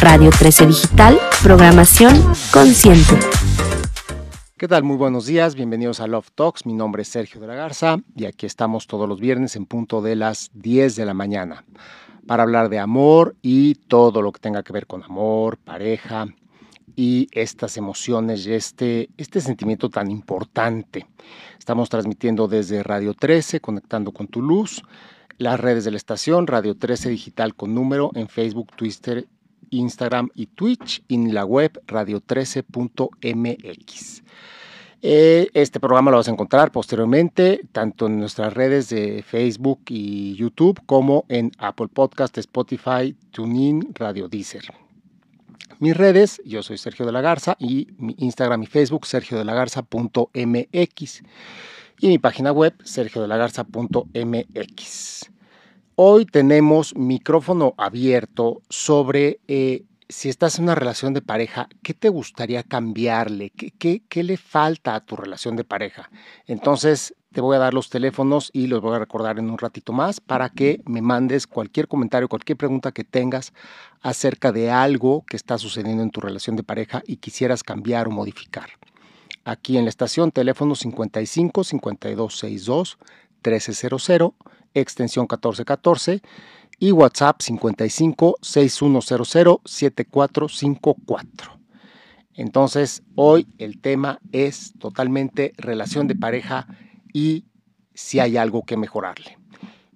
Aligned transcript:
Radio 0.00 0.30
13 0.30 0.66
Digital, 0.66 1.18
programación 1.42 2.14
consciente. 2.52 3.18
¿Qué 4.56 4.68
tal? 4.68 4.84
Muy 4.84 4.96
buenos 4.96 5.26
días, 5.26 5.56
bienvenidos 5.56 5.98
a 5.98 6.06
Love 6.06 6.30
Talks. 6.36 6.66
Mi 6.66 6.72
nombre 6.72 7.02
es 7.02 7.08
Sergio 7.08 7.40
de 7.40 7.48
la 7.48 7.56
Garza 7.56 7.96
y 8.14 8.26
aquí 8.26 8.46
estamos 8.46 8.86
todos 8.86 9.08
los 9.08 9.18
viernes 9.18 9.56
en 9.56 9.66
punto 9.66 10.00
de 10.00 10.14
las 10.14 10.52
10 10.54 10.94
de 10.94 11.04
la 11.04 11.14
mañana 11.14 11.64
para 12.28 12.44
hablar 12.44 12.68
de 12.68 12.78
amor 12.78 13.34
y 13.42 13.74
todo 13.74 14.22
lo 14.22 14.30
que 14.30 14.38
tenga 14.38 14.62
que 14.62 14.72
ver 14.72 14.86
con 14.86 15.02
amor, 15.02 15.58
pareja 15.58 16.28
y 16.94 17.26
estas 17.32 17.76
emociones 17.76 18.46
y 18.46 18.52
este, 18.52 19.10
este 19.16 19.40
sentimiento 19.40 19.90
tan 19.90 20.12
importante. 20.12 21.06
Estamos 21.58 21.88
transmitiendo 21.88 22.46
desde 22.46 22.84
Radio 22.84 23.14
13, 23.14 23.58
conectando 23.58 24.12
con 24.12 24.28
tu 24.28 24.42
luz, 24.42 24.80
las 25.38 25.58
redes 25.58 25.84
de 25.84 25.90
la 25.90 25.96
estación, 25.96 26.46
Radio 26.46 26.76
13 26.76 27.08
Digital 27.08 27.56
con 27.56 27.74
número 27.74 28.12
en 28.14 28.28
Facebook, 28.28 28.76
Twitter 28.76 29.26
Instagram 29.70 30.30
y 30.34 30.46
Twitch 30.46 31.02
y 31.08 31.14
en 31.14 31.34
la 31.34 31.44
web 31.44 31.82
radio13.mx. 31.86 34.22
Eh, 35.00 35.48
este 35.54 35.78
programa 35.78 36.10
lo 36.10 36.16
vas 36.16 36.26
a 36.26 36.32
encontrar 36.32 36.72
posteriormente 36.72 37.60
tanto 37.70 38.06
en 38.06 38.18
nuestras 38.18 38.52
redes 38.52 38.88
de 38.88 39.22
Facebook 39.22 39.82
y 39.88 40.34
YouTube 40.34 40.80
como 40.86 41.24
en 41.28 41.52
Apple 41.58 41.86
Podcast, 41.86 42.36
Spotify, 42.38 43.14
TuneIn, 43.30 43.94
Radio 43.94 44.26
Deezer. 44.28 44.64
Mis 45.78 45.96
redes, 45.96 46.42
yo 46.44 46.64
soy 46.64 46.78
Sergio 46.78 47.06
de 47.06 47.12
la 47.12 47.20
Garza 47.20 47.56
y 47.60 47.86
mi 47.98 48.16
Instagram 48.18 48.64
y 48.64 48.66
Facebook 48.66 49.06
sergiodelagarza.mx 49.06 51.22
y 52.00 52.08
mi 52.08 52.18
página 52.18 52.50
web 52.50 52.74
sergiodelagarza.mx. 52.82 55.37
Hoy 56.00 56.26
tenemos 56.26 56.94
micrófono 56.94 57.74
abierto 57.76 58.62
sobre 58.68 59.40
eh, 59.48 59.82
si 60.08 60.28
estás 60.28 60.56
en 60.56 60.66
una 60.66 60.76
relación 60.76 61.12
de 61.12 61.22
pareja, 61.22 61.68
¿qué 61.82 61.92
te 61.92 62.08
gustaría 62.08 62.62
cambiarle? 62.62 63.50
¿Qué, 63.50 64.02
¿Qué, 64.08 64.22
le 64.22 64.36
falta 64.36 64.94
a 64.94 65.00
tu 65.00 65.16
relación 65.16 65.56
de 65.56 65.64
pareja? 65.64 66.08
Entonces, 66.46 67.16
te 67.32 67.40
voy 67.40 67.56
a 67.56 67.58
dar 67.58 67.74
los 67.74 67.90
teléfonos 67.90 68.50
y 68.52 68.68
los 68.68 68.80
voy 68.80 68.94
a 68.94 69.00
recordar 69.00 69.40
en 69.40 69.50
un 69.50 69.58
ratito 69.58 69.92
más 69.92 70.20
para 70.20 70.50
que 70.50 70.80
me 70.86 71.02
mandes 71.02 71.48
cualquier 71.48 71.88
comentario, 71.88 72.28
cualquier 72.28 72.58
pregunta 72.58 72.92
que 72.92 73.02
tengas 73.02 73.52
acerca 74.00 74.52
de 74.52 74.70
algo 74.70 75.24
que 75.26 75.36
está 75.36 75.58
sucediendo 75.58 76.04
en 76.04 76.12
tu 76.12 76.20
relación 76.20 76.54
de 76.54 76.62
pareja 76.62 77.02
y 77.08 77.16
quisieras 77.16 77.64
cambiar 77.64 78.06
o 78.06 78.12
modificar. 78.12 78.70
Aquí 79.44 79.76
en 79.76 79.82
la 79.82 79.90
estación, 79.90 80.30
teléfono 80.30 80.76
55 80.76 81.64
5262 81.64 82.98
1300 83.42 84.32
extensión 84.74 85.24
1414 85.24 86.22
y 86.78 86.92
WhatsApp 86.92 87.40
55 87.40 88.38
6100 88.40 89.58
7454. 89.64 91.58
Entonces, 92.34 93.02
hoy 93.16 93.48
el 93.58 93.80
tema 93.80 94.20
es 94.30 94.72
totalmente 94.78 95.52
relación 95.56 96.06
de 96.06 96.14
pareja 96.14 96.68
y 97.12 97.46
si 97.94 98.20
hay 98.20 98.36
algo 98.36 98.62
que 98.62 98.76
mejorarle. 98.76 99.38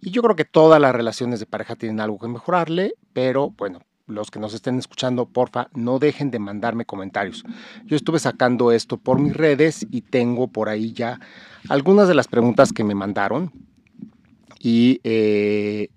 Y 0.00 0.10
yo 0.10 0.22
creo 0.22 0.34
que 0.34 0.44
todas 0.44 0.80
las 0.80 0.92
relaciones 0.92 1.38
de 1.38 1.46
pareja 1.46 1.76
tienen 1.76 2.00
algo 2.00 2.18
que 2.18 2.26
mejorarle, 2.26 2.94
pero 3.12 3.50
bueno, 3.50 3.78
los 4.08 4.32
que 4.32 4.40
nos 4.40 4.54
estén 4.54 4.78
escuchando, 4.78 5.26
porfa, 5.26 5.68
no 5.74 6.00
dejen 6.00 6.32
de 6.32 6.40
mandarme 6.40 6.84
comentarios. 6.84 7.44
Yo 7.84 7.94
estuve 7.94 8.18
sacando 8.18 8.72
esto 8.72 8.96
por 8.96 9.20
mis 9.20 9.34
redes 9.34 9.86
y 9.90 10.00
tengo 10.00 10.48
por 10.48 10.68
ahí 10.68 10.92
ya 10.92 11.20
algunas 11.68 12.08
de 12.08 12.14
las 12.14 12.26
preguntas 12.26 12.72
que 12.72 12.82
me 12.82 12.96
mandaron 12.96 13.52
y 14.64 15.00
eh, 15.02 15.90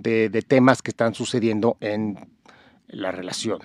de, 0.00 0.42
temas 0.42 0.82
que 0.82 0.90
están 0.90 1.14
sucediendo 1.14 1.76
en 1.80 2.18
la 2.88 3.12
relación. 3.12 3.60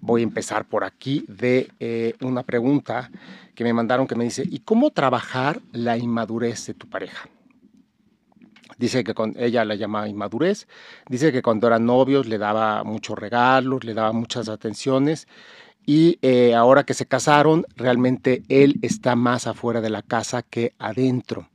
Voy 0.00 0.22
a 0.22 0.24
empezar 0.24 0.64
por 0.66 0.84
aquí 0.84 1.26
de 1.28 1.70
eh, 1.80 2.14
una 2.22 2.44
pregunta 2.44 3.10
que 3.54 3.62
me 3.62 3.74
mandaron 3.74 4.06
que 4.06 4.16
me 4.16 4.24
dice, 4.24 4.42
¿y 4.50 4.60
cómo 4.60 4.90
trabajar 4.90 5.60
la 5.72 5.98
inmadurez 5.98 6.66
de 6.66 6.72
tu 6.72 6.88
pareja? 6.88 7.28
Dice 8.78 9.04
que 9.04 9.12
con 9.12 9.34
ella 9.38 9.66
la 9.66 9.74
llamaba 9.74 10.08
inmadurez, 10.08 10.66
dice 11.08 11.30
que 11.30 11.42
cuando 11.42 11.66
eran 11.66 11.84
novios 11.84 12.26
le 12.26 12.38
daba 12.38 12.84
muchos 12.84 13.18
regalos, 13.18 13.84
le 13.84 13.92
daba 13.92 14.12
muchas 14.12 14.48
atenciones 14.48 15.28
y 15.84 16.18
eh, 16.22 16.54
ahora 16.54 16.84
que 16.84 16.94
se 16.94 17.04
casaron, 17.04 17.66
realmente 17.76 18.44
él 18.48 18.76
está 18.80 19.14
más 19.14 19.46
afuera 19.46 19.82
de 19.82 19.90
la 19.90 20.00
casa 20.00 20.42
que 20.42 20.72
adentro. 20.78 21.50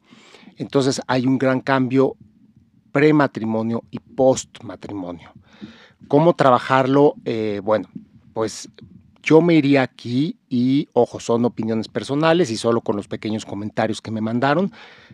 Entonces 0.60 1.02
hay 1.08 1.26
un 1.26 1.38
gran 1.38 1.62
cambio 1.62 2.18
prematrimonio 2.92 3.86
y 3.90 4.00
postmatrimonio. 4.00 5.32
¿Cómo 6.10 6.36
trabajarlo? 6.36 7.16
Eh, 7.24 7.62
bueno, 7.64 7.88
pues 8.34 8.70
yo 9.24 9.42
me 9.42 9.56
iría 9.56 9.84
aquí 9.84 10.38
y, 10.50 10.90
ojo, 10.92 11.22
son 11.22 11.46
opiniones 11.46 11.88
personales 11.88 12.52
y 12.52 12.58
solo 12.58 12.82
con 12.82 12.98
los 12.98 13.08
pequeños 13.08 13.46
comentarios 13.46 14.02
que 14.02 14.12
me 14.12 14.20
mandaron, 14.20 14.72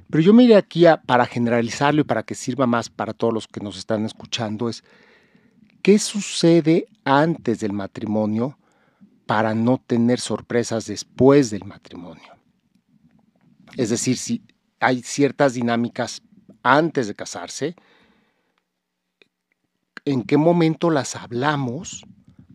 pero 0.10 0.24
yo 0.24 0.34
me 0.34 0.44
iría 0.44 0.58
aquí 0.58 0.86
para 1.06 1.28
generalizarlo 1.28 2.02
y 2.02 2.06
para 2.06 2.24
que 2.24 2.34
sirva 2.34 2.66
más 2.66 2.90
para 2.90 3.14
todos 3.14 3.34
los 3.34 3.48
que 3.48 3.60
nos 3.60 3.78
están 3.78 4.04
escuchando, 4.04 4.68
es 4.68 4.84
qué 5.84 6.00
sucede 6.00 6.88
antes 7.04 7.60
del 7.60 7.74
matrimonio 7.74 8.58
para 9.28 9.54
no 9.54 9.80
tener 9.86 10.20
sorpresas 10.20 10.88
después 10.88 11.52
del 11.52 11.66
matrimonio. 11.66 12.34
Es 13.76 13.90
decir, 13.92 14.18
si 14.18 14.42
hay 14.80 15.02
ciertas 15.02 15.54
dinámicas 15.54 16.22
antes 16.64 17.08
de 17.08 17.16
casarse, 17.16 17.76
en 20.06 20.24
qué 20.24 20.38
momento 20.38 20.90
las 20.90 21.16
hablamos 21.16 22.06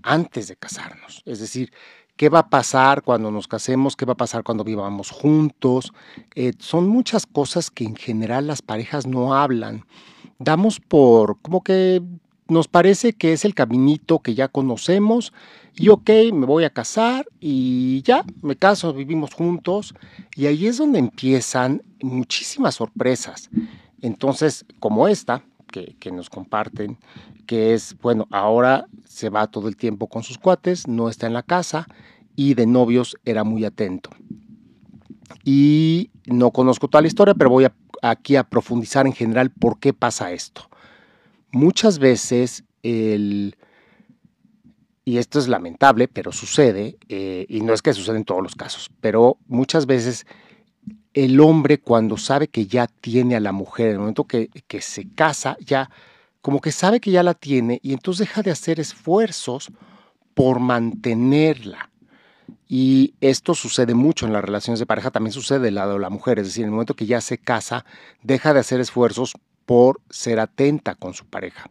antes 0.03 0.49
de 0.49 0.57
casarnos. 0.57 1.23
Es 1.27 1.41
decir, 1.41 1.73
qué 2.17 2.29
va 2.29 2.41
a 2.41 2.51
pasar 2.51 3.03
cuando 3.03 3.31
nos 3.31 3.49
casemos, 3.49 3.97
qué 3.97 4.05
va 4.05 4.13
a 4.13 4.17
pasar 4.17 4.43
cuando 4.45 4.65
vivamos 4.65 5.11
juntos. 5.11 5.93
Eh, 6.35 6.53
son 6.59 6.89
muchas 6.89 7.27
cosas 7.27 7.71
que 7.71 7.85
en 7.85 7.97
general 7.97 8.47
las 8.47 8.63
parejas 8.63 9.07
no 9.07 9.35
hablan. 9.35 9.85
Damos 10.39 10.81
por 10.81 11.41
como 11.41 11.63
que 11.63 12.03
nos 12.51 12.69
parece 12.69 13.13
que 13.13 13.33
es 13.33 13.45
el 13.45 13.55
caminito 13.55 14.19
que 14.19 14.35
ya 14.35 14.49
conocemos 14.49 15.33
y 15.75 15.89
ok, 15.89 16.11
me 16.33 16.47
voy 16.47 16.65
a 16.65 16.71
casar 16.71 17.27
y 17.41 18.03
ya, 18.03 18.25
me 18.43 18.57
caso, 18.57 18.93
vivimos 18.93 19.33
juntos 19.33 19.95
y 20.37 20.47
ahí 20.47 20.67
es 20.67 20.79
donde 20.79 20.99
empiezan 20.99 21.83
muchísimas 22.03 22.75
sorpresas. 22.75 23.51
Entonces, 24.01 24.65
como 24.79 25.09
esta 25.09 25.45
que, 25.69 25.97
que 26.01 26.11
nos 26.11 26.29
comparten, 26.29 26.99
que 27.47 27.75
es, 27.75 27.97
bueno, 28.03 28.27
ahora 28.31 28.87
se 29.05 29.29
va 29.29 29.47
todo 29.47 29.69
el 29.69 29.77
tiempo 29.77 30.09
con 30.09 30.23
sus 30.23 30.39
cuates, 30.39 30.89
no 30.89 31.09
está 31.09 31.27
en 31.27 31.35
la 31.35 31.43
casa 31.43 31.87
y 32.37 32.55
de 32.55 32.67
novios 32.67 33.17
era 33.25 33.45
muy 33.45 33.65
atento. 33.65 34.11
Y 35.45 36.11
no 36.27 36.51
conozco 36.51 36.89
toda 36.89 37.03
la 37.03 37.09
historia, 37.09 37.35
pero 37.35 37.51
voy 37.51 37.67
aquí 38.03 38.37
a 38.37 38.45
profundizar 38.45 39.07
en 39.07 39.13
general 39.13 39.51
por 39.51 39.79
qué 39.79 39.93
pasa 39.93 40.33
esto 40.33 40.70
muchas 41.53 41.99
veces 41.99 42.65
el, 42.83 43.57
y 45.05 45.19
esto 45.19 45.39
es 45.39 45.49
lamentable, 45.49 46.09
pero 46.09 46.33
sucede, 46.33 46.99
eh, 47.09 47.47
y 47.49 47.61
no 47.63 47.73
es 47.73 47.83
que 47.83 47.93
suceda 47.93 48.17
en 48.17 48.25
todos 48.25 48.43
los 48.43 48.55
casos, 48.55 48.91
pero 49.01 49.39
muchas 49.47 49.87
veces 49.87 50.27
el 51.15 51.41
hombre 51.41 51.79
cuando 51.79 52.17
sabe 52.17 52.49
que 52.49 52.67
ya 52.67 52.87
tiene 52.87 53.35
a 53.35 53.41
la 53.41 53.53
mujer, 53.53 53.87
en 53.89 53.93
el 53.95 53.99
momento 53.99 54.25
que, 54.25 54.49
que 54.69 54.81
se 54.81 55.09
casa, 55.13 55.57
ya 55.61 55.91
como 56.41 56.61
que 56.61 56.73
sabe 56.73 57.01
que 57.01 57.11
ya 57.11 57.23
la 57.23 57.35
tiene 57.35 57.81
y 57.83 57.93
entonces 57.93 58.29
deja 58.29 58.43
de 58.43 58.51
hacer 58.51 58.81
esfuerzos 58.81 59.71
por 60.35 60.61
mantenerla. 60.61 61.91
Y 62.69 63.15
esto 63.21 63.55
sucede 63.55 63.95
mucho 63.95 64.27
en 64.27 64.33
las 64.33 64.45
relaciones 64.45 64.79
de 64.79 64.87
pareja, 64.87 65.11
también 65.11 65.33
sucede 65.33 65.59
del 65.59 65.75
lado 65.75 65.95
de 65.95 65.99
la 65.99 66.11
mujer, 66.11 66.39
es 66.39 66.47
decir, 66.47 66.63
en 66.63 66.69
el 66.69 66.73
momento 66.73 66.95
que 66.95 67.07
ya 67.07 67.21
se 67.21 67.37
casa, 67.37 67.85
deja 68.23 68.55
de 68.55 68.61
hacer 68.61 68.81
esfuerzos 68.81 69.35
por 69.71 70.01
ser 70.11 70.41
atenta 70.41 70.97
con 70.97 71.15
su 71.15 71.27
pareja. 71.27 71.71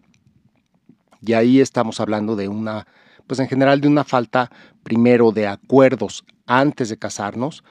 Y 1.22 1.34
ahí 1.34 1.60
estamos 1.60 2.00
hablando 2.00 2.38
de 2.38 2.48
una, 2.48 2.88
pues 3.28 3.42
en 3.42 3.50
general 3.50 3.82
de 3.82 3.90
una 3.90 4.06
falta 4.06 4.50
primero 4.84 5.34
de 5.34 5.48
acuerdos 5.48 6.24
antes 6.46 6.88
de 6.88 6.98
casarnos 6.98 7.62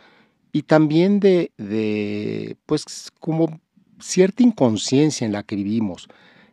y 0.52 0.64
también 0.64 1.18
de, 1.18 1.52
de 1.56 2.58
pues 2.66 3.10
como 3.20 3.58
cierta 4.00 4.42
inconsciencia 4.42 5.24
en 5.24 5.32
la 5.32 5.44
que 5.44 5.56
vivimos, 5.56 6.08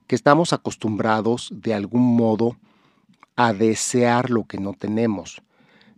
que 0.07 0.15
estamos 0.15 0.53
acostumbrados 0.53 1.49
de 1.51 1.73
algún 1.73 2.15
modo 2.15 2.55
a 3.35 3.51
desear 3.51 4.29
lo 4.29 4.45
que 4.45 4.57
no 4.57 4.71
tenemos. 4.71 5.41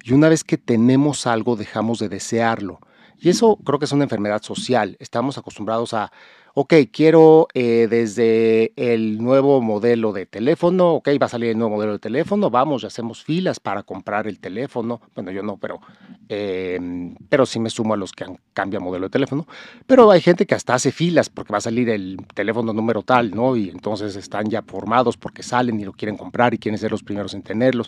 Y 0.04 0.13
una 0.13 0.30
vez 0.30 0.44
que 0.44 0.57
tenemos 0.57 1.28
algo, 1.28 1.56
dejamos 1.56 2.00
de 2.00 2.10
desearlo. 2.10 2.80
Y 3.19 3.30
eso 3.30 3.56
creo 3.57 3.78
que 3.78 3.86
es 3.86 3.92
una 3.92 4.06
enfermedad 4.06 4.42
social. 4.42 4.98
Estamos 5.00 5.38
acostumbrados 5.38 5.94
a, 5.94 6.12
ok, 6.59 6.74
quiero 6.92 7.48
eh, 7.54 7.86
desde 7.88 8.74
el 8.77 9.19
nuevo 9.19 9.62
modelo 9.62 10.12
de 10.12 10.25
teléfono, 10.25 10.94
ok, 10.94 11.09
va 11.21 11.27
a 11.27 11.30
salir 11.30 11.51
el 11.51 11.57
nuevo 11.59 11.75
modelo 11.75 11.92
de 11.92 12.00
teléfono, 12.00 12.50
vamos, 12.50 12.81
ya 12.81 12.88
hacemos 12.88 13.24
filas 13.24 13.59
para 13.59 13.83
comprar 13.83 14.25
el 14.25 14.39
teléfono. 14.39 15.00
Bueno, 15.13 15.30
yo 15.30 15.44
no, 15.44 15.57
pero, 15.57 15.80
em, 16.27 17.13
pero 17.30 17.45
sí 17.45 17.59
me 17.59 17.69
sumo 17.69 17.94
a 17.94 17.98
los 17.98 18.12
que 18.12 18.24
han 18.24 18.39
cambiado 18.56 18.83
modelo 18.83 19.06
de 19.06 19.12
teléfono. 19.12 19.45
Pero 19.86 20.09
hay 20.09 20.19
gente 20.19 20.48
que 20.48 20.56
hasta 20.56 20.74
hace 20.74 20.92
filas 20.92 21.30
porque 21.30 21.51
va 21.54 21.59
a 21.59 21.62
salir 21.62 21.89
el 21.92 22.18
teléfono 22.33 22.74
número 22.74 23.03
tal, 23.03 23.30
¿no? 23.36 23.56
Y 23.56 23.69
entonces 23.69 24.15
están 24.15 24.50
ya 24.50 24.63
formados 24.63 25.15
porque 25.15 25.44
salen 25.44 25.80
y 25.80 25.86
lo 25.86 25.94
quieren 25.94 26.18
comprar 26.18 26.56
y 26.56 26.57
quieren 26.57 26.80
ser 26.80 26.89
los 26.89 27.03
primeros 27.03 27.36
en 27.36 27.44
tenerlos. 27.44 27.88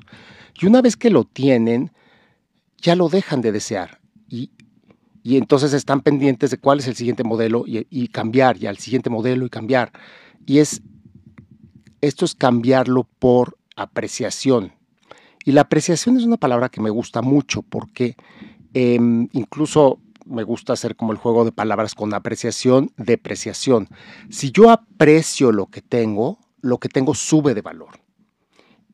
Y 0.62 0.68
una 0.68 0.84
vez 0.84 0.96
que 0.96 1.10
lo 1.10 1.24
tienen, 1.24 1.92
ya 2.78 2.96
lo 2.96 3.10
dejan 3.10 3.42
de 3.42 3.52
desear. 3.52 4.00
Y 4.30 4.52
y 5.24 5.38
entonces 5.38 5.74
están 5.74 6.02
pendientes 6.02 6.52
de 6.52 6.58
cuál 6.58 6.80
es 6.80 6.88
el 6.88 6.96
siguiente 6.96 7.24
modelo 7.24 7.64
y, 7.68 8.08
cambiar, 8.08 8.58
y 8.58 8.68
al 8.68 8.78
siguiente 8.78 9.10
modelo 9.10 9.46
y 9.46 9.50
cambiar. 9.50 9.92
Y 10.46 10.60
es, 10.60 10.82
esto 12.02 12.26
es 12.26 12.36
cambiarlo 12.36 13.04
por 13.20 13.58
apreciación. 13.76 14.74
Y 15.46 15.52
la 15.52 15.62
apreciación 15.62 16.18
es 16.18 16.24
una 16.24 16.38
palabra 16.38 16.70
que 16.70 16.82
me 16.82 16.90
gusta 16.90 17.22
mucho 17.22 17.62
porque 17.62 18.16
em, 18.74 19.28
incluso 19.34 20.00
me 20.26 20.44
gusta 20.44 20.74
hacer 20.74 20.96
como 20.96 21.12
el 21.12 21.18
juego 21.18 21.44
de 21.44 21.52
palabras 21.52 21.96
con 21.96 22.14
apreciación, 22.14 22.92
depreciación. 22.98 23.90
Si 24.30 24.52
yo 24.52 24.70
aprecio 24.70 25.52
lo 25.52 25.68
que 25.68 25.82
tengo, 25.82 26.40
lo 26.62 26.78
que 26.78 26.90
tengo 26.90 27.16
sube 27.16 27.54
de 27.54 27.62
valor. 27.62 28.00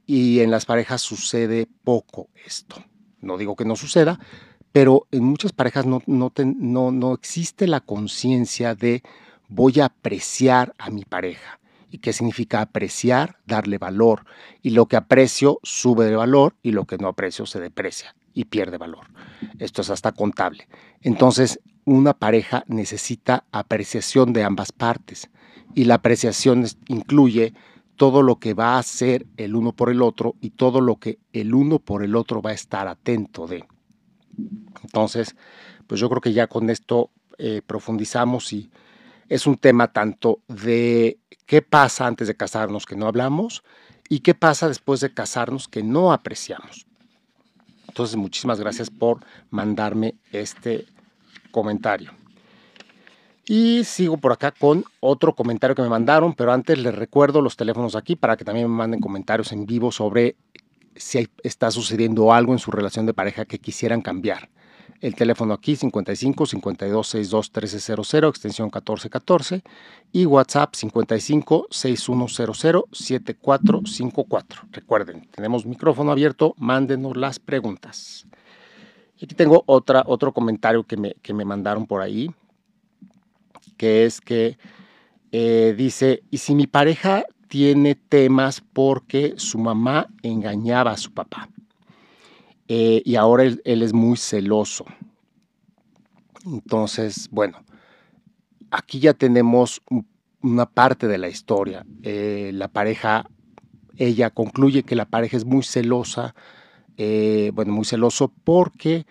Y 0.06 0.40
en 0.40 0.52
las 0.52 0.66
parejas 0.66 1.02
sucede 1.02 1.68
poco 1.84 2.30
esto. 2.46 2.84
No 3.22 3.38
digo 3.38 3.56
que 3.56 3.66
no 3.66 3.76
suceda, 3.76 4.20
pero 4.76 5.08
en 5.12 5.24
muchas 5.24 5.54
parejas 5.54 5.86
no, 5.86 6.02
no, 6.06 6.92
no, 6.92 7.14
existe 7.14 7.66
la 7.66 7.80
conciencia 7.80 8.76
de 8.76 9.04
voy 9.48 9.80
a 9.80 9.86
apreciar 9.86 10.74
a 10.78 10.90
mi 10.90 11.06
pareja. 11.06 11.62
¿Y 11.92 12.00
qué 12.00 12.12
significa 12.12 12.60
apreciar? 12.60 13.38
Darle 13.46 13.78
valor. 13.78 14.26
Y 14.62 14.72
lo 14.72 14.88
que 14.88 14.98
aprecio 14.98 15.62
sube 15.64 16.04
de 16.08 16.18
valor 16.18 16.58
y 16.62 16.72
lo 16.72 16.84
que 16.84 16.98
no 16.98 17.08
aprecio 17.08 17.46
se 17.46 17.62
deprecia 17.62 18.18
y 18.34 18.44
pierde 18.44 18.78
valor. 18.78 19.08
Esto 19.60 19.82
es 19.82 19.90
hasta 19.90 20.12
contable. 20.12 20.68
Entonces, 21.00 21.62
una 21.86 22.14
pareja 22.14 22.66
necesita 22.68 23.46
apreciación 23.54 24.34
de 24.34 24.44
ambas 24.44 24.74
partes. 24.74 25.30
Y 25.74 25.86
la 25.86 25.96
apreciación 25.96 26.66
incluye 26.90 27.54
todo 27.96 28.22
lo 28.24 28.40
que 28.40 28.54
va 28.54 28.74
a 28.74 28.80
hacer 28.80 29.26
el 29.38 29.56
uno 29.56 29.72
por 29.72 29.90
el 29.90 30.02
otro 30.02 30.36
y 30.42 30.50
todo 30.50 30.82
lo 30.82 30.98
que 30.98 31.18
el 31.32 31.56
uno 31.56 31.80
por 31.80 32.04
el 32.04 32.14
otro 32.14 32.42
va 32.42 32.50
a 32.50 32.56
estar 32.56 32.90
atento 32.90 33.48
de. 33.48 33.64
Entonces, 34.84 35.36
pues 35.88 36.00
yo 36.02 36.10
creo 36.10 36.22
que 36.22 36.34
ya 36.34 36.48
con 36.48 36.70
esto 36.70 37.12
eh, 37.38 37.62
profundizamos 37.66 38.52
y 38.54 38.70
es 39.30 39.48
un 39.48 39.58
tema 39.58 39.92
tanto 39.92 40.40
de 40.48 41.20
qué 41.46 41.62
pasa 41.62 42.08
antes 42.08 42.28
de 42.28 42.38
casarnos 42.38 42.86
que 42.86 42.96
no 42.96 43.08
hablamos 43.08 43.64
y 44.10 44.20
qué 44.20 44.36
pasa 44.36 44.68
después 44.68 45.00
de 45.00 45.14
casarnos 45.14 45.68
que 45.68 45.84
no 45.84 46.14
apreciamos. 46.14 46.86
Entonces, 47.88 48.16
muchísimas 48.18 48.60
gracias 48.60 48.90
por 48.90 49.26
mandarme 49.50 50.16
este 50.32 50.86
comentario. 51.52 52.12
Y 53.48 53.84
sigo 53.84 54.18
por 54.18 54.32
acá 54.32 54.52
con 54.52 54.84
otro 55.00 55.36
comentario 55.36 55.76
que 55.76 55.82
me 55.84 55.90
mandaron, 55.90 56.34
pero 56.34 56.52
antes 56.52 56.80
les 56.80 56.96
recuerdo 56.96 57.42
los 57.42 57.56
teléfonos 57.56 57.96
aquí 57.96 58.16
para 58.16 58.36
que 58.36 58.44
también 58.44 58.68
me 58.68 58.76
manden 58.76 59.00
comentarios 59.00 59.52
en 59.52 59.66
vivo 59.66 59.92
sobre 59.92 60.36
si 60.96 61.28
está 61.44 61.72
sucediendo 61.72 62.34
algo 62.34 62.54
en 62.54 62.60
su 62.60 62.72
relación 62.72 63.06
de 63.06 63.14
pareja 63.14 63.46
que 63.46 63.60
quisieran 63.60 64.02
cambiar. 64.02 64.50
El 65.02 65.14
teléfono 65.14 65.54
aquí 65.54 65.76
55 65.76 66.46
52 66.46 67.08
62 67.08 67.52
1300 67.54 68.14
extensión 68.30 68.68
1414 68.68 69.62
y 70.12 70.26
WhatsApp 70.26 70.74
55 70.74 71.68
6100 71.70 72.84
7454. 72.92 74.62
Recuerden, 74.72 75.28
tenemos 75.32 75.66
micrófono 75.66 76.12
abierto, 76.12 76.56
mándenos 76.58 77.18
las 77.18 77.40
preguntas. 77.40 78.26
Y 79.18 79.26
aquí 79.26 79.36
tengo 79.36 79.64
otra, 79.66 80.04
otro 80.08 80.34
comentario 80.34 80.84
que 80.84 80.98
me, 80.98 81.16
que 81.22 81.34
me 81.34 81.46
mandaron 81.46 81.86
por 81.86 82.02
ahí, 82.02 82.32
que 83.78 84.06
es 84.06 84.22
que 84.22 84.58
eh, 85.32 85.74
dice, 85.78 86.24
¿y 86.32 86.38
si 86.38 86.56
mi 86.56 86.68
pareja 86.68 87.26
tiene 87.56 87.96
temas 87.96 88.62
porque 88.74 89.36
su 89.38 89.58
mamá 89.58 90.10
engañaba 90.24 90.92
a 90.92 90.98
su 90.98 91.14
papá. 91.14 91.48
Eh, 92.68 93.02
y 93.06 93.16
ahora 93.16 93.46
él, 93.46 93.62
es 93.64 93.94
muy 93.94 94.18
celoso. 94.18 94.84
Entonces, 96.46 97.30
bueno, 97.32 97.64
aquí 98.72 99.00
ya 99.00 99.14
tenemos 99.14 99.82
una 100.42 100.66
parte 100.66 101.08
de 101.08 101.18
la 101.18 101.30
historia. 101.30 101.86
Eh, 102.04 102.52
la 102.54 102.68
pareja, 102.68 103.26
ella 103.96 104.32
concluye 104.32 104.84
que 104.84 104.98
la 104.98 105.06
pareja 105.06 105.38
es 105.38 105.46
muy 105.46 105.64
celosa, 105.64 106.36
eh, 106.98 107.52
bueno, 107.54 107.72
muy 107.72 107.86
celoso 107.86 108.34
porque 108.44 109.06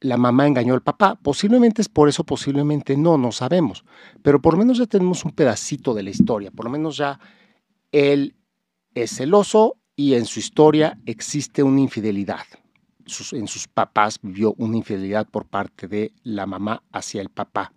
la 0.00 0.16
mamá 0.16 0.48
engañó 0.48 0.74
al 0.74 0.82
papá. 0.82 1.14
Posiblemente 1.22 1.82
es 1.82 1.88
por 1.88 2.08
eso, 2.08 2.24
posiblemente 2.24 2.96
no, 2.96 3.16
no 3.16 3.30
sabemos. 3.30 3.84
Pero 4.22 4.42
por 4.42 4.54
lo 4.54 4.58
menos 4.58 4.78
ya 4.78 4.86
tenemos 4.86 5.24
un 5.24 5.30
pedacito 5.30 5.94
de 5.94 6.02
la 6.02 6.10
historia. 6.10 6.50
Por 6.50 6.64
lo 6.64 6.72
menos 6.72 6.96
ya 6.96 7.20
él 7.94 8.34
es 8.94 9.16
celoso 9.16 9.76
y 9.94 10.14
en 10.14 10.26
su 10.26 10.40
historia 10.40 10.98
existe 11.06 11.62
una 11.62 11.80
infidelidad. 11.80 12.44
en 13.32 13.46
sus 13.46 13.68
papás 13.68 14.18
vivió 14.20 14.54
una 14.58 14.76
infidelidad 14.76 15.28
por 15.28 15.46
parte 15.46 15.86
de 15.86 16.12
la 16.24 16.46
mamá 16.46 16.82
hacia 16.90 17.20
el 17.20 17.28
papá. 17.28 17.72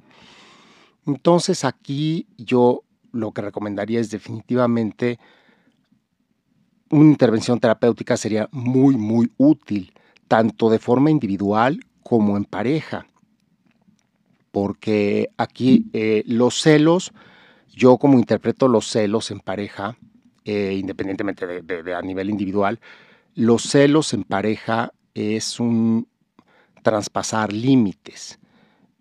Entonces 1.05 1.65
aquí 1.65 2.27
yo 2.37 2.83
lo 3.11 3.31
que 3.31 3.41
recomendaría 3.41 3.99
es 3.99 4.09
definitivamente 4.09 5.19
una 6.89 7.11
intervención 7.11 7.59
terapéutica 7.59 8.17
sería 8.17 8.49
muy, 8.51 8.95
muy 8.95 9.31
útil, 9.37 9.93
tanto 10.27 10.69
de 10.69 10.79
forma 10.79 11.11
individual 11.11 11.79
como 12.01 12.37
en 12.37 12.45
pareja, 12.45 13.05
porque 14.51 15.29
aquí 15.37 15.87
eh, 15.93 16.23
los 16.25 16.61
celos, 16.61 17.11
yo 17.69 17.97
como 17.97 18.17
interpreto 18.17 18.67
los 18.67 18.87
celos 18.87 19.29
en 19.31 19.39
pareja, 19.39 19.97
eh, 20.47 20.77
independientemente 20.79 21.45
de, 21.61 21.93
a 21.93 22.01
nivel 22.01 22.29
individual, 22.29 22.79
los 23.35 23.63
celos 23.63 24.13
en 24.13 24.23
pareja 24.23 24.93
es 25.13 25.59
un 25.59 26.07
traspasar 26.83 27.51
límites. 27.51 28.39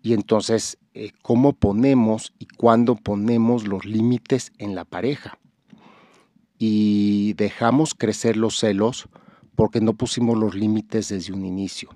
Y 0.03 0.11
entonces, 0.11 0.77
eh, 0.93 1.11
¿cómo 1.21 1.53
ponemos 1.53 2.33
y 2.37 2.47
cuándo 2.47 2.95
ponemos 2.95 3.65
los 3.65 3.85
límites 3.85 4.51
en 4.57 4.75
la 4.75 4.83
pareja? 4.83 5.39
Y 6.59 7.31
dejamos 7.37 7.93
crecer 7.93 8.35
los 8.35 8.57
celos 8.57 9.07
porque 9.55 9.79
no 9.79 9.93
pusimos 9.93 10.37
los 10.37 10.53
límites 10.53 11.07
desde 11.07 11.31
un 11.31 11.45
inicio. 11.45 11.95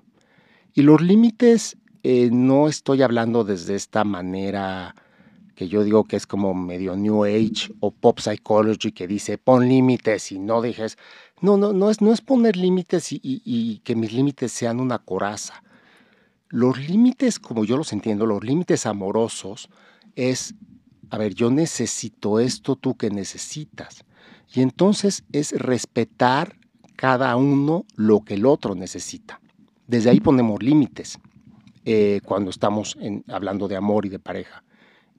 Y 0.72 0.80
los 0.80 1.02
límites 1.02 1.76
eh, 2.04 2.30
no 2.32 2.68
estoy 2.68 3.02
hablando 3.02 3.44
desde 3.44 3.74
esta 3.74 4.02
manera 4.02 4.94
que 5.54 5.68
yo 5.68 5.84
digo 5.84 6.04
que 6.04 6.16
es 6.16 6.26
como 6.26 6.54
medio 6.54 6.96
New 6.96 7.24
Age 7.24 7.72
o 7.80 7.90
Pop 7.90 8.18
Psychology 8.18 8.92
que 8.92 9.06
dice 9.06 9.38
pon 9.38 9.68
límites 9.68 10.32
y 10.32 10.38
no 10.38 10.60
dejes. 10.60 10.96
No, 11.40 11.56
no, 11.56 11.72
no 11.72 11.90
es, 11.90 12.00
no 12.00 12.12
es 12.12 12.20
poner 12.20 12.56
límites 12.56 13.12
y, 13.12 13.20
y 13.22 13.78
que 13.78 13.96
mis 13.96 14.12
límites 14.12 14.52
sean 14.52 14.80
una 14.80 14.98
coraza. 14.98 15.62
Los 16.48 16.78
límites, 16.78 17.38
como 17.38 17.64
yo 17.64 17.76
los 17.76 17.92
entiendo, 17.92 18.26
los 18.26 18.44
límites 18.44 18.86
amorosos 18.86 19.68
es, 20.16 20.54
a 21.10 21.18
ver, 21.18 21.34
yo 21.34 21.50
necesito 21.50 22.38
esto, 22.38 22.76
tú 22.76 22.94
que 22.94 23.10
necesitas. 23.10 24.04
Y 24.54 24.60
entonces 24.60 25.24
es 25.32 25.52
respetar 25.52 26.56
cada 26.96 27.34
uno 27.36 27.84
lo 27.96 28.20
que 28.20 28.34
el 28.34 28.46
otro 28.46 28.74
necesita. 28.74 29.40
Desde 29.86 30.10
ahí 30.10 30.20
ponemos 30.20 30.62
límites 30.62 31.18
eh, 31.84 32.20
cuando 32.24 32.50
estamos 32.50 32.96
hablando 33.28 33.66
de 33.66 33.76
amor 33.76 34.06
y 34.06 34.08
de 34.08 34.18
pareja. 34.18 34.62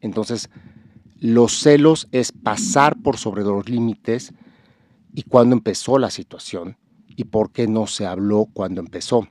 Entonces, 0.04 0.50
los 1.20 1.60
celos 1.60 2.10
es 2.12 2.34
pasar 2.34 3.02
por 3.02 3.18
sobre 3.18 3.44
los 3.44 3.70
límites 3.70 4.34
y 5.14 5.24
cuando 5.24 5.56
empezó 5.56 5.98
la 5.98 6.10
situación 6.10 6.78
y 7.08 7.24
por 7.24 7.52
qué 7.52 7.68
no 7.68 7.88
se 7.88 8.06
habló 8.06 8.50
cuando 8.52 8.82
empezó. 8.82 9.28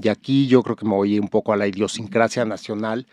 Y 0.00 0.08
aquí 0.08 0.46
yo 0.46 0.62
creo 0.62 0.76
que 0.76 0.84
me 0.84 0.94
voy 0.94 1.18
un 1.18 1.28
poco 1.28 1.54
a 1.54 1.56
la 1.56 1.66
idiosincrasia 1.66 2.44
nacional. 2.44 3.06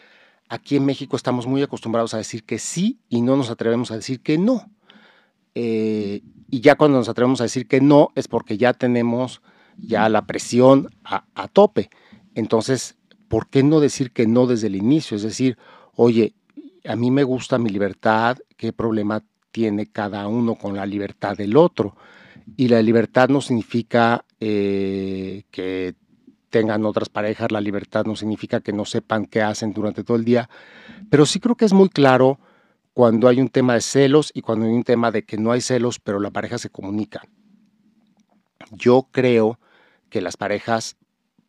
Aquí 0.49 0.75
en 0.75 0.85
México 0.85 1.15
estamos 1.15 1.47
muy 1.47 1.61
acostumbrados 1.61 2.13
a 2.13 2.17
decir 2.17 2.43
que 2.43 2.59
sí 2.59 2.99
y 3.07 3.21
no 3.21 3.37
nos 3.37 3.49
atrevemos 3.49 3.89
a 3.91 3.95
decir 3.95 4.21
que 4.21 4.37
no. 4.37 4.69
Eh, 5.55 6.21
y 6.51 6.59
ya 6.59 6.75
cuando 6.75 6.97
nos 6.97 7.07
atrevemos 7.07 7.39
a 7.39 7.45
decir 7.45 7.67
que 7.67 7.79
no 7.79 8.09
es 8.15 8.27
porque 8.27 8.57
ya 8.57 8.73
tenemos 8.73 9.41
ya 9.77 10.09
la 10.09 10.25
presión 10.25 10.89
a, 11.05 11.47
tope. 11.47 11.89
Entonces, 12.33 12.97
¿por 13.29 13.47
qué 13.47 13.63
no 13.63 13.79
decir 13.79 14.11
que 14.11 14.27
no 14.27 14.45
desde 14.45 14.67
el 14.67 14.75
inicio? 14.75 15.15
Es 15.15 15.23
decir, 15.23 15.57
oye, 15.95 16.33
a 16.85 16.95
mí 16.95 17.11
me 17.11 17.23
gusta 17.23 17.57
mi 17.57 17.69
libertad, 17.69 18.37
¿qué 18.57 18.73
problema 18.73 19.23
tiene 19.51 19.87
cada 19.87 20.27
uno 20.27 20.55
con 20.55 20.75
la 20.75 20.85
libertad 20.85 21.35
del 21.35 21.57
otro? 21.57 21.95
Y 22.57 22.67
la 22.67 22.81
libertad 22.81 23.29
no 23.29 23.41
significa 23.41 24.23
eh, 24.39 25.43
que 25.51 25.95
tengan 26.49 26.85
otras 26.85 27.09
parejas, 27.09 27.51
la 27.51 27.59
libertad 27.59 28.05
no 28.05 28.15
significa 28.15 28.61
que 28.61 28.71
no 28.71 28.85
sepan 28.85 29.25
qué 29.25 29.41
hacen 29.41 29.73
durante 29.73 30.03
todo 30.03 30.15
el 30.15 30.23
día, 30.23 30.49
pero 31.09 31.25
sí 31.25 31.39
creo 31.39 31.55
que 31.55 31.65
es 31.65 31.73
muy 31.73 31.89
claro 31.89 32.39
cuando 32.93 33.27
hay 33.27 33.41
un 33.41 33.49
tema 33.49 33.73
de 33.73 33.81
celos 33.81 34.31
y 34.33 34.39
cuando 34.41 34.65
hay 34.65 34.71
un 34.71 34.85
tema 34.85 35.11
de 35.11 35.25
que 35.25 35.37
no 35.37 35.51
hay 35.51 35.59
celos, 35.59 35.99
pero 35.99 36.17
la 36.19 36.31
pareja 36.31 36.57
se 36.57 36.69
comunica. 36.69 37.23
Yo 38.71 39.09
creo 39.11 39.59
que 40.09 40.21
las 40.21 40.37
parejas, 40.37 40.95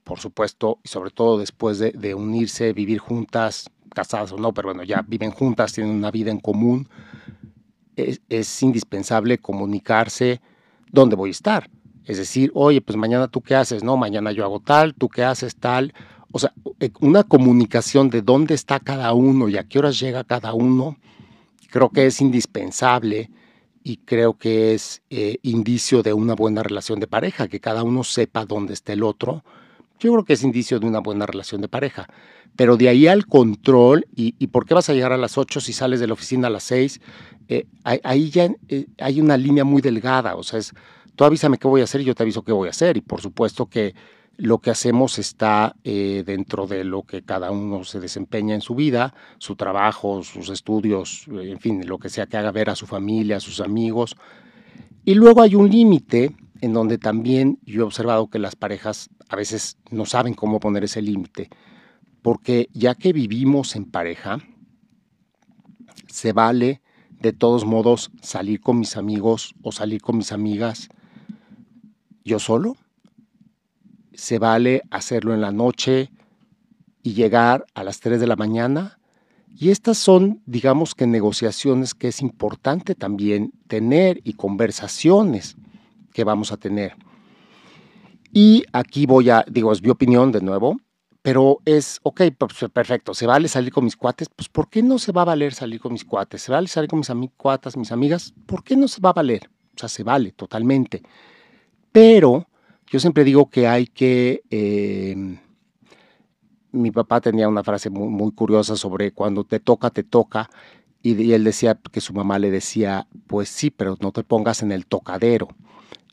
por 0.03 0.19
supuesto, 0.19 0.81
y 0.83 0.89
sobre 0.89 1.11
todo 1.11 1.39
después 1.39 1.79
de, 1.79 2.15
unirse, 2.15 2.73
vivir 2.73 2.99
juntas, 2.99 3.71
casadas 3.97 4.31
o 4.33 4.37
no, 4.37 4.53
pero 4.53 4.69
bueno, 4.69 4.85
ya 4.85 5.03
viven 5.09 5.31
juntas, 5.31 5.73
tienen 5.73 5.95
una 5.95 6.11
vida 6.11 6.31
en 6.31 6.39
común, 6.39 6.89
es, 7.97 8.63
indispensable 8.63 9.39
comunicarse 9.39 10.41
dónde 10.93 11.17
voy 11.17 11.31
a 11.31 11.33
estar. 11.33 11.71
Es 12.05 12.19
decir, 12.19 12.53
oye, 12.55 12.81
pues 12.83 12.97
mañana 12.97 13.27
tú 13.27 13.41
qué 13.41 13.55
haces, 13.55 13.83
no, 13.83 13.97
mañana 13.97 14.31
yo 14.33 14.45
hago 14.45 14.61
tal, 14.61 14.95
tú 14.95 15.09
qué 15.09 15.25
haces 15.25 15.57
tal. 15.57 15.95
O 16.31 16.39
sea, 16.39 16.53
eh, 16.79 16.91
una 17.01 17.25
comunicación 17.25 18.11
de 18.11 18.21
dónde 18.21 18.55
está 18.55 18.79
cada 18.79 19.13
uno 19.15 19.49
y 19.49 19.57
a 19.57 19.65
qué 19.65 19.79
horas 19.79 19.99
llega 19.99 20.23
cada 20.23 20.53
uno 20.53 20.99
creo 21.77 21.91
que 21.91 22.07
es 22.07 22.23
indispensable 22.23 23.31
y 23.83 23.99
creo 23.99 24.39
que 24.39 24.75
es 24.75 25.03
eh, 25.11 25.37
indicio 25.43 26.03
de 26.03 26.13
una 26.13 26.35
buena 26.35 26.63
relación 26.63 27.01
de 27.01 27.07
pareja, 27.07 27.49
que 27.49 27.61
cada 27.61 27.83
uno 27.83 28.03
sepa 28.03 28.47
dónde 28.47 28.73
está 28.73 28.95
el 28.95 29.03
otro. 29.03 29.45
Yo 29.99 30.13
creo 30.13 30.25
que 30.25 30.35
es 30.35 30.43
indicio 30.43 30.79
de 30.79 30.87
una 30.87 31.01
buena 31.01 31.27
relación 31.27 31.61
de 31.61 31.69
pareja. 31.69 32.07
Pero 32.57 32.77
de 32.77 32.89
ahí 32.89 33.07
al 33.07 33.27
control, 33.27 34.07
y, 34.15 34.33
por 34.49 34.67
qué 34.67 34.75
vas 34.75 34.89
a 34.89 34.95
llegar 34.95 35.13
a 35.13 35.19
las 35.19 35.37
8 35.37 35.61
si 35.61 35.73
sales 35.73 36.01
de 36.01 36.07
la 36.07 36.15
oficina 36.15 36.49
a 36.49 36.51
las 36.51 36.65
6, 36.65 37.01
eh, 37.49 37.67
ahí 37.85 38.31
ya 38.31 38.49
eh, 38.69 38.87
hay 38.99 39.21
una 39.21 39.37
línea 39.37 39.65
muy 39.65 39.83
delgada. 39.83 40.37
O 40.37 40.43
sea, 40.43 40.59
es, 40.59 40.73
tú 41.15 41.25
avísame 41.25 41.59
qué 41.59 41.69
voy 41.69 41.83
a 41.83 41.85
hacer 41.85 42.01
y 42.01 42.05
yo 42.05 42.15
te 42.15 42.23
aviso 42.23 42.43
qué 42.43 42.53
voy 42.53 42.69
a 42.69 42.71
hacer. 42.71 42.97
Y 42.97 43.03
por 43.03 43.21
supuesto 43.21 43.67
que 43.67 43.95
lo 44.39 44.59
que 44.59 44.71
hacemos 44.71 45.19
está 45.19 45.75
eh, 45.85 46.23
dentro 46.27 46.67
de 46.67 46.85
lo 46.85 47.03
que 47.03 47.23
cada 47.23 47.51
uno 47.51 47.85
se 47.85 48.01
desempeña 48.01 48.55
en 48.55 48.61
su 48.61 48.75
vida, 48.75 49.15
su 49.39 49.57
trabajo, 49.57 50.23
sus 50.23 50.51
estudios, 50.51 51.27
en 51.29 51.59
fin, 51.59 51.87
lo 51.87 51.99
que 51.99 52.11
sea 52.11 52.27
que 52.27 52.37
haga 52.37 52.53
ver 52.53 52.71
a 52.71 52.77
su 52.77 52.87
familia, 52.87 53.39
a 53.39 53.41
sus 53.41 53.61
amigos. 53.61 54.17
Y 55.05 55.15
luego 55.15 55.43
hay 55.43 55.55
un 55.55 55.71
límite 55.71 56.35
en 56.61 56.73
donde 56.73 56.99
también 56.99 57.59
yo 57.63 57.83
he 57.83 57.85
observado 57.85 58.29
que 58.29 58.39
las 58.39 58.57
parejas 58.57 59.09
a 59.29 59.37
veces 59.37 59.79
no 59.91 60.07
saben 60.07 60.35
cómo 60.35 60.61
poner 60.61 60.85
ese 60.85 61.03
límite, 61.03 61.49
porque 62.23 62.69
ya 62.73 62.95
que 62.95 63.13
vivimos 63.13 63.77
en 63.77 63.85
pareja, 63.85 64.39
se 66.09 66.33
vale 66.33 66.83
de 67.21 67.33
todos 67.33 67.65
modos 67.65 68.11
salir 68.23 68.61
con 68.61 68.79
mis 68.79 68.97
amigos 68.97 69.55
o 69.63 69.73
salir 69.73 70.01
con 70.01 70.17
mis 70.17 70.33
amigas 70.33 70.89
yo 72.27 72.41
solo 72.41 72.77
se 74.13 74.41
vale 74.41 74.83
hacerlo 74.91 75.33
en 75.33 75.41
la 75.41 75.53
noche 75.53 76.11
y 77.05 77.15
llegar 77.15 77.67
a 77.73 77.85
las 77.85 78.01
3 78.01 78.19
de 78.19 78.27
la 78.27 78.35
mañana. 78.35 78.99
Y 79.57 79.71
estas 79.71 79.97
son, 79.97 80.43
digamos 80.45 80.97
que 80.97 81.07
negociaciones 81.07 81.95
que 81.95 82.09
es 82.09 82.21
importante 82.21 82.97
también 82.97 83.53
tener 83.69 84.21
y 84.25 84.33
conversaciones 84.33 85.55
que 86.17 86.25
vamos 86.25 86.51
a 86.51 86.57
tener. 86.57 86.97
Y 88.33 88.65
aquí 88.73 89.05
voy 89.05 89.29
a, 89.29 89.45
digo, 89.47 89.71
es 89.71 89.83
mi 89.83 89.91
opinión 89.91 90.33
de 90.33 90.41
nuevo, 90.41 90.81
pero 91.21 91.59
es, 91.67 92.01
ok, 92.05 92.23
pues, 92.39 92.55
perfecto, 92.73 93.13
¿se 93.13 93.27
vale 93.27 93.49
salir 93.49 93.71
con 93.71 93.85
mis 93.85 93.99
cuates? 93.99 94.31
Pues 94.35 94.49
¿por 94.49 94.71
qué 94.71 94.83
no 94.83 94.99
se 94.99 95.13
va 95.13 95.23
a 95.23 95.25
valer 95.27 95.53
salir 95.53 95.79
con 95.79 95.93
mis 95.93 96.07
cuates? 96.07 96.41
¿Se 96.41 96.51
vale 96.51 96.69
salir 96.69 96.89
con 96.89 97.01
mis 97.01 97.11
cuatas, 97.37 97.77
mis 97.77 97.93
amigas? 97.93 98.33
¿Por 98.47 98.65
qué 98.65 98.77
no 98.79 98.89
se 98.89 99.03
va 99.03 99.11
a 99.11 99.13
valer? 99.13 99.51
O 99.75 99.79
sea, 99.79 99.91
se 99.91 100.05
vale 100.05 100.33
totalmente. 100.33 101.03
Pero 101.93 102.49
yo 102.87 102.99
siempre 102.99 103.23
digo 103.23 103.51
que 103.51 103.69
hay 103.69 103.87
que... 103.87 104.43
Em, 104.49 105.39
mi 106.73 106.91
papá 106.93 107.21
tenía 107.21 107.47
una 107.47 107.63
frase 107.63 107.91
muy, 107.91 108.33
curiosa 108.33 108.75
sobre 108.75 109.13
cuando 109.13 109.45
te 109.45 109.61
toca, 109.61 109.91
te 109.91 110.03
toca. 110.03 110.49
Y, 111.03 111.33
él 111.33 111.45
decía 111.45 111.79
que 111.93 112.01
su 112.01 112.15
mamá 112.15 112.39
le 112.39 112.51
decía, 112.51 113.07
pues 113.27 113.51
sí, 113.51 113.71
pero 113.71 113.99
no 114.01 114.13
te 114.13 114.25
pongas 114.25 114.63
en 114.63 114.73
el 114.73 114.87
tocadero. 114.87 115.49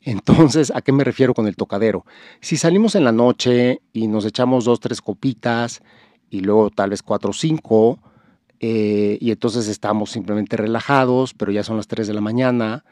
Entonces, 0.04 0.70
¿a 0.74 0.82
qué 0.82 0.92
me 0.92 1.02
refiero 1.02 1.32
con 1.32 1.46
el 1.46 1.56
tocadero? 1.56 2.04
Si 2.40 2.58
salimos 2.58 2.94
en 2.94 3.04
la 3.04 3.12
noche 3.12 3.80
y 3.92 4.06
nos 4.06 4.26
echamos 4.26 4.66
dos, 4.66 4.78
tres 4.78 5.00
copitas 5.00 5.82
y 6.28 6.40
luego 6.40 6.68
tal 6.70 6.90
vez 6.90 7.02
cuatro 7.02 7.30
o 7.30 7.32
cinco, 7.32 7.98
eh, 8.60 9.16
y 9.20 9.30
entonces 9.30 9.66
estamos 9.66 10.10
simplemente 10.10 10.58
relajados, 10.58 11.32
pero 11.32 11.52
ya 11.52 11.64
son 11.64 11.78
las 11.78 11.88
tres 11.88 12.06
de 12.06 12.12
la 12.12 12.20
mañana, 12.20 12.84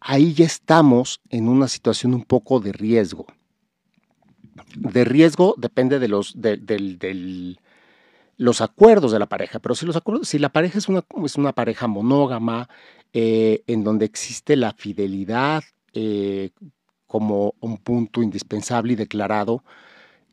ahí 0.00 0.34
ya 0.34 0.44
estamos 0.44 1.20
en 1.30 1.48
una 1.48 1.68
situación 1.68 2.12
un 2.12 2.24
poco 2.24 2.58
de 2.58 2.72
riesgo. 2.72 3.26
De 4.74 5.04
riesgo 5.04 5.54
depende 5.58 6.00
de 6.00 6.08
los, 6.08 6.36
los 8.36 8.60
acuerdos 8.60 9.12
de 9.12 9.18
la 9.20 9.26
pareja, 9.26 9.60
pero 9.60 9.76
si, 9.76 9.86
los 9.86 9.94
acuerdos, 9.94 10.28
si 10.28 10.40
la 10.40 10.48
pareja 10.48 10.78
es 10.78 10.88
una, 10.88 11.04
es 11.24 11.36
una 11.36 11.52
pareja 11.52 11.86
monógama, 11.86 12.68
eh, 13.12 13.62
en 13.68 13.84
donde 13.84 14.06
existe 14.06 14.56
la 14.56 14.72
fidelidad 14.72 15.62
eh, 15.94 16.50
como 17.06 17.54
un 17.60 17.78
punto 17.78 18.22
indispensable 18.22 18.94
y 18.94 18.96
declarado, 18.96 19.62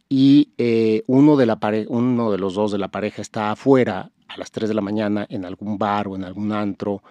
y 0.07 0.53
eh, 0.57 1.03
uno, 1.07 1.37
de 1.37 1.45
la 1.45 1.59
uno 1.87 2.31
de 2.31 2.37
los 2.39 2.55
dos 2.55 2.71
de 2.71 2.79
la 2.79 2.87
pareja 2.87 3.21
está 3.21 3.51
afuera 3.51 4.11
a 4.27 4.37
las 4.37 4.51
3 4.51 4.69
de 4.69 4.75
la 4.75 4.81
mañana 4.81 5.25
en 5.29 5.45
algún 5.45 5.77
bar 5.77 6.07
o 6.07 6.15
en 6.15 6.23
algún 6.23 6.51
antro, 6.51 7.03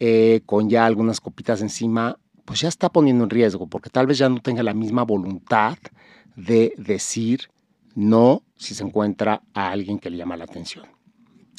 eh, 0.00 0.40
con 0.46 0.68
ya 0.68 0.86
algunas 0.86 1.20
copitas 1.20 1.60
encima, 1.62 2.18
pues 2.44 2.60
ya 2.60 2.68
está 2.68 2.88
poniendo 2.88 3.24
en 3.24 3.30
riesgo, 3.30 3.66
porque 3.66 3.90
tal 3.90 4.06
vez 4.06 4.18
ya 4.18 4.28
no 4.28 4.40
tenga 4.40 4.62
la 4.62 4.74
misma 4.74 5.04
voluntad 5.04 5.78
de 6.34 6.72
decir 6.76 7.50
no 7.94 8.42
si 8.56 8.74
se 8.74 8.84
encuentra 8.84 9.42
a 9.54 9.70
alguien 9.70 9.98
que 9.98 10.10
le 10.10 10.16
llama 10.16 10.36
la 10.36 10.44
atención. 10.44 10.86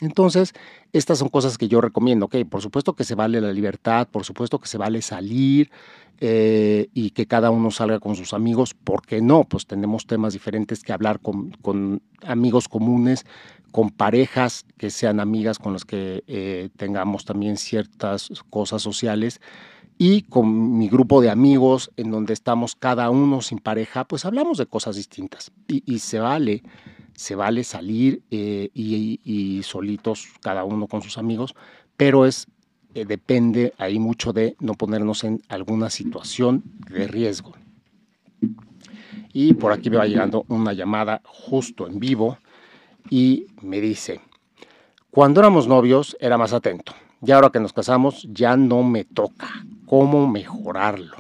Entonces, 0.01 0.53
estas 0.91 1.20
son 1.20 1.29
cosas 1.29 1.58
que 1.58 1.67
yo 1.67 1.79
recomiendo. 1.79 2.25
Ok, 2.25 2.38
por 2.50 2.62
supuesto 2.62 2.93
que 2.93 3.03
se 3.03 3.15
vale 3.15 3.39
la 3.39 3.53
libertad, 3.53 4.08
por 4.10 4.25
supuesto 4.25 4.60
que 4.60 4.67
se 4.67 4.77
vale 4.77 5.01
salir 5.01 5.72
eh, 6.20 6.89
y 6.93 7.12
que 7.12 7.27
cada 7.27 7.51
uno 7.51 7.72
salga 7.72 8.00
con 8.00 8.15
sus 8.15 8.34
amigos. 8.34 8.74
¿Por 8.74 9.05
qué 9.05 9.22
no? 9.22 9.43
Pues 9.43 9.67
tenemos 9.67 10.08
temas 10.08 10.34
diferentes 10.34 10.84
que 10.84 10.91
hablar 10.91 11.20
con, 11.22 12.01
amigos 12.24 12.67
comunes 12.67 13.25
con 13.72 13.89
parejas 13.89 14.65
que 14.77 14.89
sean 14.89 15.22
amigas 15.22 15.58
con 15.58 15.72
las 15.72 15.86
que 15.86 16.25
eh, 16.27 16.70
tengamos 16.75 17.24
también 17.24 17.55
ciertas 17.55 18.29
cosas 18.50 18.81
sociales 18.81 19.39
y 20.03 20.24
con 20.24 20.79
mi 20.79 20.89
grupo 20.89 21.22
de 21.22 21.29
amigos 21.29 21.91
en 21.96 22.10
donde 22.10 22.34
estamos 22.34 22.75
cada 22.75 23.12
uno 23.12 23.39
sin 23.41 23.60
pareja, 23.60 24.03
pues 24.05 24.25
hablamos 24.25 24.58
de 24.58 24.65
cosas 24.65 24.96
distintas 24.96 25.51
y, 25.67 26.00
se 26.00 26.17
vale, 26.17 26.63
se 27.22 27.36
vale 27.36 27.63
salir 27.63 28.24
eh, 28.32 28.72
y, 28.74 29.62
solitos 29.63 30.28
cada 30.42 30.63
uno 30.63 30.88
con 30.88 31.04
sus 31.04 31.20
amigos, 31.20 31.54
pero 31.96 32.25
es 32.25 32.48
eh, 32.96 33.06
depende 33.06 33.75
ahí 33.78 34.00
mucho 34.00 34.34
de 34.34 34.56
no 34.60 34.74
ponernos 34.74 35.24
en 35.24 35.40
alguna 35.48 35.92
situación 35.92 36.63
de 36.90 37.08
riesgo. 37.08 37.54
Y 39.34 39.54
por 39.54 39.72
aquí 39.72 39.92
me 39.92 39.98
va 39.98 40.08
llegando 40.08 40.46
una 40.48 40.74
llamada 40.74 41.22
justo 41.24 41.86
en 41.86 42.00
vivo 42.00 42.40
y 43.12 43.46
me 43.62 43.80
dice, 43.80 44.20
cuando 45.12 45.42
éramos 45.42 45.68
novios 45.68 46.18
era 46.20 46.40
más 46.40 46.54
atento 46.54 46.94
y 47.24 47.30
ahora 47.32 47.51
que 47.51 47.60
nos 47.60 47.72
casamos 47.72 48.28
ya 48.32 48.58
no 48.58 48.82
me 48.82 49.04
toca. 49.04 49.48
¿Cómo 49.86 50.28
mejorarlo? 50.28 51.18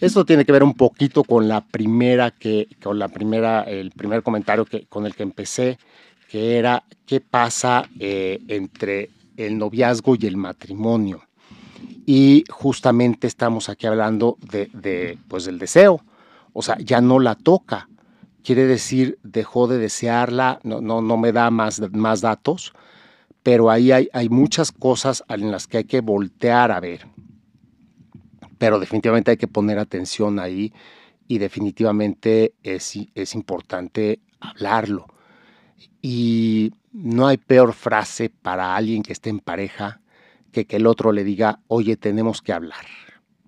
Esto 0.00 0.24
tiene 0.24 0.44
que 0.44 0.52
ver 0.52 0.62
un 0.62 0.74
poquito 0.74 1.24
con 1.24 1.48
la 1.48 1.60
primera 1.60 2.30
que, 2.30 2.68
con 2.82 2.98
la 2.98 3.08
primera, 3.08 3.62
el 3.62 3.90
primer 3.90 4.22
comentario 4.22 4.64
que, 4.64 4.86
con 4.86 5.06
el 5.06 5.14
que 5.14 5.22
empecé, 5.22 5.78
que 6.28 6.58
era 6.58 6.84
qué 7.06 7.20
pasa 7.20 7.88
eh, 7.98 8.40
entre 8.48 9.10
el 9.36 9.58
noviazgo 9.58 10.16
y 10.18 10.26
el 10.26 10.36
matrimonio. 10.36 11.22
Y 12.06 12.44
justamente 12.48 13.26
estamos 13.26 13.68
aquí 13.68 13.86
hablando 13.86 14.38
de, 14.40 14.70
de, 14.72 15.18
pues 15.28 15.44
del 15.44 15.58
deseo. 15.58 16.00
O 16.52 16.62
sea, 16.62 16.78
ya 16.78 17.00
no 17.00 17.18
la 17.18 17.34
toca 17.34 17.88
quiere 18.48 18.66
decir 18.66 19.18
dejó 19.22 19.66
de 19.66 19.76
desearla, 19.76 20.58
no, 20.62 20.80
no, 20.80 21.02
no 21.02 21.18
me 21.18 21.32
da 21.32 21.50
más, 21.50 21.82
más 21.92 22.22
datos, 22.22 22.72
pero 23.42 23.70
ahí 23.70 23.92
hay, 23.92 24.08
hay 24.14 24.30
muchas 24.30 24.72
cosas 24.72 25.22
en 25.28 25.50
las 25.50 25.66
que 25.66 25.76
hay 25.76 25.84
que 25.84 26.00
voltear 26.00 26.72
a 26.72 26.80
ver. 26.80 27.06
Pero 28.58 28.78
definitivamente 28.78 29.30
hay 29.30 29.36
que 29.36 29.48
poner 29.48 29.78
atención 29.78 30.38
ahí 30.38 30.72
y 31.26 31.38
definitivamente 31.38 32.54
es, 32.62 32.98
es 33.14 33.34
importante 33.34 34.20
hablarlo. 34.40 35.06
Y 36.02 36.72
no 36.92 37.26
hay 37.26 37.36
peor 37.36 37.72
frase 37.72 38.30
para 38.30 38.74
alguien 38.74 39.02
que 39.02 39.12
esté 39.12 39.30
en 39.30 39.40
pareja 39.40 40.00
que 40.52 40.66
que 40.66 40.76
el 40.76 40.86
otro 40.86 41.12
le 41.12 41.24
diga, 41.24 41.60
oye, 41.68 41.96
tenemos 41.96 42.42
que 42.42 42.52
hablar. 42.52 42.86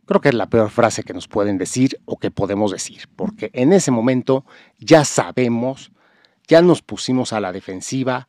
Creo 0.07 0.21
que 0.21 0.29
es 0.29 0.35
la 0.35 0.49
peor 0.49 0.71
frase 0.71 1.03
que 1.03 1.15
nos 1.15 1.29
pueden 1.29 1.57
decir 1.57 2.01
o 2.05 2.19
que 2.19 2.31
podemos 2.31 2.73
decir, 2.73 3.05
porque 3.17 3.51
en 3.53 3.73
ese 3.73 3.91
momento 3.91 4.45
ya 4.79 5.05
sabemos, 5.05 5.93
ya 6.49 6.63
nos 6.63 6.83
pusimos 6.83 7.33
a 7.33 7.41
la 7.41 7.53
defensiva. 7.53 8.29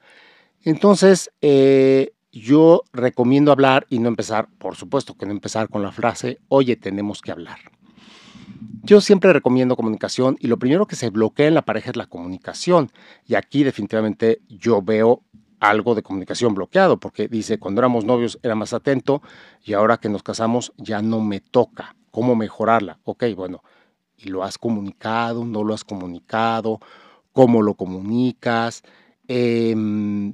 Entonces, 0.64 1.32
eh, 1.42 2.14
yo 2.32 2.84
recomiendo 2.94 3.52
hablar 3.52 3.86
y 3.90 4.00
no 4.00 4.08
empezar, 4.08 4.48
por 4.58 4.76
supuesto 4.76 5.16
que 5.16 5.26
no 5.26 5.32
empezar 5.32 5.70
con 5.70 5.84
la 5.84 5.92
frase, 5.92 6.40
oye, 6.48 6.76
tenemos 6.76 7.22
que 7.22 7.32
hablar. 7.32 7.60
Yo 8.84 9.02
siempre 9.02 9.34
recomiendo 9.34 9.76
comunicación 9.76 10.38
y 10.40 10.48
lo 10.48 10.58
primero 10.58 10.88
que 10.88 10.96
se 10.96 11.10
bloquea 11.10 11.48
en 11.48 11.54
la 11.54 11.62
pareja 11.64 11.92
es 11.92 11.96
la 11.96 12.08
comunicación. 12.08 12.92
Y 13.28 13.36
aquí 13.36 13.64
definitivamente 13.64 14.42
yo 14.48 14.82
veo 14.82 15.24
algo 15.60 15.94
de 15.94 16.02
comunicación 16.02 16.56
bloqueado, 16.56 17.00
porque 17.00 17.28
dice, 17.28 17.60
cuando 17.60 17.82
éramos 17.82 18.06
novios 18.06 18.40
era 18.42 18.56
más 18.56 18.74
atento 18.74 19.22
y 19.64 19.74
ahora 19.74 19.98
que 19.98 20.10
nos 20.10 20.24
casamos 20.24 20.74
ya 20.78 21.02
no 21.02 21.22
me 21.22 21.40
toca. 21.40 21.96
¿Cómo 22.10 22.36
mejorarla? 22.36 23.00
Ok, 23.04 23.26
bueno, 23.36 23.64
¿y 24.18 24.30
lo 24.30 24.44
has 24.44 24.58
comunicado? 24.58 25.46
¿No 25.46 25.64
lo 25.64 25.76
has 25.76 25.84
comunicado? 25.84 26.80
¿Cómo 27.32 27.62
lo 27.62 27.76
comunicas? 27.76 28.84
Em, 29.28 30.34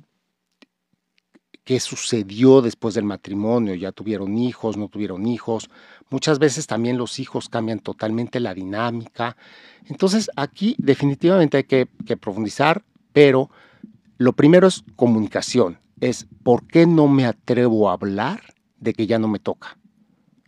qué 1.68 1.82
sucedió 1.82 2.62
después 2.62 2.96
del 2.96 3.04
matrimonio, 3.04 3.76
ya 3.76 3.92
tuvieron 3.92 4.38
hijos, 4.38 4.78
no 4.78 4.88
tuvieron 4.88 5.28
hijos. 5.28 5.70
Muchas 6.10 6.40
veces 6.40 6.66
también 6.66 6.98
los 6.98 7.20
hijos 7.20 7.50
cambian 7.50 7.80
totalmente 7.80 8.40
la 8.40 8.54
dinámica. 8.54 9.36
Entonces 9.88 10.32
aquí 10.38 10.78
definitivamente 10.78 11.58
hay 11.58 11.66
que, 11.66 11.88
profundizar, 12.16 12.86
pero 13.12 13.50
lo 14.18 14.32
primero 14.32 14.66
es 14.68 14.86
comunicación, 14.96 15.82
es 16.00 16.26
por 16.42 16.66
qué 16.68 16.88
no 16.88 17.10
me 17.10 17.26
atrevo 17.26 17.90
a 17.90 17.94
hablar 17.96 18.44
de 18.80 18.94
que 18.94 19.06
ya 19.06 19.20
no 19.20 19.28
me 19.28 19.40
toca. 19.40 19.78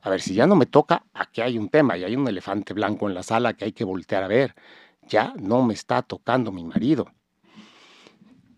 A 0.01 0.09
ver, 0.09 0.21
si 0.21 0.33
ya 0.33 0.47
no 0.47 0.55
me 0.55 0.67
toca, 0.67 1.03
aquí 1.13 1.41
hay 1.41 1.57
un 1.57 1.67
tema, 1.67 1.97
y 1.97 2.05
hay 2.05 2.15
un 2.15 2.29
elefante 2.29 2.73
blanco 2.73 3.09
en 3.09 3.15
la 3.15 3.23
sala 3.23 3.55
que 3.55 3.65
hay 3.65 3.73
que 3.73 3.83
voltear 3.83 4.23
a 4.23 4.29
ver. 4.29 4.55
Ya 5.09 5.33
no 5.37 5.63
me 5.63 5.73
está 5.73 6.01
tocando 6.01 6.53
mi 6.53 6.63
marido. 6.63 7.07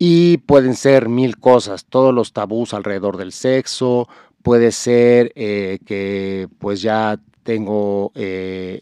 Y 0.03 0.38
pueden 0.38 0.74
ser 0.74 1.10
mil 1.10 1.38
cosas, 1.38 1.86
todos 1.86 2.12
los 2.12 2.34
tabús 2.34 2.74
alrededor 2.74 3.17
del 3.17 3.31
sexo, 3.31 4.10
puede 4.41 4.72
ser 4.72 5.31
eh, 5.36 5.77
que 5.86 6.48
pues 6.58 6.81
ya 6.81 7.20
tengo, 7.43 8.12
eh, 8.15 8.79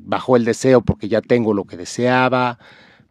bajo 0.00 0.36
el 0.36 0.46
deseo 0.46 0.80
porque 0.80 1.10
ya 1.10 1.20
tengo 1.20 1.52
lo 1.52 1.64
que 1.64 1.76
deseaba, 1.76 2.58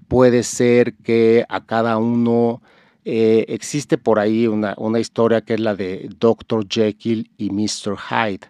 puede 0.07 0.41
ser 0.41 0.95
que 0.95 1.45
a 1.49 1.63
cada 1.67 1.97
uno 1.97 2.63
eh, 3.05 3.45
existe 3.47 3.99
por 3.99 4.17
ahí 4.17 4.47
una, 4.47 4.73
una, 4.79 4.99
historia 4.99 5.41
que 5.41 5.53
es 5.53 5.59
la 5.59 5.75
de 5.75 6.09
Dr. 6.17 6.65
Jekyll 6.67 7.29
y 7.37 7.51
Mr. 7.51 7.95
Hyde. 7.95 8.47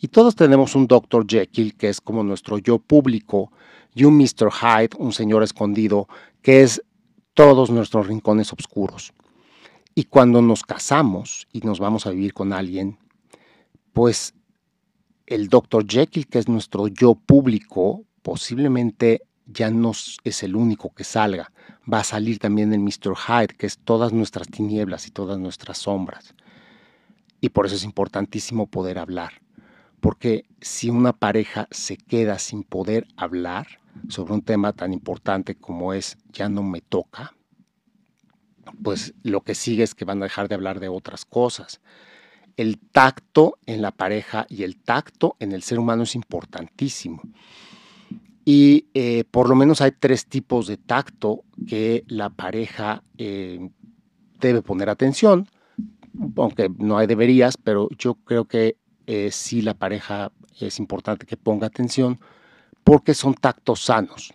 Y 0.00 0.08
todos 0.08 0.34
tenemos 0.36 0.74
un 0.74 0.86
Dr. 0.86 1.26
Jekyll 1.28 1.76
que 1.76 1.90
es 1.90 2.00
como 2.00 2.24
nuestro 2.24 2.56
yo 2.56 2.78
público 2.78 3.52
y 3.94 4.04
un 4.04 4.16
Mr. 4.16 4.50
Hyde, 4.50 4.96
un 4.96 5.12
señor 5.12 5.42
escondido, 5.42 6.08
que 6.40 6.62
es 6.62 6.82
todos 7.36 7.70
nuestros 7.70 8.06
rincones 8.06 8.50
oscuros. 8.54 9.12
Y 9.94 10.04
cuando 10.04 10.40
nos 10.40 10.62
casamos 10.62 11.46
y 11.52 11.60
nos 11.60 11.78
vamos 11.78 12.06
a 12.06 12.10
vivir 12.10 12.32
con 12.32 12.54
alguien, 12.54 12.98
pues 13.92 14.32
el 15.26 15.48
Dr. 15.48 15.86
Jekyll, 15.86 16.26
que 16.28 16.38
es 16.38 16.48
nuestro 16.48 16.88
yo 16.88 17.14
público, 17.14 18.04
posiblemente 18.22 19.22
ya 19.44 19.70
no 19.70 19.92
es 20.24 20.42
el 20.42 20.56
único 20.56 20.94
que 20.94 21.04
salga. 21.04 21.52
Va 21.92 22.00
a 22.00 22.04
salir 22.04 22.38
también 22.38 22.72
el 22.72 22.80
Mr. 22.80 23.14
Hyde, 23.14 23.54
que 23.58 23.66
es 23.66 23.78
todas 23.78 24.14
nuestras 24.14 24.48
tinieblas 24.48 25.06
y 25.06 25.10
todas 25.10 25.38
nuestras 25.38 25.76
sombras. 25.76 26.34
Y 27.42 27.50
por 27.50 27.66
eso 27.66 27.74
es 27.74 27.84
importantísimo 27.84 28.66
poder 28.66 28.98
hablar. 28.98 29.42
Porque 30.06 30.44
si 30.60 30.88
una 30.88 31.12
pareja 31.12 31.66
se 31.72 31.96
queda 31.96 32.38
sin 32.38 32.62
poder 32.62 33.08
hablar, 33.16 33.66
sobre 34.08 34.34
un 34.34 34.42
tema 34.42 34.72
tan 34.72 34.92
importante 34.92 35.56
como 35.56 35.94
es 35.94 36.16
ya 36.32 36.48
no 36.48 36.62
me 36.62 36.80
toca, 36.80 37.34
pues 38.84 39.14
lo 39.24 39.40
que 39.40 39.56
sigue 39.56 39.82
es 39.82 39.96
que 39.96 40.04
van 40.04 40.22
a 40.22 40.26
dejar 40.26 40.46
de 40.46 40.54
hablar 40.54 40.78
de 40.78 40.86
otras 40.86 41.24
cosas. 41.24 41.80
El 42.56 42.78
tacto 42.78 43.58
en 43.66 43.82
la 43.82 43.90
pareja 43.90 44.46
y 44.48 44.62
el 44.62 44.76
tacto 44.76 45.34
en 45.40 45.50
el 45.50 45.64
ser 45.64 45.80
humano 45.80 46.04
es 46.04 46.14
importantísimo. 46.14 47.20
Y 48.44 48.86
eh, 48.94 49.24
por 49.28 49.48
lo 49.48 49.56
menos 49.56 49.80
hay 49.80 49.90
tres 49.90 50.26
tipos 50.26 50.68
de 50.68 50.76
tacto 50.76 51.42
que 51.66 52.04
la 52.06 52.30
pareja 52.30 53.02
eh, 53.18 53.70
debe 54.38 54.62
poner 54.62 54.88
atención, 54.88 55.48
aunque 56.36 56.70
no 56.78 56.96
hay 56.96 57.08
deberías, 57.08 57.56
pero 57.56 57.88
yo 57.98 58.14
creo 58.14 58.44
que 58.44 58.76
eh, 59.06 59.30
sí 59.30 59.62
la 59.62 59.74
pareja 59.74 60.32
es 60.58 60.78
importante 60.78 61.26
que 61.26 61.36
ponga 61.36 61.66
atención 61.66 62.20
porque 62.84 63.14
son 63.14 63.34
tactos 63.34 63.80
sanos. 63.80 64.32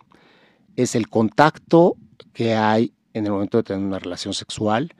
Es 0.76 0.94
el 0.94 1.08
contacto 1.08 1.96
que 2.32 2.54
hay 2.54 2.92
en 3.14 3.26
el 3.26 3.32
momento 3.32 3.58
de 3.58 3.64
tener 3.64 3.84
una 3.84 3.98
relación 3.98 4.34
sexual, 4.34 4.94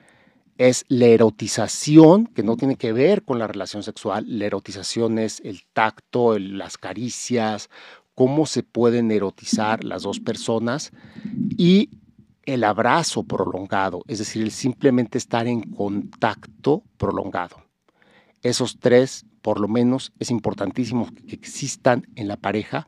es 0.57 0.85
la 0.87 1.07
erotización, 1.07 2.27
que 2.27 2.43
no 2.43 2.57
tiene 2.57 2.75
que 2.75 2.93
ver 2.93 3.23
con 3.23 3.39
la 3.39 3.47
relación 3.47 3.83
sexual, 3.83 4.25
la 4.27 4.45
erotización 4.45 5.17
es 5.17 5.41
el 5.43 5.63
tacto, 5.73 6.37
las 6.37 6.77
caricias, 6.77 7.69
cómo 8.15 8.45
se 8.45 8.61
pueden 8.63 9.11
erotizar 9.11 9.83
las 9.83 10.03
dos 10.03 10.19
personas 10.19 10.91
y 11.57 11.89
el 12.45 12.63
abrazo 12.63 13.23
prolongado, 13.23 14.03
es 14.07 14.19
decir, 14.19 14.43
el 14.43 14.51
simplemente 14.51 15.17
estar 15.17 15.47
en 15.47 15.61
contacto 15.61 16.83
prolongado. 16.97 17.63
Esos 18.41 18.77
tres, 18.79 19.25
por 19.43 19.59
lo 19.59 19.67
menos, 19.67 20.13
es 20.19 20.31
importantísimo 20.31 21.07
que 21.27 21.35
existan 21.35 22.07
en 22.15 22.27
la 22.27 22.37
pareja 22.37 22.87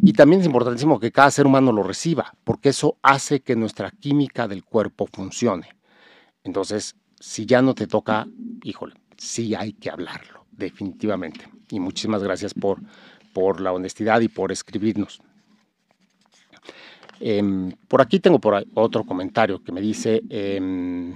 y 0.00 0.12
también 0.12 0.40
es 0.40 0.46
importantísimo 0.46 1.00
que 1.00 1.10
cada 1.10 1.30
ser 1.30 1.46
humano 1.46 1.72
lo 1.72 1.82
reciba, 1.82 2.34
porque 2.44 2.68
eso 2.68 2.98
hace 3.02 3.40
que 3.40 3.56
nuestra 3.56 3.90
química 3.90 4.46
del 4.46 4.64
cuerpo 4.64 5.06
funcione. 5.06 5.68
Entonces, 6.44 6.94
si 7.18 7.46
ya 7.46 7.62
no 7.62 7.74
te 7.74 7.86
toca, 7.86 8.28
híjole, 8.62 8.94
sí 9.16 9.54
hay 9.54 9.72
que 9.72 9.90
hablarlo, 9.90 10.44
definitivamente. 10.52 11.48
Y 11.70 11.80
muchísimas 11.80 12.22
gracias 12.22 12.52
por, 12.52 12.80
por 13.32 13.62
la 13.62 13.72
honestidad 13.72 14.20
y 14.20 14.28
por 14.28 14.52
escribirnos. 14.52 15.22
Em, 17.18 17.72
por 17.88 18.02
aquí 18.02 18.20
tengo 18.20 18.38
por 18.40 18.62
otro 18.74 19.04
comentario 19.04 19.62
que 19.64 19.72
me 19.72 19.80
dice, 19.80 20.22
em, 20.28 21.14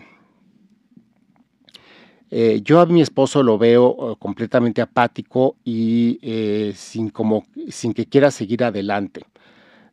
eh, 2.31 2.61
yo 2.63 2.81
a 2.81 2.87
mi 2.87 3.01
esposo 3.01 3.43
lo 3.43 3.59
veo 3.59 4.13
eh, 4.13 4.17
completamente 4.19 4.83
apático 4.83 5.57
y 5.65 6.19
eh, 6.23 6.73
sin, 6.75 7.11
como, 7.11 7.45
sin 7.69 7.95
que 7.95 8.07
quiera 8.07 8.31
seguir 8.31 8.65
adelante. 8.65 9.23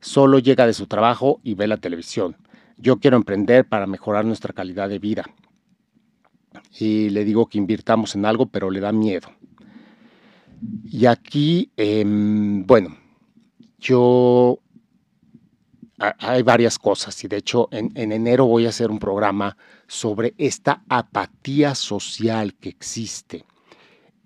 Solo 0.01 0.39
llega 0.39 0.67
de 0.67 0.73
su 0.73 0.87
trabajo 0.87 1.39
y 1.43 1.55
ve 1.55 1.67
la 1.67 1.77
televisión. 1.77 2.35
Yo 2.77 2.97
quiero 2.99 3.17
emprender 3.17 3.65
para 3.65 3.87
mejorar 3.87 4.25
nuestra 4.25 4.53
calidad 4.53 4.89
de 4.89 4.99
vida. 4.99 5.25
Y 6.77 7.09
le 7.09 7.23
digo 7.23 7.47
que 7.47 7.57
invirtamos 7.57 8.15
en 8.15 8.25
algo, 8.25 8.47
pero 8.47 8.69
le 8.69 8.81
da 8.81 8.91
miedo. 8.91 9.29
Y 10.83 11.05
aquí, 11.05 11.71
em, 11.77 12.65
bueno, 12.65 12.97
yo 13.79 14.59
hay 15.97 16.43
varias 16.43 16.77
cosas 16.77 17.23
y 17.23 17.27
de 17.27 17.37
hecho 17.37 17.69
en, 17.71 18.11
enero 18.11 18.45
voy 18.45 18.65
a 18.65 18.69
hacer 18.69 18.91
un 18.91 18.99
programa 18.99 19.55
sobre 19.87 20.33
esta 20.37 20.83
apatía 20.89 21.75
social 21.75 22.55
que 22.55 22.69
existe. 22.69 23.45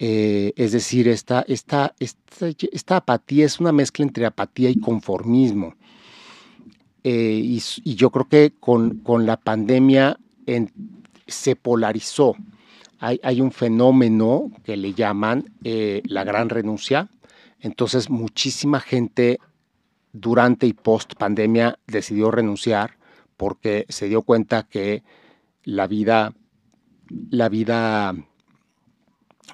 Eh, 0.02 0.54
es 0.56 0.72
decir, 0.72 1.10
esta, 1.10 1.44
esta, 1.48 1.94
esta, 2.00 2.96
apatía 2.96 3.46
es 3.46 3.60
una 3.60 3.74
mezcla 3.74 4.04
entre 4.04 4.26
apatía 4.26 4.70
y 4.70 4.80
conformismo. 4.80 5.76
Eh, 7.04 7.42
y, 7.44 7.96
yo 7.96 8.10
creo 8.10 8.30
que 8.30 8.54
con, 8.60 9.02
la 9.26 9.38
pandemia 9.38 10.18
se 11.28 11.56
polarizó. 11.58 12.36
Hay, 13.00 13.40
un 13.40 13.52
fenómeno 13.52 14.52
que 14.64 14.76
le 14.76 14.94
llaman 14.94 15.54
eh, 15.64 16.02
la 16.06 16.24
gran 16.24 16.50
renuncia. 16.50 17.10
Entonces 17.62 18.10
muchísima 18.10 18.80
gente 18.80 19.40
durante 20.14 20.66
y 20.66 20.74
post 20.74 21.16
pandemia 21.16 21.78
decidió 21.88 22.32
renunciar 22.32 22.98
porque 23.38 23.86
se 23.90 24.08
dio 24.08 24.22
cuenta 24.22 24.64
que 24.64 25.04
la 25.64 25.88
vida, 25.88 26.34
la 27.30 27.50
vida, 27.50 28.16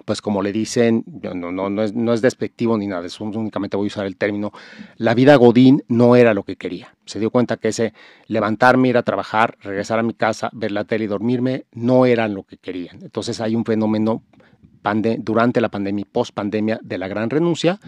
pues 0.05 0.21
como 0.21 0.41
le 0.41 0.51
dicen, 0.51 1.03
no, 1.05 1.51
no, 1.51 1.69
no, 1.69 1.83
es, 1.83 1.93
no 1.93 2.13
es 2.13 2.21
despectivo 2.21 2.77
ni 2.77 2.87
nada, 2.87 3.05
es 3.05 3.19
únicamente 3.19 3.77
voy 3.77 3.85
a 3.85 3.87
usar 3.87 4.05
el 4.05 4.17
término, 4.17 4.51
la 4.97 5.13
vida 5.13 5.35
Godín 5.35 5.83
no 5.87 6.15
era 6.15 6.33
lo 6.33 6.43
que 6.43 6.55
quería. 6.55 6.95
Se 7.05 7.19
dio 7.19 7.31
cuenta 7.31 7.57
que 7.57 7.69
ese 7.69 7.93
levantarme, 8.27 8.89
ir 8.89 8.97
a 8.97 9.03
trabajar, 9.03 9.57
regresar 9.61 9.99
a 9.99 10.03
mi 10.03 10.13
casa, 10.13 10.49
ver 10.53 10.71
la 10.71 10.85
tele 10.85 11.05
y 11.05 11.07
dormirme, 11.07 11.65
no 11.71 12.05
eran 12.05 12.33
lo 12.33 12.43
que 12.43 12.57
querían. 12.57 13.01
Entonces 13.03 13.41
hay 13.41 13.55
un 13.55 13.65
fenómeno 13.65 14.23
durante 15.19 15.61
la 15.61 15.69
pandemia 15.69 16.03
y 16.03 16.05
post 16.05 16.33
pandemia 16.33 16.79
de 16.83 16.97
la 16.99 17.07
gran 17.07 17.29
renuncia 17.29 17.79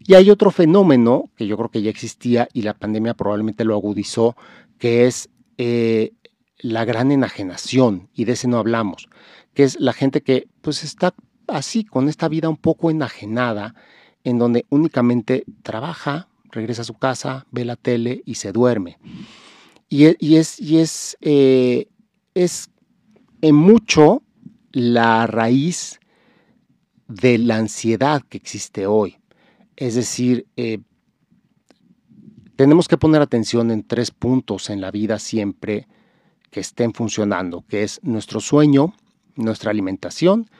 y 0.00 0.14
hay 0.14 0.30
otro 0.30 0.50
fenómeno 0.50 1.30
que 1.36 1.46
yo 1.46 1.56
creo 1.56 1.70
que 1.70 1.82
ya 1.82 1.90
existía 1.90 2.48
y 2.52 2.62
la 2.62 2.74
pandemia 2.74 3.14
probablemente 3.14 3.64
lo 3.64 3.74
agudizó, 3.74 4.36
que 4.78 5.06
es 5.06 5.28
eh, 5.58 6.12
la 6.58 6.84
gran 6.84 7.12
enajenación, 7.12 8.08
y 8.12 8.24
de 8.24 8.32
ese 8.32 8.48
no 8.48 8.58
hablamos, 8.58 9.08
que 9.54 9.64
es 9.64 9.78
la 9.80 9.92
gente 9.92 10.22
que 10.22 10.48
pues 10.60 10.84
está 10.84 11.14
así, 11.46 11.84
con 11.84 12.08
esta 12.08 12.28
vida 12.28 12.48
un 12.48 12.56
poco 12.56 12.90
enajenada, 12.90 13.74
en 14.24 14.38
donde 14.38 14.66
únicamente 14.68 15.44
trabaja, 15.62 16.28
regresa 16.50 16.82
a 16.82 16.84
su 16.86 16.94
casa, 16.94 17.46
ve 17.50 17.64
la 17.64 17.76
tele 17.76 18.22
y 18.24 18.34
se 18.34 18.52
duerme. 18.52 18.98
Y, 19.88 20.04
e, 20.04 20.16
es, 20.20 20.60
y 20.60 20.78
es, 20.78 21.16
eh, 21.20 21.88
es 22.34 22.70
en 23.40 23.54
mucho 23.54 24.22
la 24.72 25.26
raíz 25.26 25.98
de 27.06 27.38
la 27.38 27.56
ansiedad 27.56 28.22
que 28.28 28.36
existe 28.36 28.86
hoy. 28.86 29.16
Es 29.76 29.94
decir, 29.94 30.46
eh, 30.56 30.80
tenemos 32.56 32.88
que 32.88 32.98
poner 32.98 33.22
atención 33.22 33.70
en 33.70 33.82
tres 33.82 34.10
puntos 34.10 34.68
en 34.68 34.80
la 34.80 34.90
vida 34.90 35.18
siempre 35.18 35.86
que 36.50 36.60
estén 36.60 36.92
funcionando, 36.92 37.64
que 37.68 37.82
es 37.82 38.00
nuestro 38.02 38.40
sueño, 38.40 38.94
nuestra 39.36 39.70
alimentación 39.70 40.50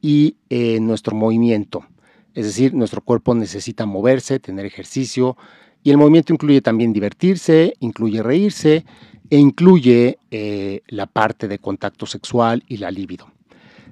y 0.00 0.36
eh, 0.50 0.80
nuestro 0.80 1.14
movimiento. 1.14 1.86
Es 2.34 2.46
decir, 2.46 2.74
nuestro 2.74 3.00
cuerpo 3.00 3.34
necesita 3.34 3.86
moverse, 3.86 4.40
tener 4.40 4.66
ejercicio, 4.66 5.36
y 5.82 5.90
el 5.90 5.98
movimiento 5.98 6.32
incluye 6.32 6.60
también 6.62 6.92
divertirse, 6.92 7.74
incluye 7.80 8.22
reírse 8.22 8.84
e 9.30 9.38
incluye 9.38 10.18
eh, 10.30 10.80
la 10.88 11.06
parte 11.06 11.46
de 11.46 11.58
contacto 11.58 12.06
sexual 12.06 12.64
y 12.66 12.78
la 12.78 12.90
libido. 12.90 13.30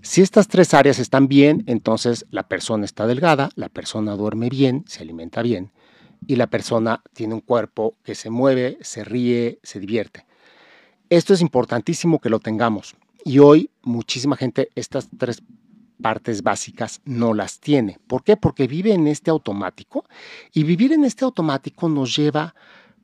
Si 0.01 0.21
estas 0.21 0.49
tres 0.49 0.75
áreas 0.75 0.99
están 0.99 1.29
bien, 1.29 1.63
entonces 1.67 2.27
la 2.31 2.49
persona 2.49 2.85
está 2.85 3.07
delgada, 3.07 3.51
la 3.55 3.69
persona 3.69 4.17
duerme 4.17 4.49
bien, 4.49 4.85
se 4.89 5.03
alimenta 5.03 5.43
bien 5.43 5.71
y 6.27 6.37
la 6.37 6.49
persona 6.49 7.03
tiene 7.13 7.35
un 7.35 7.41
cuerpo 7.41 7.97
que 8.03 8.15
se 8.15 8.31
mueve, 8.31 8.79
se 8.81 9.05
ríe, 9.05 9.59
se 9.63 9.81
divierte. 9.81 10.27
Esto 11.13 11.35
es 11.35 11.43
importantísimo 11.43 12.21
que 12.21 12.31
lo 12.31 12.41
tengamos 12.41 12.97
y 13.23 13.39
hoy 13.39 13.69
muchísima 13.83 14.35
gente 14.35 14.71
estas 14.75 15.11
tres 15.19 15.43
partes 16.01 16.43
básicas 16.43 17.03
no 17.05 17.35
las 17.35 17.61
tiene. 17.61 17.99
¿Por 18.07 18.25
qué? 18.25 18.39
Porque 18.39 18.67
vive 18.67 18.95
en 18.95 19.07
este 19.07 19.31
automático 19.31 20.07
y 20.55 20.65
vivir 20.65 20.91
en 20.91 21.05
este 21.05 21.27
automático 21.27 21.91
nos 21.91 22.17
lleva, 22.17 22.55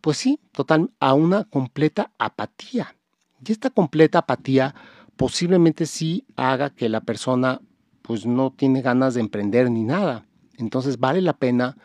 pues 0.00 0.16
sí, 0.16 0.40
total, 0.52 0.90
a 1.00 1.12
una 1.12 1.44
completa 1.44 2.10
apatía. 2.16 2.96
Y 3.46 3.52
esta 3.52 3.68
completa 3.68 4.20
apatía 4.20 4.74
posiblemente 5.16 5.84
sí 5.84 6.24
haga 6.34 6.70
que 6.70 6.88
la 6.88 7.02
persona 7.02 7.60
pues 8.00 8.24
no 8.24 8.54
tiene 8.56 8.80
ganas 8.80 9.12
de 9.12 9.20
emprender 9.20 9.70
ni 9.70 9.84
nada. 9.84 10.24
Entonces 10.56 10.98
vale 10.98 11.20
la 11.20 11.34
pena 11.34 11.76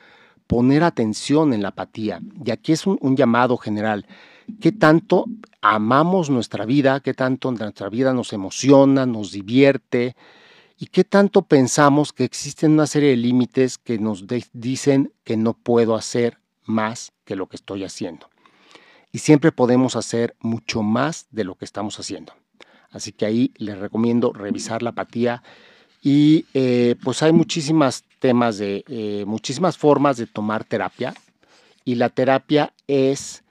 poner 0.48 0.86
atención 0.86 1.52
en 1.52 1.64
la 1.64 1.68
apatía. 1.68 2.22
Y 2.46 2.52
aquí 2.52 2.72
es 2.72 2.88
un, 2.88 2.98
un 3.02 3.18
llamado 3.18 3.58
general. 3.58 4.06
¿Qué 4.60 4.72
tanto 4.72 5.26
amamos 5.62 6.30
nuestra 6.30 6.66
vida? 6.66 7.00
¿Qué 7.00 7.14
tanto 7.14 7.52
nuestra 7.52 7.90
vida 7.90 8.14
nos 8.14 8.34
emociona, 8.34 9.06
nos 9.06 9.32
divierte? 9.32 10.16
¿Y 10.78 10.88
qué 10.88 11.04
tanto 11.04 11.44
pensamos 11.44 12.12
que 12.14 12.24
existen 12.24 12.72
una 12.72 12.88
serie 12.88 13.12
de 13.12 13.18
límites 13.18 13.78
que 13.78 14.00
nos 14.00 14.26
dicen 14.54 15.14
que 15.24 15.38
no 15.38 15.54
puedo 15.54 15.96
hacer 15.96 16.40
más 16.64 17.14
que 17.26 17.36
lo 17.36 17.48
que 17.48 17.56
estoy 17.56 17.84
haciendo? 17.84 18.30
Y 19.12 19.20
siempre 19.20 19.52
podemos 19.52 19.96
hacer 19.96 20.36
mucho 20.40 20.82
más 20.82 21.28
de 21.32 21.44
lo 21.44 21.56
que 21.56 21.66
estamos 21.66 22.00
haciendo. 22.00 22.34
Así 22.92 23.12
que 23.12 23.26
ahí 23.26 23.54
les 23.58 23.78
recomiendo 23.78 24.34
revisar 24.34 24.84
la 24.84 24.92
apatía 24.92 25.44
y 26.02 26.46
eh, 26.54 26.96
pues 27.02 27.24
hay 27.24 27.32
muchísimas 27.32 28.04
temas 28.20 28.58
de, 28.58 28.84
eh, 28.88 29.24
muchísimas 29.26 29.78
formas 29.78 30.18
de 30.18 30.28
tomar 30.28 30.64
terapia 30.64 31.14
y 31.86 31.96
la 31.96 32.10
terapia 32.10 32.74
es, 32.88 33.43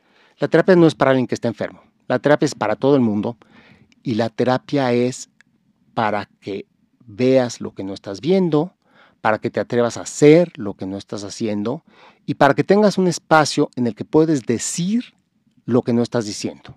la 0.42 0.48
terapia 0.48 0.74
no 0.74 0.88
es 0.88 0.96
para 0.96 1.12
alguien 1.12 1.28
que 1.28 1.36
está 1.36 1.46
enfermo, 1.46 1.84
la 2.08 2.18
terapia 2.18 2.46
es 2.46 2.56
para 2.56 2.74
todo 2.74 2.96
el 2.96 3.00
mundo. 3.00 3.36
Y 4.02 4.16
la 4.16 4.28
terapia 4.28 4.92
es 4.92 5.30
para 5.94 6.28
que 6.40 6.66
veas 7.06 7.60
lo 7.60 7.74
que 7.74 7.84
no 7.84 7.94
estás 7.94 8.20
viendo, 8.20 8.74
para 9.20 9.38
que 9.38 9.50
te 9.50 9.60
atrevas 9.60 9.96
a 9.96 10.00
hacer 10.00 10.50
lo 10.56 10.74
que 10.74 10.84
no 10.84 10.96
estás 10.96 11.22
haciendo 11.22 11.84
y 12.26 12.34
para 12.34 12.54
que 12.54 12.64
tengas 12.64 12.98
un 12.98 13.06
espacio 13.06 13.70
en 13.76 13.86
el 13.86 13.94
que 13.94 14.04
puedes 14.04 14.42
decir 14.42 15.14
lo 15.64 15.82
que 15.82 15.92
no 15.92 16.02
estás 16.02 16.26
diciendo. 16.26 16.76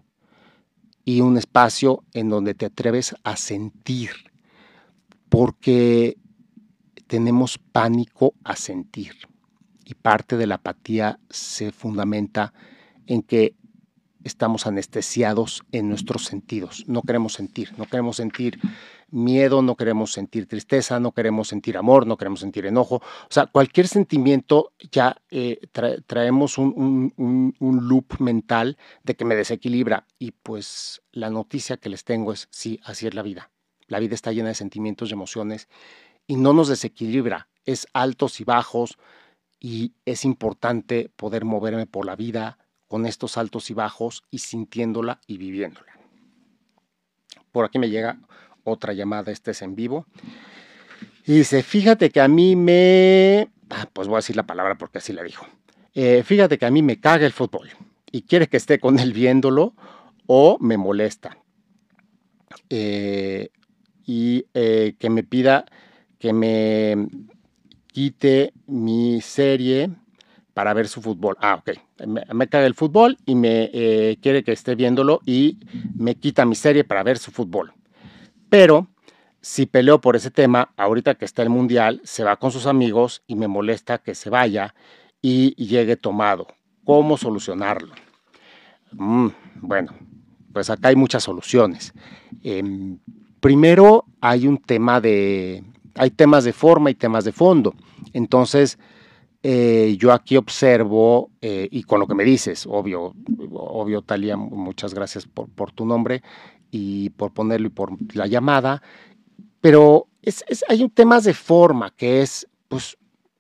Y 1.04 1.22
un 1.22 1.36
espacio 1.36 2.04
en 2.14 2.30
donde 2.30 2.54
te 2.54 2.68
atreves 2.68 3.16
a 3.24 3.36
sentir, 3.36 4.12
porque 5.28 6.18
tenemos 7.08 7.58
pánico 7.58 8.36
a 8.44 8.56
sentir. 8.56 9.16
Y 9.86 9.96
parte 9.96 10.38
de 10.38 10.46
la 10.46 10.56
apatía 10.56 11.18
se 11.32 11.72
fundamenta 11.72 12.54
en 12.54 12.75
que 13.28 13.56
estamos 14.26 14.66
anestesiados 14.66 15.64
en 15.72 15.88
nuestros 15.88 16.26
sentidos. 16.26 16.84
No 16.88 17.04
queremos 17.04 17.34
sentir, 17.34 17.72
no 17.78 17.86
queremos 17.86 18.18
sentir 18.18 18.60
miedo, 19.12 19.62
no 19.62 19.76
queremos 19.76 20.12
sentir 20.12 20.48
tristeza, 20.48 21.00
no 21.00 21.12
queremos 21.12 21.48
sentir 21.48 21.78
amor, 21.78 22.08
no 22.08 22.18
queremos 22.18 22.40
sentir 22.40 22.66
enojo. 22.66 22.96
O 22.96 23.30
sea, 23.30 23.46
cualquier 23.46 23.88
sentimiento 23.88 24.74
ya 24.92 25.16
eh, 25.30 25.60
traemos 26.08 26.58
un, 26.58 27.14
un, 27.16 27.88
loop 27.88 28.20
mental 28.20 28.78
de 29.04 29.16
que 29.16 29.26
me 29.26 29.36
desequilibra. 29.36 30.08
Y 30.18 30.32
pues 30.32 31.04
la 31.12 31.30
noticia 31.30 31.78
que 31.78 31.90
les 31.90 32.04
tengo 32.04 32.34
es, 32.34 32.48
sí, 32.50 32.82
así 32.84 33.06
es 33.06 33.14
la 33.14 33.22
vida. 33.22 33.52
La 33.88 34.00
vida 34.00 34.16
está 34.16 34.32
llena 34.32 34.50
de 34.50 34.56
sentimientos 34.56 35.12
y 35.12 35.14
emociones 35.14 35.70
y 36.26 36.36
no 36.36 36.52
nos 36.52 36.68
desequilibra. 36.68 37.48
Es 37.64 37.88
altos 37.94 38.42
y 38.42 38.44
bajos 38.44 38.98
y 39.60 39.94
es 40.06 40.26
importante 40.26 41.12
poder 41.16 41.46
moverme 41.46 41.86
por 41.86 42.08
la 42.08 42.16
vida 42.16 42.58
con 42.96 43.06
estos 43.06 43.38
altos 43.38 43.70
y 43.72 43.74
bajos 43.74 44.24
y 44.32 44.38
sintiéndola 44.38 45.20
y 45.28 45.36
viviéndola. 45.38 46.00
Por 47.52 47.66
aquí 47.66 47.78
me 47.78 47.90
llega 47.90 48.20
otra 48.64 48.94
llamada, 48.94 49.34
este 49.34 49.52
es 49.52 49.62
en 49.62 49.76
vivo. 49.76 50.06
Y 51.26 51.34
dice, 51.34 51.62
fíjate 51.62 52.10
que 52.10 52.22
a 52.22 52.30
mí 52.30 52.56
me... 52.56 53.50
Ah, 53.70 53.90
pues 53.92 54.08
voy 54.08 54.16
a 54.16 54.20
decir 54.20 54.38
la 54.38 54.48
palabra 54.48 54.78
porque 54.78 55.00
así 55.00 55.12
la 55.12 55.24
dijo. 55.24 55.46
Eh, 55.94 56.24
fíjate 56.24 56.58
que 56.58 56.66
a 56.66 56.72
mí 56.72 56.82
me 56.82 56.98
caga 57.02 57.26
el 57.26 57.34
fútbol 57.34 57.70
y 58.14 58.22
quiere 58.22 58.48
que 58.48 58.56
esté 58.56 58.80
con 58.80 58.98
él 58.98 59.12
viéndolo 59.12 59.74
o 60.26 60.58
me 60.62 60.78
molesta. 60.78 61.38
Eh, 62.70 63.50
y 64.06 64.46
eh, 64.54 64.96
que 64.98 65.10
me 65.10 65.24
pida 65.24 65.66
que 66.18 66.32
me 66.32 67.10
quite 67.88 68.54
mi 68.68 69.20
serie 69.20 69.90
para 70.56 70.74
ver 70.74 70.88
su 70.88 71.02
fútbol. 71.02 71.36
Ah, 71.42 71.56
ok. 71.56 71.72
Me, 72.34 72.48
caga 72.48 72.66
el 72.66 72.74
fútbol 72.74 73.18
y 73.26 73.36
me 73.36 74.18
quiere 74.22 74.44
que 74.44 74.54
esté 74.54 74.74
viéndolo 74.74 75.20
y 75.26 75.60
me 75.96 76.16
quita 76.16 76.46
mi 76.46 76.56
serie 76.56 76.86
para 76.86 77.04
ver 77.04 77.18
su 77.18 77.30
fútbol. 77.30 77.74
Pero 78.50 78.88
si 79.42 79.66
peleo 79.66 80.00
por 80.00 80.16
ese 80.16 80.32
tema, 80.32 80.72
ahorita 80.78 81.16
que 81.16 81.26
está 81.26 81.44
el 81.44 81.50
mundial, 81.50 82.00
se 82.06 82.24
va 82.24 82.38
con 82.38 82.52
sus 82.52 82.68
amigos 82.68 83.22
y 83.28 83.36
me 83.36 83.50
molesta 83.50 83.98
que 83.98 84.16
se 84.16 84.30
vaya 84.30 84.74
y 85.22 85.54
llegue 85.56 85.98
tomado. 85.98 86.48
¿Cómo 86.86 87.18
solucionarlo? 87.18 87.94
Mm, 88.94 89.28
bueno, 89.62 89.94
pues 90.54 90.70
acá 90.70 90.88
hay 90.88 90.96
muchas 90.96 91.24
soluciones. 91.24 91.94
Em, 92.44 92.98
primero 93.42 94.06
hay 94.22 94.48
un 94.48 94.58
tema 94.58 95.02
de, 95.02 95.66
hay 95.96 96.12
temas 96.12 96.46
de 96.46 96.54
forma 96.54 96.90
y 96.90 96.96
temas 96.96 97.26
de 97.26 97.34
fondo. 97.34 97.76
Entonces, 98.14 98.80
eh, 99.48 99.96
yo 100.00 100.12
aquí 100.12 100.38
observo, 100.38 101.30
eh, 101.40 101.68
y 101.70 101.84
con 101.84 102.00
lo 102.00 102.08
que 102.08 102.16
me 102.16 102.24
dices, 102.24 102.66
obvio, 102.68 103.14
obvio, 103.52 104.02
Talia, 104.02 104.36
muchas 104.38 104.96
gracias 104.96 105.28
por, 105.28 105.72
tu 105.72 105.86
nombre, 105.86 106.24
y 106.72 107.12
por 107.12 107.32
ponerlo 107.32 107.68
y 107.68 107.70
por 107.70 107.92
la 108.16 108.26
llamada, 108.26 108.82
pero 109.62 110.08
es, 110.24 110.44
hay 110.68 110.82
un 110.82 110.90
temas 110.90 111.26
de 111.26 111.36
forma 111.36 111.92
que 111.96 112.24
es, 112.24 112.48
pues, 112.68 112.98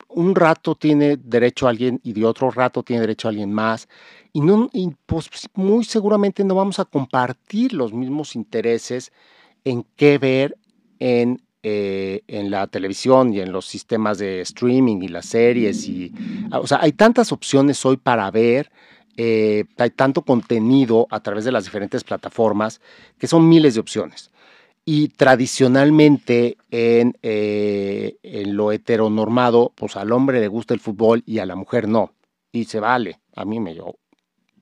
un 0.07 0.35
rato 0.35 0.75
tiene 0.75 1.17
derecho 1.17 1.65
a 1.65 1.71
alguien 1.71 1.99
y 2.03 2.13
de 2.13 2.23
otro 2.23 2.51
rato 2.51 2.83
tiene 2.83 3.01
derecho 3.01 3.27
a 3.27 3.31
alguien 3.31 3.51
más. 3.51 3.89
Y, 4.31 4.41
no, 4.41 4.69
pues, 5.07 5.27
muy 5.55 5.85
seguramente 5.85 6.43
no 6.43 6.53
vamos 6.53 6.77
a 6.77 6.85
compartir 6.85 7.73
los 7.73 7.93
mismos 7.93 8.35
intereses 8.35 9.11
en 9.63 9.83
qué 9.95 10.19
ver 10.19 10.55
en, 10.99 11.41
eh, 11.67 12.21
en 12.27 12.51
la 12.51 12.67
televisión 12.67 13.33
y 13.33 13.39
en 13.39 13.51
los 13.51 13.65
sistemas 13.65 14.19
de 14.19 14.41
streaming 14.41 15.01
y 15.01 15.07
las 15.07 15.25
series. 15.25 15.87
Y, 15.87 16.13
o 16.51 16.67
sea, 16.67 16.77
hay 16.79 16.91
tantas 16.91 17.31
opciones 17.31 17.83
hoy 17.85 17.97
para 17.97 18.29
ver 18.29 18.69
eh, 19.17 19.65
hay 19.77 19.89
tanto 19.91 20.23
contenido 20.23 21.07
a 21.09 21.21
través 21.21 21.43
de 21.45 21.51
las 21.51 21.63
diferentes 21.63 22.03
plataformas 22.03 22.81
que 23.17 23.27
son 23.27 23.49
miles 23.49 23.73
de 23.73 23.79
opciones. 23.79 24.29
Y 24.85 25.07
tradicionalmente 25.07 26.57
en, 26.69 27.17
eh, 27.23 28.17
en, 28.21 28.55
lo 28.55 28.71
heteronormado, 28.71 29.71
pues 29.73 29.95
al 29.95 30.11
hombre 30.11 30.39
le 30.39 30.47
gusta 30.47 30.75
el 30.75 30.79
fútbol 30.79 31.23
y 31.25 31.39
a 31.39 31.47
la 31.47 31.55
mujer 31.55 31.87
no. 31.87 32.13
Y 32.51 32.65
se 32.65 32.79
vale. 32.79 33.19
A 33.35 33.43
mí 33.45 33.59
me 33.59 33.73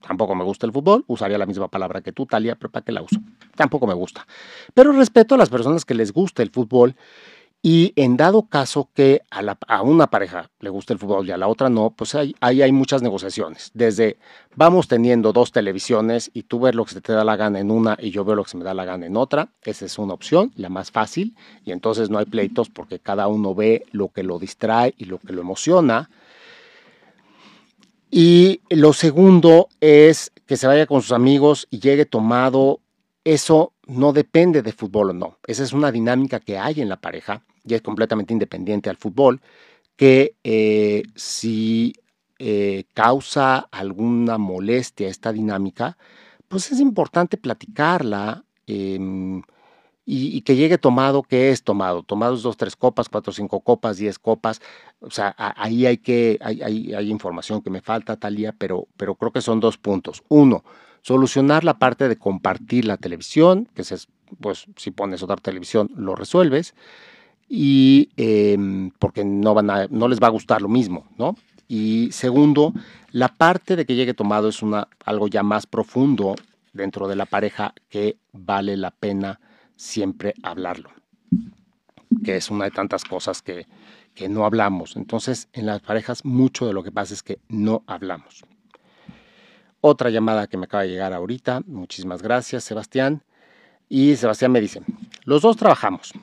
tampoco 0.06 0.36
me 0.36 0.44
gusta 0.44 0.66
el 0.66 0.72
fútbol, 0.72 1.04
usaría 1.08 1.38
la 1.38 1.46
misma 1.46 1.68
palabra 1.68 2.02
que 2.02 2.12
tú, 2.12 2.26
Talia, 2.26 2.56
pero 2.56 2.72
¿para 2.72 2.86
qué 2.86 2.92
la 2.92 3.02
uso? 3.02 3.20
Tampoco 3.56 3.88
me 3.88 3.94
gusta. 3.94 4.28
Pero 4.74 4.92
respeto 4.92 5.36
a 5.36 5.38
las 5.38 5.50
personas 5.50 5.86
que 5.86 5.94
les 5.94 6.12
gusta 6.12 6.44
el 6.44 6.50
fútbol 6.50 6.96
y 7.66 7.94
en 7.96 8.18
dado 8.18 8.44
caso 8.44 8.90
que 8.94 9.22
a, 9.32 9.82
una 9.84 10.08
pareja 10.08 10.50
le 10.60 10.70
guste 10.70 10.92
el 10.92 11.00
fútbol 11.00 11.26
y 11.26 11.32
a 11.32 11.38
la 11.38 11.48
otra 11.48 11.70
no, 11.70 11.92
pues 11.92 12.14
ahí 12.14 12.36
hay, 12.42 12.74
muchas 12.74 13.02
negociaciones. 13.02 13.72
Desde 13.74 14.18
vamos 14.54 14.90
teniendo 14.90 15.32
dos 15.32 15.54
televisiones 15.54 16.30
y 16.34 16.44
tú 16.44 16.60
ves 16.60 16.76
lo 16.76 16.84
que 16.84 16.96
se 16.96 17.00
te 17.00 17.14
da 17.14 17.24
la 17.24 17.38
gana 17.38 17.62
en 17.62 17.72
una 17.72 17.98
y 17.98 18.12
yo 18.12 18.26
veo 18.26 18.36
lo 18.36 18.44
que 18.44 18.50
se 18.50 18.58
me 18.58 18.66
da 18.66 18.74
la 18.74 18.84
gana 18.84 19.06
en 19.06 19.16
otra. 19.16 19.48
Esa 19.64 19.86
es 19.86 19.98
una 19.98 20.14
opción, 20.14 20.52
la 20.58 20.68
más 20.68 20.92
fácil. 20.92 21.38
Y 21.64 21.72
entonces 21.72 22.10
no 22.10 22.18
hay 22.18 22.26
pleitos 22.26 22.70
porque 22.70 23.00
cada 23.00 23.30
uno 23.30 23.56
ve 23.56 23.86
lo 23.94 24.10
que 24.10 24.24
lo 24.24 24.40
distrae 24.40 24.94
y 24.98 25.06
lo 25.06 25.20
que 25.20 25.32
lo 25.32 25.40
emociona. 25.40 26.10
Y 28.16 28.62
lo 28.70 28.94
segundo 28.94 29.70
es 29.82 30.32
que 30.46 30.56
se 30.56 30.68
vaya 30.68 30.86
con 30.86 31.02
sus 31.02 31.14
amigos 31.14 31.66
y 31.72 31.80
llegue 31.80 32.06
tomado. 32.06 32.80
Eso 33.24 33.74
no 33.88 34.14
depende 34.14 34.62
de 34.62 34.72
fútbol 34.72 35.10
o 35.10 35.14
no. 35.14 35.40
Esa 35.48 35.64
es 35.64 35.74
una 35.74 35.92
dinámica 35.92 36.40
que 36.40 36.60
hay 36.60 36.80
en 36.80 36.90
la 36.90 37.02
pareja 37.02 37.44
y 37.66 37.74
es 37.74 37.82
completamente 37.82 38.32
independiente 38.32 38.92
al 38.92 38.98
fútbol, 38.98 39.42
que 39.96 40.36
eh, 40.44 41.02
si 41.16 41.96
eh, 42.38 42.84
causa 42.94 43.58
alguna 43.72 44.38
molestia 44.38 45.08
esta 45.08 45.34
dinámica, 45.34 45.98
pues 46.48 46.72
es 46.72 46.80
importante 46.80 47.38
platicarla 47.38 48.46
em, 48.68 49.42
y, 50.06 50.42
que 50.42 50.56
llegue 50.58 50.78
tomado, 50.78 51.24
¿qué 51.24 51.52
es 51.52 51.64
tomado? 51.64 52.04
Tomados 52.04 52.44
dos, 52.44 52.58
tres 52.58 52.76
copas, 52.76 53.08
cuatro, 53.08 53.32
cinco 53.32 53.62
copas, 53.62 53.98
diez 53.98 54.20
copas. 54.20 54.62
O 55.00 55.10
sea, 55.10 55.34
ahí 55.38 55.86
hay 55.86 55.98
que, 55.98 56.38
hay, 56.42 56.62
hay, 56.94 57.10
información 57.10 57.62
que 57.62 57.70
me 57.70 57.82
falta, 57.82 58.18
Talía, 58.18 58.54
pero, 58.58 58.88
pero 58.98 59.16
creo 59.16 59.32
que 59.32 59.42
son 59.42 59.62
dos 59.62 59.78
puntos. 59.78 60.22
Uno, 60.28 60.66
solucionar 61.02 61.64
la 61.64 61.80
parte 61.80 62.10
de 62.10 62.18
compartir 62.18 62.84
la 62.84 62.98
televisión, 62.98 63.70
que 63.74 63.84
es, 63.84 64.08
pues 64.42 64.66
si 64.76 64.92
pones 64.92 65.24
otra 65.24 65.38
televisión, 65.38 65.90
lo 65.96 66.16
resuelves 66.16 66.76
y 67.48 68.10
em, 68.18 68.92
porque 69.00 69.24
no, 69.24 69.54
van 69.54 69.70
a, 69.70 69.88
no 69.88 70.10
les 70.10 70.20
va 70.20 70.28
a 70.28 70.32
gustar 70.32 70.62
lo 70.62 70.70
mismo, 70.70 71.08
¿no? 71.18 71.38
Y 71.70 72.10
segundo, 72.12 72.74
la 73.12 73.30
parte 73.30 73.78
de 73.78 73.86
que 73.86 73.96
llegue 73.96 74.14
tomado 74.14 74.50
es 74.50 74.62
una, 74.62 74.90
algo 75.06 75.28
ya 75.28 75.44
más 75.44 75.66
profundo 75.66 76.36
dentro 76.74 77.08
de 77.08 77.16
la 77.16 77.26
pareja 77.26 77.74
que 77.90 78.18
vale 78.34 78.76
la 78.76 78.92
pena 78.92 79.40
siempre 79.76 80.34
hablarlo, 80.44 80.90
que 82.24 82.36
es 82.36 82.50
una 82.50 82.66
de 82.66 82.72
tantas 82.72 83.04
cosas 83.04 83.42
que, 83.42 83.68
que 84.14 84.30
no 84.30 84.46
hablamos. 84.46 84.96
Entonces, 84.96 85.50
en 85.54 85.66
las 85.66 85.82
parejas 85.82 86.26
mucho 86.26 86.68
de 86.68 86.74
lo 86.74 86.84
que 86.84 86.92
pasa 86.92 87.14
es 87.14 87.24
que 87.24 87.40
no 87.48 87.84
hablamos. 87.88 88.44
Otra 89.82 90.10
llamada 90.10 90.48
que 90.48 90.58
me 90.58 90.66
acaba 90.66 90.84
de 90.84 90.90
llegar 90.90 91.14
ahorita, 91.14 91.62
muchísimas 91.68 92.22
gracias 92.22 92.64
Sebastián. 92.64 93.24
Y 93.90 94.16
Sebastián 94.16 94.52
me 94.52 94.62
dice, 94.62 94.82
los 95.26 95.42
dos 95.42 95.58
trabajamos, 95.58 96.14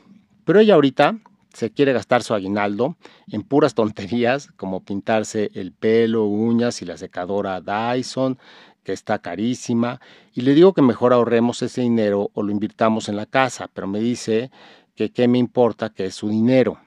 pero 0.45 0.61
ella 0.61 0.75
ahorita 0.75 1.19
se 1.53 1.71
quiere 1.71 1.93
gastar 1.93 2.23
su 2.23 2.33
aguinaldo 2.35 2.97
en 3.29 3.43
puras 3.43 3.75
tonterías 3.75 4.49
como 4.57 4.83
pintarse 4.85 5.51
el 5.55 5.73
pelo, 5.73 6.25
uñas 6.25 6.81
y 6.81 6.87
la 6.87 6.97
secadora 6.97 7.61
Dyson, 7.61 8.39
que 8.83 8.93
está 8.93 9.19
carísima, 9.19 10.01
y 10.35 10.41
le 10.43 10.55
digo 10.55 10.73
que 10.73 10.83
mejor 10.83 11.13
ahorremos 11.13 11.63
ese 11.63 11.83
dinero 11.83 12.31
o 12.35 12.43
lo 12.43 12.53
invirtamos 12.53 13.09
en 13.09 13.17
la 13.17 13.27
casa, 13.27 13.69
pero 13.73 13.87
me 13.87 14.01
dice 14.01 14.51
que 14.95 15.11
qué 15.11 15.29
me 15.29 15.39
importa 15.39 15.91
que 15.91 16.07
es 16.07 16.15
su 16.15 16.29
dinero. 16.29 16.79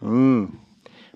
Mm. 0.00 0.44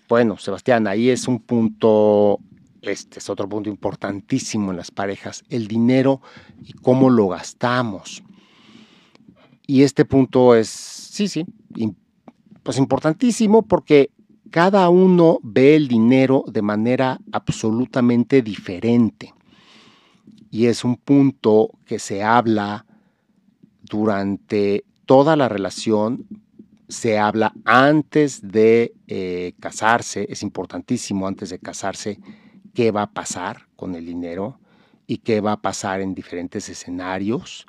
Bueno, 0.08 0.36
Sebastián, 0.36 0.86
ahí 0.86 1.08
es 1.08 1.26
un 1.26 1.40
punto, 1.40 2.38
este 2.82 3.18
es 3.18 3.30
otro 3.30 3.48
punto 3.48 3.70
importantísimo 3.70 4.70
en 4.70 4.76
las 4.76 4.90
parejas, 4.90 5.44
el 5.48 5.68
dinero 5.68 6.20
y 6.62 6.72
cómo 6.72 7.08
lo 7.08 7.28
gastamos. 7.28 8.22
Y 9.66 9.82
este 9.84 10.04
punto 10.04 10.54
es, 10.54 10.68
sí, 10.68 11.28
sí, 11.28 11.46
pues 12.62 12.78
importantísimo 12.78 13.62
porque 13.62 14.10
cada 14.50 14.90
uno 14.90 15.38
ve 15.42 15.76
el 15.76 15.88
dinero 15.88 16.44
de 16.46 16.60
manera 16.60 17.18
absolutamente 17.32 18.42
diferente. 18.42 19.32
Y 20.52 20.66
es 20.66 20.84
un 20.84 20.96
punto 20.96 21.70
que 21.86 21.98
se 21.98 22.22
habla 22.22 22.84
durante 23.80 24.84
toda 25.06 25.34
la 25.34 25.48
relación, 25.48 26.26
se 26.88 27.18
habla 27.18 27.54
antes 27.64 28.46
de 28.46 28.92
eh, 29.08 29.54
casarse, 29.58 30.26
es 30.28 30.42
importantísimo 30.42 31.26
antes 31.26 31.48
de 31.48 31.58
casarse 31.58 32.20
qué 32.74 32.90
va 32.90 33.02
a 33.02 33.12
pasar 33.12 33.66
con 33.76 33.94
el 33.94 34.04
dinero 34.04 34.60
y 35.06 35.18
qué 35.18 35.40
va 35.40 35.52
a 35.52 35.62
pasar 35.62 36.02
en 36.02 36.14
diferentes 36.14 36.68
escenarios. 36.68 37.66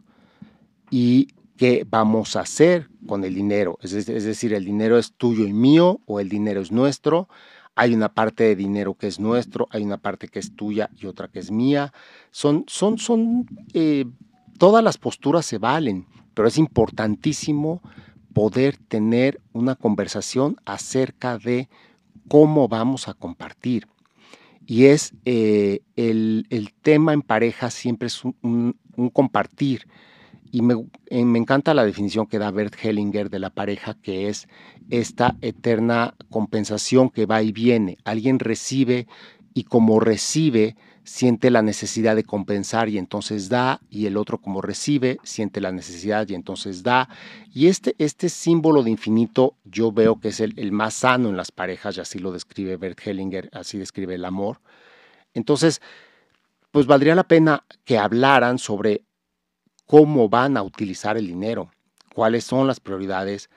Y 0.91 1.30
qué 1.56 1.86
vamos 1.89 2.36
a 2.36 2.41
hacer 2.41 2.89
con 3.08 3.24
el 3.24 3.34
dinero. 3.34 3.78
Es, 3.82 4.06
decir, 4.06 4.54
el 4.54 4.65
dinero 4.65 4.98
es 4.98 5.13
tuyo 5.13 5.46
y 5.46 5.54
mío 5.54 6.02
o 6.06 6.19
el 6.19 6.28
dinero 6.28 6.62
es 6.62 6.72
nuestro. 6.72 7.30
Hay 7.76 7.94
una 7.94 8.14
parte 8.14 8.44
de 8.44 8.56
dinero 8.56 8.94
que 8.94 9.08
es 9.08 9.20
nuestro, 9.20 9.68
hay 9.72 9.84
una 9.84 9.98
parte 9.98 10.28
que 10.28 10.40
es 10.40 10.56
tuya 10.56 10.90
y 11.00 11.08
otra 11.08 11.28
que 11.28 11.40
es 11.40 11.52
mía. 11.52 11.92
Son, 12.32 12.66
son, 12.68 12.98
son, 13.00 13.48
eh, 13.74 14.06
todas 14.58 14.84
las 14.84 14.98
posturas 14.98 15.46
se 15.46 15.58
valen, 15.58 16.06
pero 16.34 16.48
es 16.48 16.58
importantísimo 16.58 17.82
poder 18.34 18.78
tener 18.78 19.42
una 19.54 19.76
conversación 19.76 20.58
acerca 20.66 21.38
de 21.38 21.70
cómo 22.28 22.68
vamos 22.68 23.08
a 23.08 23.14
compartir. 23.14 23.88
Y 24.66 24.86
es 24.86 25.14
eh, 25.26 25.82
el, 25.96 26.74
tema 26.82 27.14
en 27.14 27.22
pareja 27.22 27.70
siempre 27.70 28.08
es 28.08 28.24
un 28.24 28.78
compartir 29.12 29.88
y 30.54 30.60
eh, 30.60 31.26
me, 31.26 31.39
encanta 31.39 31.74
la 31.74 31.84
definición 31.84 32.28
que 32.28 32.38
da 32.38 32.52
Bert 32.52 32.76
Hellinger 32.80 33.32
de 33.32 33.39
la 33.39 33.50
pareja, 33.50 33.96
que 33.96 34.30
es 34.30 34.48
esta 34.92 35.36
eterna 35.42 36.13
compensación 36.30 37.10
que 37.10 37.26
va 37.26 37.42
y 37.42 37.52
viene. 37.52 37.98
Alguien 38.04 38.38
recibe 38.38 39.08
y 39.56 39.63
como 39.63 40.00
recibe, 40.00 40.76
siente 41.04 41.50
la 41.50 41.63
necesidad 41.63 42.16
de 42.16 42.24
compensar 42.24 42.88
y 42.88 43.00
entonces 43.00 43.50
da, 43.50 43.82
y 43.89 44.06
el 44.06 44.16
otro 44.16 44.38
como 44.38 44.62
recibe, 44.62 45.18
siente 45.24 45.60
la 45.60 45.72
necesidad 45.72 46.30
y 46.30 46.36
entonces 46.36 46.84
da. 46.84 47.10
Y 47.52 47.66
este, 47.66 47.96
este 47.98 48.30
símbolo 48.30 48.84
de 48.84 48.92
infinito 48.92 49.56
yo 49.63 49.92
veo 49.92 50.20
que 50.20 50.28
es 50.28 50.39
el, 50.39 50.54
el 50.58 50.72
más 50.72 50.94
sano 50.94 51.30
en 51.30 51.36
las 51.36 51.52
parejas, 51.52 51.98
y 51.98 52.02
así 52.02 52.20
lo 52.20 52.32
describe 52.32 52.78
Bert 52.78 53.00
Hellinger, 53.04 53.50
así 53.54 53.80
describe 53.80 54.13
el 54.13 54.24
amor. 54.24 54.62
Entonces, 55.34 55.82
pues 56.70 56.86
valdría 56.86 57.16
la 57.16 57.24
pena 57.24 57.63
que 57.86 57.98
hablaran 57.98 58.60
sobre 58.60 59.04
cómo 59.86 60.30
van 60.30 60.58
a 60.58 60.63
utilizar 60.63 61.17
el 61.17 61.28
dinero, 61.28 61.72
cuáles 62.13 62.43
son 62.43 62.67
las 62.67 62.80
prioridades, 62.80 63.50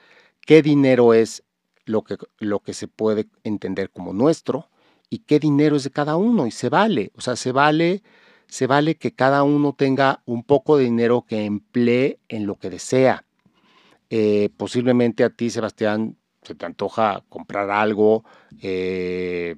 qué 0.45 0.61
dinero 0.61 1.13
es 1.13 1.43
lo 1.85 2.03
que, 2.03 2.17
lo 2.39 2.59
que 2.59 2.73
se 2.73 2.87
puede 2.87 3.27
entender 3.43 3.89
como 3.89 4.13
nuestro 4.13 4.69
y 5.09 5.19
qué 5.19 5.39
dinero 5.39 5.75
es 5.77 5.83
de 5.83 5.91
cada 5.91 6.17
uno 6.17 6.47
y 6.47 6.51
se 6.51 6.69
vale, 6.69 7.11
o 7.15 7.21
sea, 7.21 7.35
se 7.35 7.51
vale 7.51 8.03
se 8.47 8.67
vale 8.67 8.95
que 8.95 9.13
cada 9.13 9.43
uno 9.43 9.73
tenga 9.73 10.21
un 10.25 10.43
poco 10.43 10.77
de 10.77 10.85
dinero 10.85 11.25
que 11.27 11.45
emplee 11.45 12.19
en 12.29 12.45
lo 12.45 12.55
que 12.55 12.69
desea. 12.69 13.25
Eh, 14.09 14.49
posiblemente 14.55 15.23
a 15.23 15.29
ti, 15.29 15.49
Sebastián, 15.49 16.17
se 16.43 16.55
te 16.55 16.65
antoja 16.65 17.25
comprar 17.27 17.69
algo, 17.69 18.23
eh, 18.61 19.55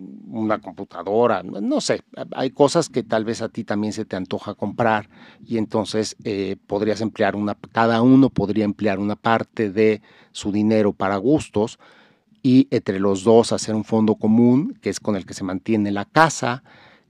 una 0.00 0.60
computadora, 0.60 1.42
no 1.42 1.80
sé, 1.80 2.02
hay 2.32 2.50
cosas 2.50 2.88
que 2.88 3.02
tal 3.02 3.24
vez 3.24 3.42
a 3.42 3.48
ti 3.48 3.64
también 3.64 3.92
se 3.92 4.04
te 4.04 4.16
antoja 4.16 4.54
comprar 4.54 5.08
y 5.46 5.58
entonces 5.58 6.16
eh, 6.24 6.56
podrías 6.66 7.00
emplear 7.00 7.36
una, 7.36 7.54
cada 7.72 8.00
uno 8.02 8.30
podría 8.30 8.64
emplear 8.64 8.98
una 8.98 9.16
parte 9.16 9.70
de 9.70 10.00
su 10.32 10.50
dinero 10.50 10.92
para 10.92 11.16
gustos 11.16 11.78
y 12.42 12.68
entre 12.70 12.98
los 12.98 13.24
dos 13.24 13.52
hacer 13.52 13.74
un 13.74 13.84
fondo 13.84 14.14
común 14.14 14.78
que 14.80 14.90
es 14.90 15.00
con 15.00 15.16
el 15.16 15.26
que 15.26 15.34
se 15.34 15.44
mantiene 15.44 15.92
la 15.92 16.06
casa 16.06 16.62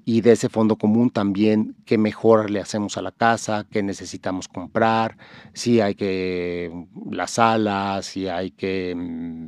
y 0.05 0.21
de 0.21 0.33
ese 0.33 0.49
fondo 0.49 0.77
común 0.77 1.11
también 1.11 1.77
qué 1.85 1.99
mejor 1.99 2.51
le 2.51 2.61
hacemos 2.61 2.97
a 2.97 3.03
la 3.03 3.12
casa, 3.12 3.66
qué 3.71 3.83
necesitamos 3.83 4.49
comprar, 4.49 5.16
si 5.53 5.81
hay 5.81 5.95
que 5.95 6.73
la 7.11 7.27
sala, 7.27 8.01
si 8.03 8.27
hay 8.27 8.51
que 8.51 8.95
mm, 8.97 9.47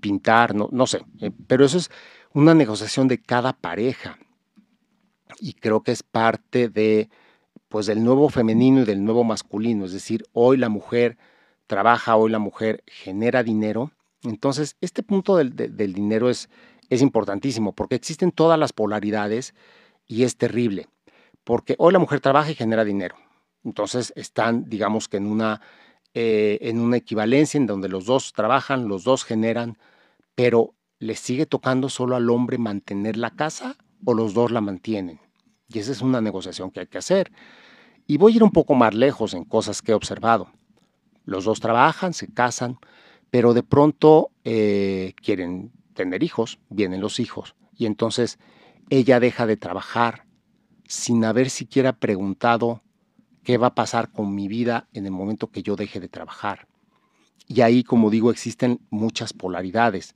pintar, 0.00 0.54
no, 0.54 0.68
no 0.72 0.86
sé, 0.86 1.04
eh, 1.20 1.30
pero 1.46 1.64
eso 1.64 1.78
es 1.78 1.90
una 2.34 2.54
negociación 2.54 3.08
de 3.08 3.18
cada 3.20 3.52
pareja. 3.52 4.18
Y 5.38 5.54
creo 5.54 5.82
que 5.82 5.92
es 5.92 6.02
parte 6.02 6.68
de 6.68 7.08
pues 7.68 7.86
del 7.86 8.04
nuevo 8.04 8.28
femenino 8.28 8.82
y 8.82 8.84
del 8.84 9.02
nuevo 9.02 9.24
masculino, 9.24 9.86
es 9.86 9.92
decir, 9.92 10.24
hoy 10.32 10.58
la 10.58 10.68
mujer 10.68 11.16
trabaja, 11.66 12.16
hoy 12.16 12.30
la 12.30 12.38
mujer 12.38 12.84
genera 12.86 13.42
dinero. 13.42 13.92
Entonces, 14.24 14.76
este 14.82 15.02
punto 15.02 15.38
del, 15.38 15.56
del 15.56 15.94
dinero 15.94 16.28
es, 16.28 16.50
es 16.90 17.00
importantísimo 17.00 17.72
porque 17.72 17.94
existen 17.94 18.30
todas 18.30 18.58
las 18.58 18.74
polaridades 18.74 19.54
y 20.06 20.24
es 20.24 20.36
terrible, 20.36 20.88
porque 21.44 21.74
hoy 21.78 21.94
la 21.94 21.98
mujer 21.98 22.20
trabaja 22.20 22.50
y 22.50 22.54
genera 22.54 22.84
dinero. 22.84 23.16
Entonces 23.64 24.12
están, 24.16 24.68
digamos 24.68 25.08
que 25.08 25.16
en 25.16 25.26
una, 25.26 25.60
eh, 26.14 26.58
en 26.60 26.78
una 26.80 26.98
equivalencia 26.98 27.56
en 27.58 27.66
donde 27.66 27.88
los 27.88 28.04
dos 28.04 28.32
trabajan, 28.32 28.88
los 28.88 29.04
dos 29.04 29.24
generan, 29.24 29.78
pero 30.34 30.74
¿le 31.02 31.16
sigue 31.16 31.46
tocando 31.46 31.88
solo 31.88 32.14
al 32.14 32.30
hombre 32.30 32.58
mantener 32.58 33.16
la 33.16 33.30
casa 33.30 33.76
o 34.04 34.14
los 34.14 34.34
dos 34.34 34.52
la 34.52 34.60
mantienen? 34.60 35.18
Y 35.66 35.80
esa 35.80 35.90
es 35.90 36.00
una 36.00 36.20
negociación 36.20 36.70
que 36.70 36.78
hay 36.78 36.86
que 36.86 36.98
hacer. 36.98 37.32
Y 38.06 38.18
voy 38.18 38.32
a 38.32 38.36
ir 38.36 38.44
un 38.44 38.52
poco 38.52 38.76
más 38.76 38.94
lejos 38.94 39.34
en 39.34 39.44
cosas 39.44 39.82
que 39.82 39.90
he 39.90 39.94
observado. 39.96 40.52
Los 41.24 41.44
dos 41.44 41.58
trabajan, 41.58 42.14
se 42.14 42.32
casan, 42.32 42.78
pero 43.30 43.52
de 43.52 43.64
pronto 43.64 44.30
eh, 44.44 45.14
quieren 45.20 45.72
tener 45.94 46.22
hijos, 46.22 46.60
vienen 46.68 47.00
los 47.00 47.18
hijos, 47.18 47.56
y 47.76 47.86
entonces 47.86 48.38
ella 48.88 49.18
deja 49.18 49.46
de 49.46 49.56
trabajar 49.56 50.26
sin 50.86 51.24
haber 51.24 51.50
siquiera 51.50 51.94
preguntado 51.94 52.80
qué 53.42 53.58
va 53.58 53.68
a 53.68 53.74
pasar 53.74 54.12
con 54.12 54.36
mi 54.36 54.46
vida 54.46 54.88
en 54.92 55.06
el 55.06 55.12
momento 55.12 55.50
que 55.50 55.64
yo 55.64 55.74
deje 55.74 55.98
de 55.98 56.08
trabajar. 56.08 56.68
Y 57.48 57.62
ahí, 57.62 57.82
como 57.82 58.08
digo, 58.08 58.30
existen 58.30 58.80
muchas 58.90 59.32
polaridades 59.32 60.14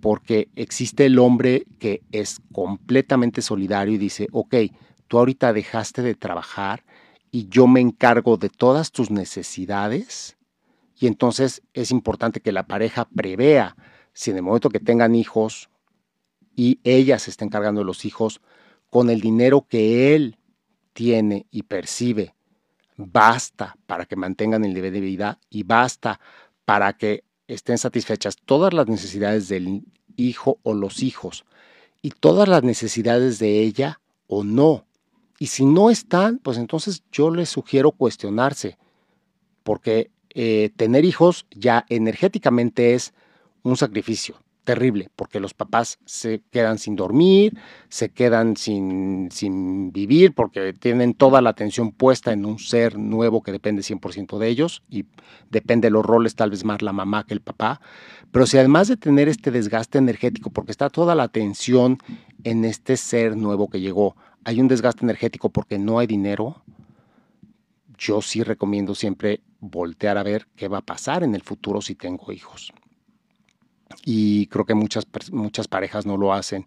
porque 0.00 0.48
existe 0.54 1.06
el 1.06 1.18
hombre 1.18 1.66
que 1.78 2.02
es 2.12 2.40
completamente 2.52 3.42
solidario 3.42 3.94
y 3.94 3.98
dice, 3.98 4.28
ok, 4.32 4.54
tú 5.08 5.18
ahorita 5.18 5.52
dejaste 5.52 6.02
de 6.02 6.14
trabajar 6.14 6.84
y 7.30 7.48
yo 7.48 7.66
me 7.66 7.80
encargo 7.80 8.36
de 8.36 8.48
todas 8.48 8.92
tus 8.92 9.10
necesidades. 9.10 10.36
Y 10.98 11.06
entonces 11.06 11.62
es 11.74 11.90
importante 11.90 12.40
que 12.40 12.52
la 12.52 12.66
pareja 12.66 13.08
prevea 13.08 13.76
si 14.12 14.30
en 14.30 14.36
el 14.36 14.42
momento 14.42 14.68
que 14.68 14.80
tengan 14.80 15.14
hijos 15.14 15.70
y 16.54 16.80
ella 16.84 17.18
se 17.18 17.30
está 17.30 17.44
encargando 17.44 17.80
de 17.80 17.86
los 17.86 18.04
hijos 18.04 18.40
con 18.90 19.08
el 19.08 19.20
dinero 19.20 19.66
que 19.68 20.14
él 20.14 20.36
tiene 20.92 21.46
y 21.50 21.62
percibe, 21.62 22.34
basta 22.96 23.76
para 23.86 24.04
que 24.04 24.16
mantengan 24.16 24.64
el 24.64 24.74
nivel 24.74 24.92
de 24.92 25.00
vida 25.00 25.38
y 25.48 25.62
basta 25.62 26.20
para 26.64 26.92
que 26.92 27.24
estén 27.54 27.78
satisfechas 27.78 28.36
todas 28.44 28.72
las 28.72 28.86
necesidades 28.88 29.48
del 29.48 29.84
hijo 30.16 30.58
o 30.62 30.74
los 30.74 31.02
hijos 31.02 31.44
y 32.02 32.10
todas 32.10 32.48
las 32.48 32.62
necesidades 32.62 33.38
de 33.38 33.60
ella 33.60 34.00
o 34.26 34.44
no. 34.44 34.86
Y 35.38 35.46
si 35.46 35.64
no 35.64 35.90
están, 35.90 36.38
pues 36.38 36.58
entonces 36.58 37.02
yo 37.10 37.30
les 37.30 37.48
sugiero 37.48 37.92
cuestionarse, 37.92 38.78
porque 39.62 40.10
eh, 40.34 40.70
tener 40.76 41.04
hijos 41.04 41.46
ya 41.50 41.86
energéticamente 41.88 42.94
es 42.94 43.12
un 43.62 43.76
sacrificio 43.76 44.36
terrible, 44.70 45.10
porque 45.16 45.40
los 45.40 45.52
papás 45.52 45.98
se 46.04 46.42
quedan 46.52 46.78
sin 46.78 46.94
dormir, 46.94 47.58
se 47.88 48.10
quedan 48.10 48.56
sin, 48.56 49.28
sin 49.32 49.90
vivir, 49.90 50.32
porque 50.32 50.72
tienen 50.72 51.14
toda 51.14 51.42
la 51.42 51.50
atención 51.50 51.90
puesta 51.90 52.30
en 52.32 52.46
un 52.46 52.60
ser 52.60 52.96
nuevo 52.96 53.42
que 53.42 53.50
depende 53.50 53.82
100% 53.82 54.38
de 54.38 54.46
ellos 54.46 54.84
y 54.88 55.06
depende 55.50 55.86
de 55.86 55.90
los 55.90 56.06
roles, 56.06 56.36
tal 56.36 56.50
vez 56.50 56.64
más 56.64 56.82
la 56.82 56.92
mamá 56.92 57.26
que 57.26 57.34
el 57.34 57.40
papá. 57.40 57.80
Pero 58.30 58.46
si 58.46 58.58
además 58.58 58.86
de 58.86 58.96
tener 58.96 59.28
este 59.28 59.50
desgaste 59.50 59.98
energético, 59.98 60.50
porque 60.50 60.70
está 60.70 60.88
toda 60.88 61.16
la 61.16 61.24
atención 61.24 61.98
en 62.44 62.64
este 62.64 62.96
ser 62.96 63.36
nuevo 63.36 63.68
que 63.68 63.80
llegó, 63.80 64.14
hay 64.44 64.60
un 64.60 64.68
desgaste 64.68 65.04
energético 65.04 65.48
porque 65.48 65.80
no 65.80 65.98
hay 65.98 66.06
dinero, 66.06 66.62
yo 67.98 68.22
sí 68.22 68.44
recomiendo 68.44 68.94
siempre 68.94 69.40
voltear 69.58 70.16
a 70.16 70.22
ver 70.22 70.46
qué 70.54 70.68
va 70.68 70.78
a 70.78 70.86
pasar 70.86 71.24
en 71.24 71.34
el 71.34 71.42
futuro 71.42 71.82
si 71.82 71.96
tengo 71.96 72.30
hijos. 72.30 72.72
Y 74.04 74.46
creo 74.46 74.64
que 74.64 74.74
muchas, 74.74 75.06
muchas 75.32 75.68
parejas 75.68 76.06
no 76.06 76.16
lo 76.16 76.32
hacen. 76.32 76.66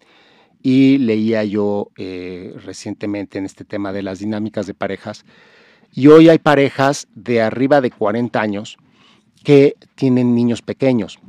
Y 0.61 0.97
leía 0.97 1.43
yo 1.43 1.89
eh, 1.97 2.55
recientemente 2.63 3.37
en 3.37 3.45
este 3.45 3.65
tema 3.65 3.91
de 3.91 4.03
las 4.03 4.19
dinámicas 4.19 4.67
de 4.67 4.73
parejas. 4.73 5.25
Y 5.91 6.07
hoy 6.07 6.29
hay 6.29 6.39
parejas 6.39 7.07
de 7.15 7.41
arriba 7.41 7.81
de 7.81 7.91
40 7.91 8.39
años 8.39 8.77
que 9.43 9.75
tienen 9.95 10.33
niños 10.35 10.61
pequeños. 10.61 11.19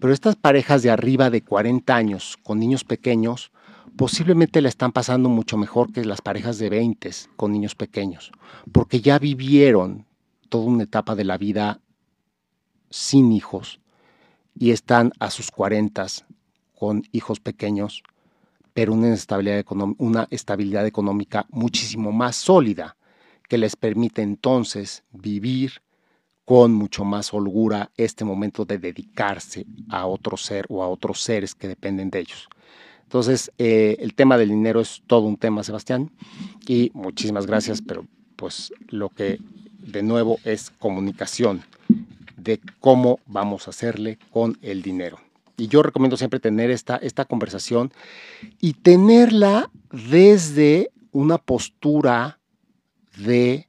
Pero 0.00 0.12
estas 0.12 0.36
parejas 0.36 0.82
de 0.82 0.90
arriba 0.90 1.30
de 1.30 1.42
40 1.42 1.94
años 1.96 2.36
con 2.42 2.58
niños 2.58 2.84
pequeños 2.84 3.50
posiblemente 3.96 4.60
la 4.60 4.68
están 4.68 4.92
pasando 4.92 5.28
mucho 5.28 5.56
mejor 5.56 5.92
que 5.92 6.04
las 6.04 6.20
parejas 6.20 6.58
de 6.58 6.68
20 6.68 7.10
con 7.36 7.52
niños 7.52 7.74
pequeños, 7.74 8.32
porque 8.72 9.00
ya 9.00 9.18
vivieron 9.18 10.06
toda 10.48 10.64
una 10.64 10.84
etapa 10.84 11.14
de 11.14 11.24
la 11.24 11.38
vida 11.38 11.80
sin 12.90 13.32
hijos 13.32 13.80
y 14.58 14.70
están 14.70 15.12
a 15.18 15.30
sus 15.30 15.50
40 15.50 16.06
con 16.78 17.02
hijos 17.12 17.40
pequeños, 17.40 18.02
pero 18.72 18.92
una 18.92 19.12
estabilidad, 19.12 19.64
una 19.98 20.26
estabilidad 20.30 20.86
económica 20.86 21.46
muchísimo 21.50 22.12
más 22.12 22.36
sólida 22.36 22.96
que 23.48 23.58
les 23.58 23.76
permite 23.76 24.22
entonces 24.22 25.04
vivir 25.12 25.82
con 26.44 26.72
mucho 26.72 27.04
más 27.04 27.32
holgura 27.32 27.90
este 27.96 28.24
momento 28.24 28.64
de 28.64 28.78
dedicarse 28.78 29.66
a 29.88 30.06
otro 30.06 30.36
ser 30.36 30.66
o 30.68 30.82
a 30.82 30.88
otros 30.88 31.20
seres 31.20 31.54
que 31.54 31.68
dependen 31.68 32.10
de 32.10 32.20
ellos. 32.20 32.48
Entonces, 33.02 33.50
eh, 33.58 33.96
el 34.00 34.14
tema 34.14 34.36
del 34.36 34.48
dinero 34.48 34.80
es 34.80 35.02
todo 35.06 35.22
un 35.22 35.36
tema, 35.36 35.62
Sebastián, 35.62 36.10
y 36.66 36.90
muchísimas 36.94 37.46
gracias, 37.46 37.80
pero 37.80 38.06
pues 38.36 38.72
lo 38.88 39.08
que 39.08 39.38
de 39.78 40.02
nuevo 40.02 40.38
es 40.44 40.70
comunicación 40.70 41.62
de 42.44 42.60
cómo 42.78 43.18
vamos 43.26 43.66
a 43.66 43.70
hacerle 43.70 44.18
con 44.30 44.58
el 44.62 44.82
dinero. 44.82 45.18
Y 45.56 45.68
yo 45.68 45.82
recomiendo 45.82 46.16
siempre 46.16 46.40
tener 46.40 46.70
esta, 46.70 46.96
esta 46.96 47.24
conversación 47.24 47.92
y 48.60 48.74
tenerla 48.74 49.70
desde 49.90 50.90
una 51.12 51.38
postura 51.38 52.38
de 53.16 53.68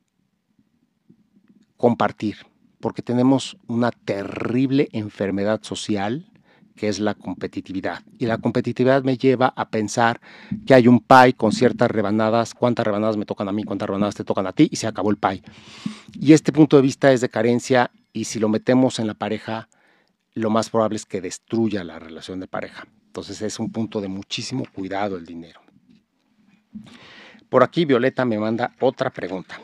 compartir, 1.78 2.38
porque 2.80 3.02
tenemos 3.02 3.58
una 3.68 3.92
terrible 3.92 4.90
enfermedad 4.92 5.62
social 5.64 6.26
que 6.76 6.90
es 6.90 7.00
la 7.00 7.14
competitividad. 7.14 8.04
Y 8.20 8.26
la 8.26 8.38
competitividad 8.38 9.04
me 9.04 9.18
lleva 9.18 9.54
a 9.56 9.70
pensar 9.70 10.20
que 10.66 10.74
hay 10.74 10.88
un 10.88 11.00
pie 11.00 11.34
con 11.34 11.52
ciertas 11.52 11.90
rebanadas, 11.90 12.54
cuántas 12.54 12.86
rebanadas 12.86 13.18
me 13.18 13.26
tocan 13.26 13.48
a 13.48 13.52
mí, 13.52 13.64
cuántas 13.64 13.88
rebanadas 13.88 14.16
te 14.16 14.24
tocan 14.24 14.46
a 14.46 14.52
ti, 14.52 14.68
y 14.70 14.76
se 14.76 14.88
acabó 14.88 15.10
el 15.10 15.18
pie. 15.18 15.42
Y 16.20 16.34
este 16.34 16.52
punto 16.52 16.76
de 16.76 16.82
vista 16.82 17.12
es 17.12 17.22
de 17.22 17.30
carencia, 17.30 17.92
y 18.16 18.24
si 18.24 18.40
lo 18.40 18.48
metemos 18.48 19.00
en 19.00 19.08
la 19.08 19.14
pareja, 19.14 19.68
lo 20.36 20.50
más 20.50 20.70
probable 20.70 20.96
es 20.96 21.06
que 21.06 21.20
destruya 21.20 21.84
la 21.84 22.00
relación 22.00 22.40
de 22.40 22.48
pareja. 22.48 22.88
Entonces 23.08 23.42
es 23.42 23.60
un 23.60 23.74
punto 23.74 24.00
de 24.00 24.08
muchísimo 24.08 24.64
cuidado 24.74 25.18
el 25.18 25.26
dinero. 25.26 25.60
Por 27.50 27.62
aquí 27.62 27.84
Violeta 27.84 28.24
me 28.24 28.40
manda 28.40 28.74
otra 28.80 29.10
pregunta. 29.10 29.60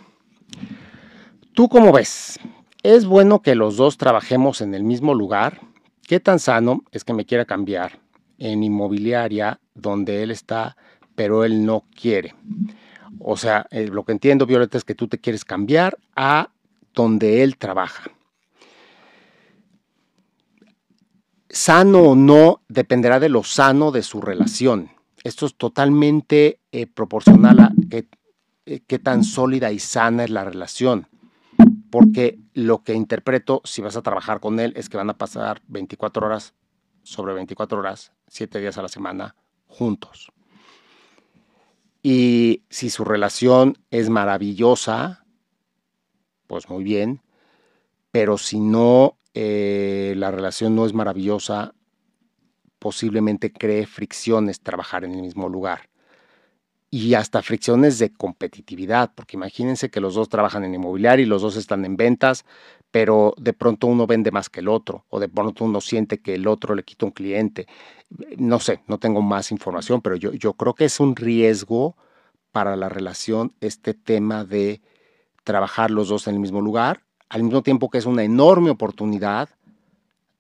¿Tú 1.54 1.70
cómo 1.70 1.94
ves? 1.94 2.42
¿Es 2.84 3.06
bueno 3.06 3.42
que 3.42 3.56
los 3.56 3.78
dos 3.78 3.98
trabajemos 3.98 4.60
en 4.60 4.74
el 4.74 4.84
mismo 4.84 5.14
lugar? 5.14 5.62
¿Qué 6.06 6.20
tan 6.20 6.38
sano 6.38 6.84
es 6.92 7.06
que 7.06 7.14
me 7.14 7.26
quiera 7.26 7.46
cambiar 7.46 8.00
en 8.38 8.66
inmobiliaria 8.66 9.62
donde 9.76 10.24
él 10.24 10.32
está, 10.32 10.76
pero 11.16 11.46
él 11.46 11.66
no 11.66 11.86
quiere? 11.96 12.36
O 13.20 13.38
sea, 13.38 13.66
eh, 13.72 13.88
lo 13.88 14.04
que 14.04 14.12
entiendo, 14.12 14.46
Violeta, 14.46 14.78
es 14.78 14.84
que 14.84 14.96
tú 14.96 15.08
te 15.08 15.20
quieres 15.20 15.46
cambiar 15.46 15.98
a 16.18 16.50
donde 16.94 17.44
él 17.44 17.56
trabaja. 17.56 18.12
Sano 21.52 22.00
o 22.00 22.16
no 22.16 22.62
dependerá 22.68 23.20
de 23.20 23.30
lo 23.30 23.44
sano 23.44 23.92
de 23.92 24.04
su 24.04 24.22
relación. 24.22 24.92
Esto 25.24 25.46
es 25.46 25.56
totalmente 25.56 26.60
eh, 26.72 26.88
proporcional 26.88 27.60
a 27.60 27.72
eh, 27.92 28.82
qué 28.88 29.00
tan 29.00 29.24
sólida 29.24 29.72
y 29.72 29.80
sana 29.80 30.24
es 30.24 30.30
la 30.30 30.46
relación 30.46 31.08
porque 31.92 32.40
lo 32.54 32.84
que 32.84 32.94
interpreto 32.94 33.62
si 33.66 33.82
vas 33.82 33.98
a 33.98 34.02
trabajar 34.02 34.40
con 34.40 34.60
él 34.60 34.74
es 34.76 34.90
que 34.90 34.98
van 34.98 35.10
a 35.10 35.18
pasar 35.18 35.62
24 35.68 36.26
horas 36.26 36.56
sobre 37.04 37.34
24 37.34 37.78
horas, 37.78 38.14
7 38.28 38.60
días 38.60 38.78
a 38.78 38.82
la 38.82 38.88
semana 38.88 39.36
juntos. 39.68 40.32
Y 42.02 42.64
si 42.70 42.90
su 42.90 43.04
relación 43.04 43.78
es 43.92 44.10
maravillosa, 44.10 45.26
pues 46.48 46.70
muy 46.70 46.84
bien, 46.84 47.22
pero 48.12 48.38
si 48.38 48.60
no, 48.60 49.18
eh, 49.34 50.14
la 50.18 50.32
relación 50.32 50.76
no 50.76 50.86
es 50.86 50.94
maravillosa, 50.94 51.74
posiblemente 52.80 53.52
cree 53.52 53.86
fricciones 53.86 54.62
trabajar 54.62 55.04
en 55.06 55.14
el 55.14 55.22
mismo 55.22 55.50
lugar 55.50 55.92
y 56.94 57.14
hasta 57.14 57.42
fricciones 57.42 58.00
de 58.00 58.12
competitividad, 58.12 59.14
porque 59.16 59.38
imagínense 59.38 59.90
que 59.90 60.02
los 60.02 60.14
dos 60.14 60.28
trabajan 60.28 60.66
en 60.66 60.76
inmobiliario 60.76 61.26
y 61.26 61.30
los 61.30 61.42
dos 61.42 61.56
están 61.56 61.86
en 61.86 61.96
ventas, 61.96 62.46
pero 62.92 63.34
de 63.38 63.54
pronto 63.54 63.88
uno 63.88 64.06
vende 64.06 64.30
más 64.30 64.50
que 64.50 64.60
el 64.60 64.68
otro, 64.68 65.06
o 65.08 65.22
de 65.22 65.30
pronto 65.30 65.64
uno 65.64 65.80
siente 65.80 66.22
que 66.22 66.36
el 66.36 66.48
otro 66.48 66.76
le 66.76 66.84
quita 66.84 67.06
un 67.06 67.14
cliente. 67.14 67.66
No 68.38 68.60
sé, 68.60 68.84
no 68.88 69.00
tengo 69.00 69.22
más 69.22 69.52
información, 69.52 70.02
pero 70.02 70.18
yo, 70.18 70.34
yo 70.34 70.54
creo 70.54 70.76
que 70.76 70.84
es 70.84 71.00
un 71.00 71.16
riesgo 71.16 71.96
para 72.52 72.76
la 72.76 72.90
relación 72.90 73.56
este 73.62 73.94
tema 73.94 74.44
de 74.44 74.82
trabajar 75.46 75.92
los 75.92 76.10
dos 76.10 76.28
en 76.28 76.34
el 76.36 76.42
mismo 76.42 76.60
lugar, 76.60 77.04
al 77.32 77.44
mismo 77.44 77.64
tiempo 77.64 77.90
que 77.90 77.98
es 77.98 78.06
una 78.06 78.24
enorme 78.24 78.72
oportunidad, 78.72 79.48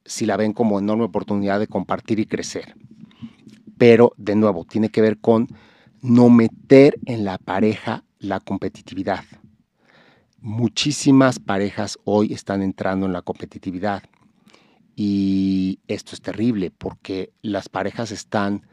si 0.04 0.26
la 0.26 0.36
ven 0.36 0.52
como 0.52 0.78
enorme 0.78 1.06
oportunidad 1.06 1.58
de 1.58 1.68
compartir 1.68 2.20
y 2.20 2.26
crecer. 2.26 2.76
Pero, 3.78 4.12
de 4.18 4.36
nuevo, 4.36 4.66
tiene 4.66 4.90
que 4.90 5.00
ver 5.00 5.18
con 5.18 5.48
no 6.02 6.30
meter 6.30 7.00
en 7.06 7.24
la 7.24 7.38
pareja 7.38 8.04
la 8.20 8.42
competitividad. 8.42 9.24
Muchísimas 10.42 11.40
parejas 11.40 11.98
hoy 12.04 12.34
están 12.34 12.62
entrando 12.62 13.06
en 13.06 13.14
la 13.14 13.22
competitividad 13.22 14.04
y 14.94 15.80
esto 15.88 16.14
es 16.14 16.22
terrible 16.22 16.72
porque 16.72 17.32
las 17.42 17.70
parejas 17.70 18.12
están 18.12 18.68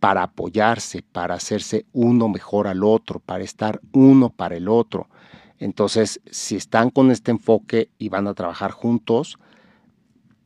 para 0.00 0.22
apoyarse, 0.22 1.02
para 1.02 1.34
hacerse 1.34 1.84
uno 1.92 2.30
mejor 2.30 2.68
al 2.68 2.82
otro, 2.84 3.20
para 3.20 3.44
estar 3.44 3.82
uno 3.92 4.30
para 4.30 4.56
el 4.56 4.66
otro. 4.68 5.10
Entonces, 5.58 6.20
si 6.30 6.56
están 6.56 6.90
con 6.90 7.10
este 7.10 7.30
enfoque 7.30 7.90
y 7.98 8.08
van 8.08 8.26
a 8.26 8.34
trabajar 8.34 8.70
juntos, 8.70 9.38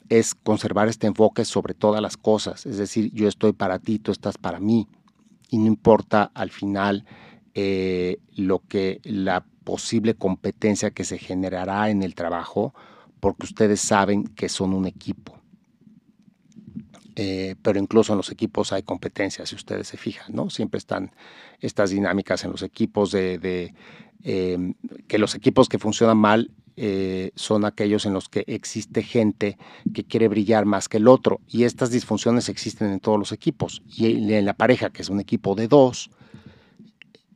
es 0.08 0.34
conservar 0.34 0.88
este 0.88 1.06
enfoque 1.06 1.44
sobre 1.44 1.74
todas 1.74 2.02
las 2.02 2.16
cosas. 2.16 2.66
Es 2.66 2.76
decir, 2.76 3.10
yo 3.12 3.28
estoy 3.28 3.52
para 3.52 3.78
ti, 3.78 3.98
tú 3.98 4.12
estás 4.12 4.38
para 4.38 4.60
mí 4.60 4.88
y 5.48 5.58
no 5.58 5.66
importa 5.66 6.30
al 6.34 6.50
final 6.50 7.04
eh, 7.54 8.18
lo 8.34 8.60
que 8.60 9.00
la 9.04 9.44
posible 9.64 10.14
competencia 10.14 10.90
que 10.90 11.04
se 11.04 11.18
generará 11.18 11.90
en 11.90 12.02
el 12.02 12.14
trabajo, 12.14 12.74
porque 13.20 13.46
ustedes 13.46 13.80
saben 13.80 14.24
que 14.24 14.48
son 14.48 14.74
un 14.74 14.86
equipo. 14.86 15.38
Eh, 17.14 17.56
pero 17.60 17.78
incluso 17.78 18.14
en 18.14 18.16
los 18.16 18.30
equipos 18.30 18.72
hay 18.72 18.82
competencia, 18.82 19.44
si 19.44 19.54
ustedes 19.54 19.86
se 19.86 19.98
fijan, 19.98 20.34
¿no? 20.34 20.48
Siempre 20.48 20.78
están 20.78 21.12
estas 21.60 21.90
dinámicas 21.90 22.42
en 22.44 22.50
los 22.50 22.62
equipos 22.62 23.12
de, 23.12 23.74
em, 24.22 24.74
que 25.08 25.18
los 25.18 25.34
equipos 25.34 25.68
que 25.68 25.78
funcionan 25.78 26.18
mal 26.18 26.50
eh, 26.76 27.32
son 27.34 27.64
aquellos 27.64 28.06
en 28.06 28.14
los 28.14 28.28
que 28.28 28.44
existe 28.46 29.02
gente 29.02 29.58
que 29.92 30.04
quiere 30.04 30.28
brillar 30.28 30.64
más 30.64 30.88
que 30.88 30.96
el 30.96 31.08
otro. 31.08 31.40
Y 31.46 31.64
estas 31.64 31.90
disfunciones 31.90 32.48
existen 32.48 32.90
en 32.90 33.00
todos 33.00 33.18
los 33.18 33.32
equipos. 33.32 33.82
Y 33.86 34.32
en 34.32 34.44
la 34.44 34.54
pareja, 34.54 34.90
que 34.90 35.02
es 35.02 35.10
un 35.10 35.20
equipo 35.20 35.54
de 35.54 35.68
dos, 35.68 36.10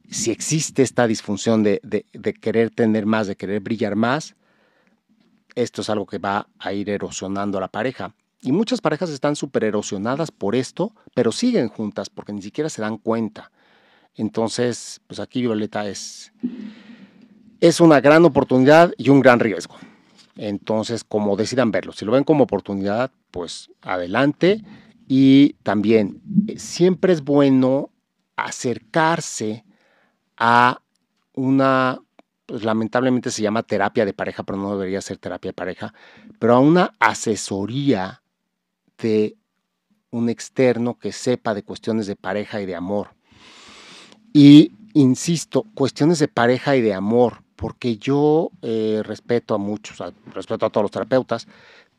si 0.09 0.30
existe 0.30 0.82
esta 0.82 1.07
disfunción 1.07 1.62
de, 1.62 1.80
de 1.82 2.34
querer 2.34 2.70
tener 2.70 3.07
más, 3.07 3.26
de 3.26 3.37
querer 3.37 3.61
brillar 3.61 3.97
más, 3.97 4.37
esto 5.57 5.80
es 5.80 5.91
algo 5.91 6.07
que 6.07 6.18
va 6.18 6.49
a 6.59 6.72
ir 6.72 6.89
erosionando 6.91 7.59
a 7.59 7.62
la 7.62 7.68
pareja. 7.68 8.14
Y 8.43 8.53
muchas 8.53 8.80
parejas 8.80 9.11
están 9.11 9.34
súper 9.34 9.64
erosionadas 9.64 10.30
por 10.30 10.55
esto, 10.55 10.93
pero 11.14 11.32
siguen 11.32 11.68
juntas 11.68 12.11
porque 12.11 12.32
ni 12.32 12.43
siquiera 12.43 12.68
se 12.68 12.82
dan 12.82 12.99
cuenta. 12.99 13.51
Entonces, 14.17 15.01
pues 15.07 15.21
aquí 15.21 15.43
Violeta 15.43 15.87
es, 15.87 16.33
es 17.61 17.81
una 17.81 18.01
gran 18.01 18.25
oportunidad 18.25 18.93
y 18.97 19.11
un 19.11 19.21
gran 19.21 19.41
riesgo. 19.41 19.77
Entonces, 20.37 21.05
como 21.05 21.37
decidan 21.37 21.71
verlo, 21.71 21.93
si 21.93 22.05
lo 22.05 22.12
ven 22.12 22.25
como 22.25 22.45
oportunidad, 22.45 23.11
pues 23.31 23.71
adelante. 23.83 24.62
Y 25.09 25.55
también, 25.62 26.21
eh, 26.49 26.59
siempre 26.59 27.12
es 27.12 27.23
bueno 27.23 27.91
acercarse 28.37 29.64
a 30.37 30.81
una, 31.35 32.01
pues 32.45 32.64
lamentablemente 32.64 33.31
se 33.31 33.43
llama 33.43 33.62
terapia 33.62 34.05
de 34.05 34.12
pareja, 34.12 34.43
pero 34.43 34.59
no 34.59 34.77
debería 34.77 35.01
ser 35.01 35.19
terapia 35.19 35.51
de 35.51 35.55
pareja, 35.55 35.95
pero 36.39 36.55
a 36.55 36.61
una 36.61 36.93
asesoría 36.99 38.23
de 38.99 39.37
un 40.11 40.29
externo 40.29 40.99
que 40.99 41.12
sepa 41.12 41.55
de 41.55 41.62
cuestiones 41.62 42.07
de 42.07 42.17
pareja 42.17 42.61
y 42.61 42.67
de 42.67 42.75
amor. 42.75 43.16
Y 44.39 44.72
insisto, 44.93 45.64
cuestiones 45.74 46.18
de 46.18 46.28
pareja 46.28 46.76
y 46.76 46.82
de 46.82 46.93
amor, 46.93 47.43
porque 47.57 47.97
yo 47.97 48.51
eh, 48.61 49.01
respeto 49.03 49.55
a 49.55 49.59
muchos, 49.59 49.97
respeto 50.26 50.66
a 50.66 50.68
todos 50.68 50.84
los 50.84 50.91
terapeutas, 50.91 51.49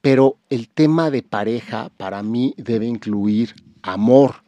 pero 0.01 0.37
el 0.51 0.69
tema 0.69 1.09
de 1.09 1.23
pareja 1.23 1.89
para 1.97 2.21
mí 2.21 2.53
debe 2.55 2.85
incluir 2.85 3.55
amor. 3.81 4.43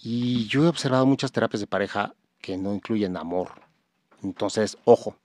Y 0.00 0.46
yo 0.46 0.62
he 0.62 0.68
observado 0.68 1.04
muchas 1.04 1.32
terapias 1.32 1.58
de 1.60 1.66
pareja 1.66 2.14
que 2.40 2.56
no 2.56 2.72
incluyen 2.72 3.16
amor. 3.16 3.48
Entonces, 4.22 4.78
ojo, 4.84 5.16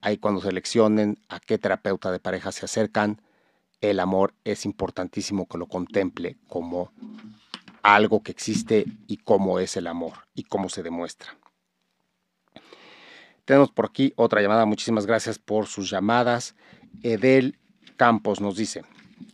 ahí 0.00 0.16
cuando 0.16 0.40
seleccionen 0.40 1.20
a 1.28 1.38
qué 1.38 1.56
terapeuta 1.56 2.10
de 2.10 2.18
pareja 2.18 2.50
se 2.50 2.64
acercan, 2.64 3.22
el 3.80 4.00
amor 4.00 4.34
es 4.42 4.64
importantísimo 4.64 5.46
que 5.46 5.58
lo 5.58 5.66
contemple 5.66 6.36
como 6.48 6.90
algo 7.94 8.22
que 8.22 8.32
existe 8.32 8.84
y 9.06 9.18
cómo 9.18 9.58
es 9.58 9.76
el 9.76 9.86
amor 9.86 10.12
y 10.34 10.44
cómo 10.44 10.68
se 10.68 10.82
demuestra. 10.82 11.36
Tenemos 13.44 13.70
por 13.70 13.86
aquí 13.86 14.12
otra 14.16 14.42
llamada. 14.42 14.66
Muchísimas 14.66 15.06
gracias 15.06 15.38
por 15.38 15.66
sus 15.66 15.90
llamadas. 15.90 16.54
Edel 17.02 17.58
Campos 17.96 18.40
nos 18.40 18.56
dice, 18.56 18.84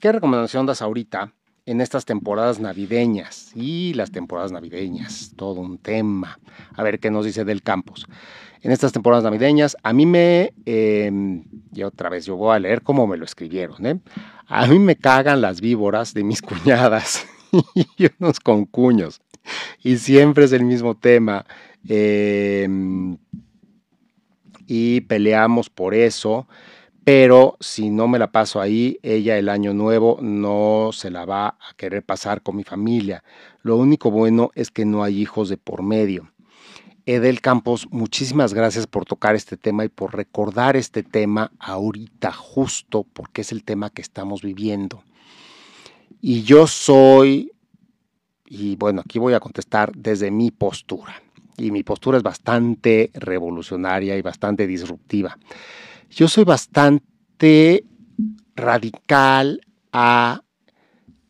¿qué 0.00 0.12
recomendación 0.12 0.66
das 0.66 0.82
ahorita 0.82 1.32
en 1.66 1.80
estas 1.80 2.04
temporadas 2.04 2.60
navideñas? 2.60 3.50
Y 3.56 3.92
las 3.94 4.12
temporadas 4.12 4.52
navideñas, 4.52 5.32
todo 5.36 5.60
un 5.60 5.78
tema. 5.78 6.38
A 6.74 6.82
ver 6.84 7.00
qué 7.00 7.10
nos 7.10 7.24
dice 7.24 7.40
Edel 7.40 7.62
Campos. 7.62 8.06
En 8.62 8.70
estas 8.70 8.92
temporadas 8.92 9.24
navideñas, 9.24 9.76
a 9.82 9.92
mí 9.92 10.06
me... 10.06 10.54
Em, 10.64 11.44
y 11.72 11.82
otra 11.82 12.08
vez, 12.08 12.24
yo 12.24 12.36
voy 12.36 12.54
a 12.54 12.60
leer 12.60 12.82
cómo 12.82 13.06
me 13.08 13.16
lo 13.16 13.24
escribieron. 13.24 13.84
¿eh? 13.84 13.98
A 14.46 14.66
mí 14.68 14.78
me 14.78 14.94
cagan 14.94 15.40
las 15.40 15.60
víboras 15.60 16.14
de 16.14 16.22
mis 16.22 16.40
cuñadas 16.42 17.26
y 17.74 18.06
unos 18.18 18.40
concuños. 18.40 19.20
Y 19.82 19.98
siempre 19.98 20.44
es 20.44 20.52
el 20.52 20.64
mismo 20.64 20.96
tema. 20.96 21.44
Eh, 21.88 22.68
y 24.66 25.02
peleamos 25.02 25.68
por 25.68 25.94
eso, 25.94 26.48
pero 27.04 27.56
si 27.60 27.90
no 27.90 28.08
me 28.08 28.18
la 28.18 28.32
paso 28.32 28.60
ahí, 28.60 28.98
ella 29.02 29.36
el 29.36 29.48
año 29.48 29.74
nuevo 29.74 30.18
no 30.22 30.90
se 30.92 31.10
la 31.10 31.26
va 31.26 31.48
a 31.48 31.74
querer 31.76 32.02
pasar 32.02 32.42
con 32.42 32.56
mi 32.56 32.64
familia. 32.64 33.22
Lo 33.62 33.76
único 33.76 34.10
bueno 34.10 34.50
es 34.54 34.70
que 34.70 34.86
no 34.86 35.04
hay 35.04 35.20
hijos 35.20 35.48
de 35.48 35.58
por 35.58 35.82
medio. 35.82 36.30
Edel 37.06 37.42
Campos, 37.42 37.86
muchísimas 37.90 38.54
gracias 38.54 38.86
por 38.86 39.04
tocar 39.04 39.34
este 39.34 39.58
tema 39.58 39.84
y 39.84 39.90
por 39.90 40.16
recordar 40.16 40.74
este 40.74 41.02
tema 41.02 41.52
ahorita, 41.58 42.32
justo 42.32 43.04
porque 43.12 43.42
es 43.42 43.52
el 43.52 43.62
tema 43.62 43.90
que 43.90 44.00
estamos 44.00 44.40
viviendo. 44.40 45.04
Y 46.20 46.42
yo 46.42 46.66
soy, 46.66 47.52
y 48.46 48.76
bueno, 48.76 49.02
aquí 49.04 49.18
voy 49.18 49.34
a 49.34 49.40
contestar 49.40 49.92
desde 49.94 50.30
mi 50.30 50.50
postura 50.50 51.22
y 51.56 51.70
mi 51.70 51.82
postura 51.82 52.18
es 52.18 52.22
bastante 52.22 53.10
revolucionaria 53.14 54.16
y 54.16 54.22
bastante 54.22 54.66
disruptiva. 54.66 55.38
Yo 56.10 56.28
soy 56.28 56.44
bastante 56.44 57.84
radical 58.56 59.60
a 59.92 60.42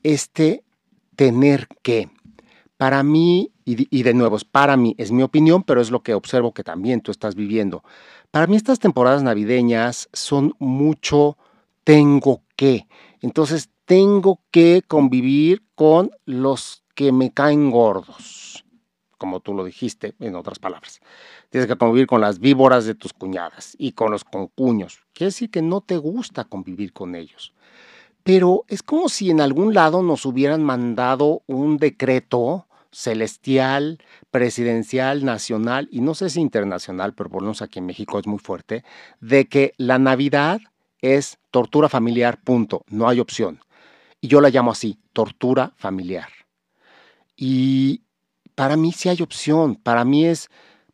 este 0.03 0.65
tener 1.17 1.69
que. 1.83 2.11
Para 2.77 3.03
mí, 3.03 3.53
y, 3.65 4.03
de 4.03 4.15
nuevo, 4.15 4.37
es 4.37 4.45
para 4.45 4.77
mí, 4.77 4.95
es 4.99 5.11
mi 5.11 5.23
opinión, 5.23 5.63
pero 5.63 5.81
es 5.81 5.91
lo 5.91 6.03
que 6.03 6.15
observo 6.15 6.53
que 6.53 6.65
también 6.65 7.01
tú 7.01 7.11
estás 7.11 7.35
viviendo. 7.35 7.83
Para 8.31 8.47
mí 8.47 8.57
estas 8.57 8.79
temporadas 8.79 9.23
navideñas 9.23 10.09
son 10.13 10.55
mucho 10.59 11.39
tengo 11.85 12.43
que. 12.57 12.87
Entonces 13.21 13.71
tengo 13.85 14.41
que 14.51 14.83
convivir 14.87 15.63
con 15.75 16.11
los 16.25 16.85
que 16.95 17.13
me 17.13 17.33
caen 17.33 17.71
gordos 17.71 18.65
como 19.25 19.41
tú 19.41 19.55
lo 19.55 19.65
dijiste, 19.65 20.15
en 20.21 20.37
otras 20.37 20.59
palabras. 20.59 21.01
Tienes 21.49 21.67
que 21.67 21.77
convivir 21.77 22.07
con 22.07 22.21
las 22.21 22.41
víboras 22.41 22.85
de 22.85 22.95
tus 22.95 23.15
cuñadas 23.15 23.75
y 23.79 23.93
con 23.93 24.11
los 24.11 24.23
concuños. 24.23 25.01
Quiere 25.15 25.29
decir 25.29 25.51
que 25.51 25.63
no 25.63 25.81
te 25.81 25.97
gusta 25.97 26.45
convivir 26.45 26.93
con 26.93 27.15
ellos. 27.15 27.55
Pero 28.23 28.65
es 28.69 28.83
como 28.83 29.09
si 29.09 29.31
en 29.31 29.41
algún 29.41 29.73
lado 29.73 30.03
nos 30.03 30.27
hubieran 30.27 30.63
mandado 30.63 31.43
un 31.47 31.79
decreto 31.79 32.67
celestial, 32.91 33.99
presidencial, 34.31 35.25
nacional, 35.25 35.89
y 35.91 36.03
no 36.03 36.15
sé 36.15 36.29
si 36.29 36.43
internacional, 36.43 37.15
pero 37.15 37.31
por 37.31 37.41
lo 37.41 37.47
menos 37.47 37.63
aquí 37.63 37.79
en 37.79 37.87
México 37.87 38.19
es 38.19 38.27
muy 38.27 38.39
fuerte, 38.39 38.85
de 39.21 39.47
que 39.47 39.73
la 39.79 39.99
Navidad 39.99 40.61
es 41.01 41.39
tortura 41.51 41.89
familiar, 41.89 42.39
punto, 42.43 42.85
no 42.89 43.09
hay 43.09 43.21
opción. 43.21 43.61
Y 44.25 44.29
yo 44.29 44.41
la 44.41 44.49
llamo 44.49 44.71
así, 44.71 44.99
tortura 45.13 45.75
familiar. 45.77 46.31
Y, 47.37 48.05
para 48.55 48.75
mí 48.75 48.91
sí 48.91 49.11
hay 49.11 49.21
opción. 49.21 49.77
Para 49.77 50.07
mí 50.07 50.25
es, 50.25 50.49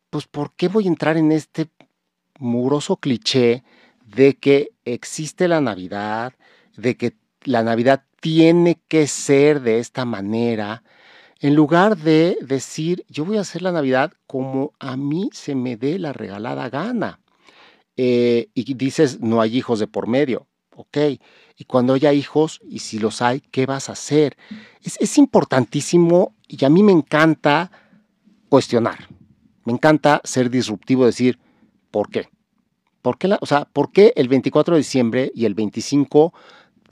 pues, 0.09 0.27
¿por 0.27 0.53
qué 0.53 0.67
voy 0.67 0.83
a 0.83 0.89
entrar 0.89 1.15
en 1.15 1.31
este 1.31 1.69
muroso 2.39 2.97
cliché 2.97 3.63
de 4.03 4.37
que 4.37 4.71
existe 4.83 5.47
la 5.47 5.61
Navidad, 5.61 6.33
de 6.75 6.97
que 6.97 7.15
la 7.45 7.63
Navidad 7.63 8.03
tiene 8.19 8.81
que 8.89 9.07
ser 9.07 9.61
de 9.61 9.79
esta 9.79 10.03
manera, 10.03 10.83
en 11.39 11.55
lugar 11.55 11.95
de 11.95 12.37
decir, 12.41 13.05
yo 13.07 13.23
voy 13.23 13.37
a 13.37 13.41
hacer 13.47 13.61
la 13.61 13.71
Navidad 13.71 14.11
como 14.27 14.73
a 14.77 14.97
mí 14.97 15.29
se 15.31 15.55
me 15.55 15.77
dé 15.77 15.99
la 15.99 16.11
regalada 16.11 16.69
gana. 16.69 17.21
Eh, 17.95 18.49
y 18.53 18.73
dices, 18.73 19.21
no 19.21 19.39
hay 19.39 19.55
hijos 19.55 19.79
de 19.79 19.87
por 19.87 20.07
medio. 20.07 20.49
Ok, 20.81 20.97
y 21.57 21.65
cuando 21.65 21.93
haya 21.93 22.11
hijos, 22.11 22.59
y 22.67 22.79
si 22.79 22.97
los 22.97 23.21
hay, 23.21 23.39
¿qué 23.39 23.67
vas 23.67 23.87
a 23.87 23.91
hacer? 23.91 24.35
Es, 24.81 25.15
importantísimo 25.19 26.33
y 26.47 26.65
a 26.65 26.69
mí 26.69 26.81
me 26.81 26.91
encanta 26.91 27.71
cuestionar. 28.49 29.07
Me 29.63 29.73
encanta 29.73 30.21
ser 30.23 30.49
disruptivo, 30.49 31.05
decir, 31.05 31.37
¿por 31.91 32.09
qué? 32.09 32.29
¿Por 33.03 33.19
qué, 33.19 33.27
la, 33.27 33.37
o 33.41 33.45
sea, 33.45 33.65
¿por 33.65 33.91
qué 33.91 34.11
el 34.15 34.27
24 34.27 34.73
de 34.73 34.79
diciembre 34.79 35.31
y 35.35 35.45
el 35.45 35.53
25 35.53 36.33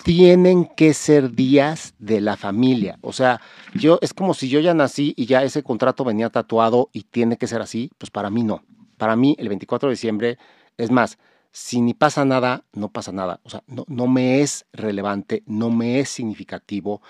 tienen 0.04 0.66
que 0.66 0.94
ser 0.94 1.32
días 1.32 1.96
de 1.98 2.22
la 2.22 2.38
familia? 2.38 3.00
O 3.02 3.12
sea, 3.12 3.42
yo 3.74 3.98
es 4.04 4.14
como 4.14 4.36
si 4.36 4.50
yo 4.50 4.60
ya 4.60 4.76
nací 4.76 5.16
y 5.18 5.26
ya 5.26 5.44
ese 5.44 5.64
contrato 5.64 6.04
venía 6.04 6.30
tatuado 6.30 6.92
y 6.94 7.06
tiene 7.06 7.38
que 7.38 7.48
ser 7.48 7.64
así. 7.64 7.90
Pues 7.98 8.12
para 8.12 8.30
mí 8.30 8.44
no. 8.44 8.62
Para 8.98 9.16
mí 9.16 9.36
el 9.40 9.50
24 9.50 9.90
de 9.90 9.94
diciembre, 9.94 10.38
es 10.78 10.92
más, 10.92 11.18
si 11.52 11.82
ni 11.82 11.94
pasa 11.94 12.26
nada, 12.26 12.66
no 12.74 12.92
pasa 12.92 13.12
nada. 13.12 13.40
O 13.44 13.50
sea, 13.50 13.64
no, 13.68 13.86
no 13.88 14.08
me 14.08 14.42
es 14.42 14.66
relevante, 14.72 15.44
no 15.46 15.70
me 15.70 16.00
es 16.00 16.10
significativo. 16.10 17.02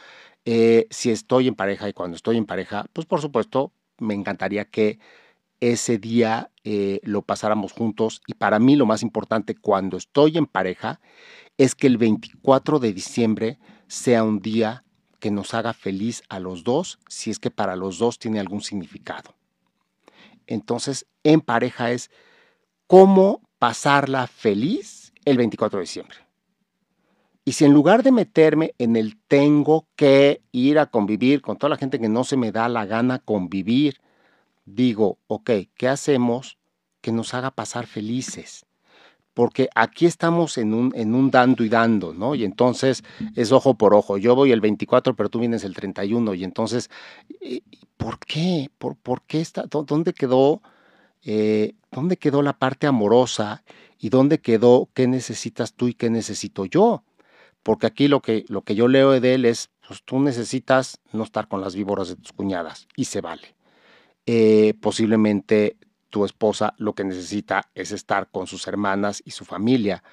Eh, 0.46 0.88
si 0.90 1.12
estoy 1.12 1.48
en 1.48 1.56
pareja 1.56 1.90
y 1.90 1.94
cuando 1.94 2.16
estoy 2.16 2.38
en 2.38 2.46
pareja, 2.46 2.86
pues 2.94 3.06
por 3.06 3.22
supuesto 3.22 3.72
me 3.98 4.14
encantaría 4.14 4.66
que 4.66 5.00
ese 5.60 5.98
día 5.98 6.52
eh, 6.64 7.02
lo 7.04 7.22
pasáramos 7.22 7.74
juntos 7.74 8.22
y 8.28 8.34
para 8.34 8.60
mí 8.60 8.76
lo 8.76 8.86
más 8.86 9.04
importante 9.04 9.56
cuando 9.56 9.98
estoy 9.98 10.38
en 10.38 10.46
pareja 10.46 11.02
es 11.58 11.76
que 11.76 11.88
el 11.88 11.98
24 11.98 12.80
de 12.80 12.94
diciembre 12.94 13.60
sea 13.88 14.24
un 14.24 14.40
día 14.40 14.86
que 15.20 15.32
nos 15.32 15.54
haga 15.54 15.74
feliz 15.74 16.24
a 16.30 16.40
los 16.40 16.64
dos 16.64 17.00
si 17.10 17.30
es 17.30 17.40
que 17.40 17.52
para 17.52 17.76
los 17.76 18.00
dos 18.00 18.20
tiene 18.20 18.40
algún 18.40 18.62
significado. 18.62 19.36
Entonces, 20.48 21.06
en 21.24 21.42
pareja 21.42 21.92
es 21.92 22.10
cómo 22.88 23.42
pasarla 23.60 24.28
feliz 24.28 25.14
el 25.26 25.38
24 25.38 25.78
de 25.78 25.84
diciembre. 25.84 26.18
Y 27.46 27.54
si 27.54 27.66
en 27.66 27.74
lugar 27.74 28.04
de 28.04 28.12
meterme 28.12 28.74
en 28.78 28.96
el 28.96 29.18
tengo 29.28 29.88
que 29.96 30.42
ir 30.52 30.80
a 30.80 30.88
convivir 30.88 31.42
con 31.42 31.58
toda 31.58 31.70
la 31.70 31.78
gente 31.78 32.00
que 32.00 32.10
no 32.10 32.24
se 32.24 32.38
me 32.38 32.52
da 32.52 32.70
la 32.70 32.86
gana 32.86 33.20
convivir, 33.20 34.02
digo, 34.66 35.18
ok, 35.28 35.52
¿qué 35.76 35.88
hacemos 35.88 36.58
que 37.02 37.12
nos 37.12 37.34
haga 37.34 37.52
pasar 37.52 37.88
felices? 37.88 38.66
porque 39.40 39.70
aquí 39.74 40.06
estamos 40.06 40.58
en 40.58 40.74
un, 40.74 40.92
en 40.96 41.16
un 41.16 41.32
dando 41.32 41.64
y 41.64 41.70
dando, 41.70 42.14
¿no? 42.14 42.36
Y 42.36 42.44
entonces 42.44 43.06
es 43.38 43.54
ojo 43.54 43.76
por 43.76 43.94
ojo. 43.94 44.18
Yo 44.18 44.36
voy 44.36 44.52
el 44.52 44.60
24, 44.60 45.16
pero 45.16 45.30
tú 45.30 45.40
vienes 45.40 45.64
el 45.64 45.74
31, 45.74 46.34
y 46.34 46.44
entonces, 46.44 46.90
¿por 47.96 48.20
qué? 48.20 48.70
¿Por, 48.78 48.98
por 48.98 49.22
qué 49.22 49.40
está? 49.40 49.64
¿Dónde 49.64 50.12
quedó? 50.12 50.62
Eh, 51.24 51.76
¿Dónde 51.92 52.18
quedó 52.18 52.42
la 52.42 52.58
parte 52.58 52.88
amorosa 52.88 53.64
y 53.98 54.10
dónde 54.10 54.40
quedó 54.40 54.90
qué 54.94 55.08
necesitas 55.08 55.74
tú 55.74 55.88
y 55.88 55.94
qué 55.94 56.10
necesito 56.10 56.66
yo? 56.66 57.04
Porque 57.64 57.88
aquí 57.88 58.08
lo 58.08 58.22
que, 58.22 58.46
lo 58.48 58.62
que 58.62 58.76
yo 58.76 58.88
leo 58.88 59.20
de 59.20 59.34
él 59.34 59.46
es, 59.46 59.70
pues 59.88 60.04
tú 60.04 60.20
necesitas 60.20 61.00
no 61.12 61.24
estar 61.24 61.48
con 61.48 61.62
las 61.62 61.76
víboras 61.76 62.08
de 62.10 62.16
tus 62.16 62.32
cuñadas 62.32 62.88
y 62.96 63.06
se 63.06 63.22
vale. 63.22 63.56
Eh, 64.26 64.76
posiblemente 64.80 65.78
tu 66.10 66.26
esposa 66.26 66.74
lo 66.78 66.94
que 66.94 67.04
necesita 67.04 67.70
es 67.74 67.92
estar 67.92 68.30
con 68.32 68.48
sus 68.48 68.68
hermanas 68.68 69.22
y 69.26 69.32
su 69.32 69.46
familia, 69.46 70.04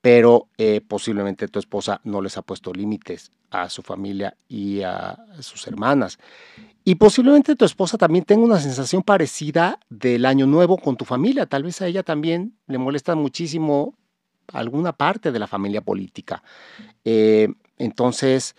pero 0.00 0.48
eh, 0.56 0.80
posiblemente 0.80 1.48
tu 1.48 1.58
esposa 1.58 2.00
no 2.04 2.22
les 2.22 2.36
ha 2.38 2.42
puesto 2.42 2.72
límites 2.72 3.30
a 3.50 3.68
su 3.68 3.82
familia 3.82 4.36
y 4.48 4.82
a 4.82 5.18
sus 5.40 5.66
hermanas. 5.66 6.18
Y 6.84 6.94
posiblemente 6.94 7.56
tu 7.56 7.64
esposa 7.64 7.98
también 7.98 8.24
tenga 8.24 8.44
una 8.44 8.58
sensación 8.58 9.02
parecida 9.02 9.78
del 9.90 10.24
año 10.24 10.46
nuevo 10.46 10.78
con 10.78 10.96
tu 10.96 11.04
familia. 11.04 11.46
Tal 11.46 11.64
vez 11.64 11.82
a 11.82 11.86
ella 11.86 12.02
también 12.02 12.56
le 12.66 12.78
molesta 12.78 13.14
muchísimo 13.14 13.94
alguna 14.52 14.92
parte 14.92 15.32
de 15.32 15.38
la 15.38 15.46
familia 15.46 15.82
política. 15.82 16.42
Eh, 17.04 17.48
entonces, 17.76 18.56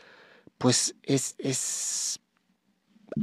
pues 0.58 0.96
es, 1.04 1.36
es 1.40 2.20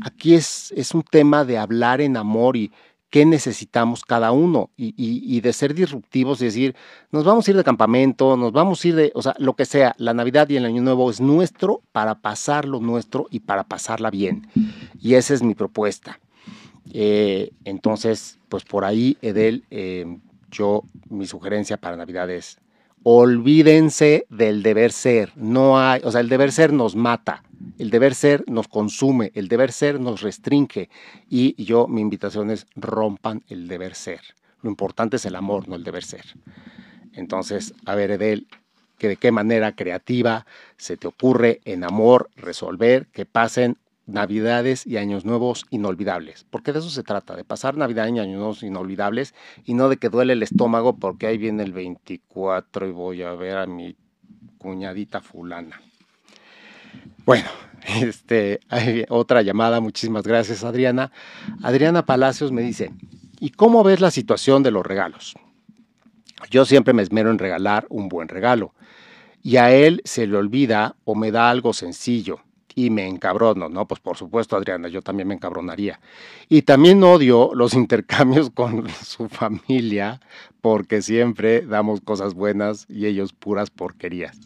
aquí 0.02 0.34
es, 0.34 0.72
es 0.76 0.92
un 0.94 1.02
tema 1.02 1.44
de 1.44 1.58
hablar 1.58 2.00
en 2.00 2.16
amor 2.16 2.56
y, 2.56 2.72
qué 3.10 3.24
necesitamos 3.24 4.04
cada 4.04 4.32
uno 4.32 4.70
y, 4.76 5.40
de 5.40 5.52
ser 5.52 5.74
disruptivos 5.74 6.42
y 6.42 6.46
decir, 6.46 6.76
nos 7.10 7.24
vamos 7.24 7.46
a 7.46 7.50
ir 7.50 7.56
de 7.56 7.64
campamento, 7.64 8.36
nos 8.36 8.52
vamos 8.52 8.84
a 8.84 8.88
ir 8.88 8.94
de, 8.94 9.12
o 9.14 9.22
sea, 9.22 9.34
lo 9.38 9.54
que 9.54 9.64
sea, 9.64 9.94
la 9.98 10.12
Navidad 10.14 10.48
y 10.50 10.56
el 10.56 10.66
Año 10.66 10.82
Nuevo 10.82 11.10
es 11.10 11.20
nuestro 11.20 11.82
para 11.92 12.16
pasarlo 12.16 12.80
nuestro 12.80 13.26
y 13.30 13.40
para 13.40 13.64
pasarla 13.64 14.10
bien. 14.10 14.46
Y 15.00 15.14
esa 15.14 15.34
es 15.34 15.42
mi 15.42 15.54
propuesta. 15.54 16.20
Eh, 16.92 17.50
entonces, 17.64 18.38
pues 18.48 18.64
por 18.64 18.84
ahí, 18.84 19.16
Edel, 19.22 19.64
eh, 19.70 20.18
yo, 20.50 20.82
mi 21.08 21.26
sugerencia 21.26 21.76
para 21.76 21.96
Navidad 21.96 22.30
es, 22.30 22.58
olvídense 23.02 24.26
del 24.28 24.62
deber 24.62 24.92
ser. 24.92 25.32
No 25.36 25.78
hay, 25.78 26.00
o 26.04 26.10
sea, 26.10 26.20
el 26.20 26.28
deber 26.28 26.52
ser 26.52 26.72
nos 26.72 26.96
mata, 26.96 27.42
el 27.78 27.90
deber 27.90 28.14
ser 28.14 28.44
nos 28.48 28.68
consume, 28.68 29.32
el 29.34 29.48
deber 29.48 29.72
ser 29.72 30.00
nos 30.00 30.22
restringe. 30.22 30.90
Y 31.28 31.62
yo, 31.62 31.86
mi 31.88 32.00
invitación 32.00 32.50
es 32.50 32.66
rompan 32.76 33.42
el 33.48 33.68
deber 33.68 33.94
ser. 33.94 34.20
Lo 34.62 34.70
importante 34.70 35.16
es 35.16 35.24
el 35.24 35.36
amor, 35.36 35.68
no 35.68 35.76
el 35.76 35.84
deber 35.84 36.04
ser. 36.04 36.24
Entonces, 37.12 37.74
a 37.84 37.94
ver, 37.94 38.10
Edel, 38.10 38.46
que 38.98 39.08
de 39.08 39.16
qué 39.16 39.32
manera 39.32 39.72
creativa 39.72 40.46
se 40.76 40.96
te 40.96 41.06
ocurre 41.06 41.60
en 41.64 41.84
amor 41.84 42.30
resolver 42.36 43.06
que 43.12 43.26
pasen 43.26 43.76
Navidades 44.08 44.86
y 44.86 44.96
Años 44.96 45.26
Nuevos 45.26 45.66
inolvidables, 45.68 46.46
porque 46.48 46.72
de 46.72 46.78
eso 46.78 46.88
se 46.88 47.02
trata, 47.02 47.36
de 47.36 47.44
pasar 47.44 47.76
Navidad 47.76 48.06
y 48.06 48.18
Años 48.18 48.38
Nuevos 48.38 48.62
inolvidables 48.62 49.34
y 49.66 49.74
no 49.74 49.90
de 49.90 49.98
que 49.98 50.08
duele 50.08 50.32
el 50.32 50.42
estómago 50.42 50.96
porque 50.96 51.26
ahí 51.26 51.36
viene 51.36 51.62
el 51.62 51.72
24 51.72 52.88
y 52.88 52.90
voy 52.90 53.22
a 53.22 53.32
ver 53.32 53.58
a 53.58 53.66
mi 53.66 53.96
cuñadita 54.56 55.20
fulana. 55.20 55.80
Bueno, 57.26 57.48
este, 58.00 58.60
hay 58.70 59.04
otra 59.10 59.42
llamada, 59.42 59.80
muchísimas 59.80 60.24
gracias 60.24 60.64
Adriana. 60.64 61.12
Adriana 61.62 62.06
Palacios 62.06 62.50
me 62.50 62.62
dice, 62.62 62.90
¿y 63.40 63.50
cómo 63.50 63.84
ves 63.84 64.00
la 64.00 64.10
situación 64.10 64.62
de 64.62 64.70
los 64.70 64.86
regalos? 64.86 65.34
Yo 66.50 66.64
siempre 66.64 66.94
me 66.94 67.02
esmero 67.02 67.30
en 67.30 67.38
regalar 67.38 67.86
un 67.90 68.08
buen 68.08 68.28
regalo 68.28 68.72
y 69.42 69.56
a 69.56 69.70
él 69.70 70.00
se 70.06 70.26
le 70.26 70.38
olvida 70.38 70.96
o 71.04 71.14
me 71.14 71.30
da 71.30 71.50
algo 71.50 71.74
sencillo 71.74 72.40
y 72.78 72.90
me 72.90 73.08
encabrono, 73.08 73.68
¿no? 73.68 73.88
Pues 73.88 74.00
por 74.00 74.16
supuesto, 74.16 74.56
Adriana, 74.56 74.86
yo 74.86 75.02
también 75.02 75.26
me 75.26 75.34
encabronaría. 75.34 75.98
Y 76.48 76.62
también 76.62 77.02
odio 77.02 77.50
los 77.52 77.74
intercambios 77.82 78.50
con 78.50 78.88
su 79.04 79.28
familia 79.28 80.20
porque 80.60 81.02
siempre 81.02 81.62
damos 81.62 82.00
cosas 82.00 82.34
buenas 82.34 82.86
y 82.88 83.06
ellos 83.06 83.32
puras 83.32 83.70
porquerías. 83.70 84.38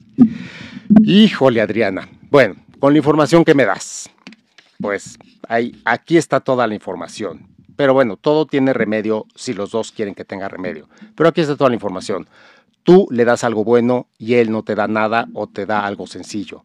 Híjole, 1.04 1.60
Adriana. 1.60 2.08
Bueno, 2.30 2.56
con 2.78 2.94
la 2.94 2.98
información 3.00 3.44
que 3.44 3.54
me 3.54 3.66
das, 3.66 4.08
pues 4.80 5.18
ahí, 5.46 5.78
aquí 5.84 6.16
está 6.16 6.40
toda 6.40 6.66
la 6.66 6.72
información. 6.72 7.46
Pero 7.76 7.92
bueno, 7.92 8.16
todo 8.16 8.46
tiene 8.46 8.72
remedio 8.72 9.26
si 9.34 9.52
los 9.52 9.72
dos 9.72 9.92
quieren 9.92 10.14
que 10.14 10.24
tenga 10.24 10.48
remedio. 10.48 10.88
Pero 11.14 11.28
aquí 11.28 11.42
está 11.42 11.54
toda 11.54 11.68
la 11.68 11.76
información. 11.76 12.26
Tú 12.82 13.06
le 13.10 13.26
das 13.26 13.44
algo 13.44 13.62
bueno 13.62 14.06
y 14.16 14.34
él 14.34 14.50
no 14.50 14.62
te 14.62 14.74
da 14.74 14.88
nada 14.88 15.28
o 15.34 15.46
te 15.48 15.66
da 15.66 15.84
algo 15.84 16.06
sencillo. 16.06 16.64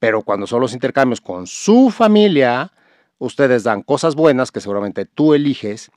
Pero 0.00 0.22
cuando 0.22 0.48
son 0.48 0.60
los 0.60 0.72
intercambios 0.72 1.20
con 1.20 1.46
su 1.46 1.90
familia, 1.90 2.72
ustedes 3.18 3.62
dan 3.62 3.82
cosas 3.82 4.16
buenas 4.16 4.50
que 4.50 4.60
seguramente 4.60 5.04
tú 5.04 5.34
eliges 5.34 5.92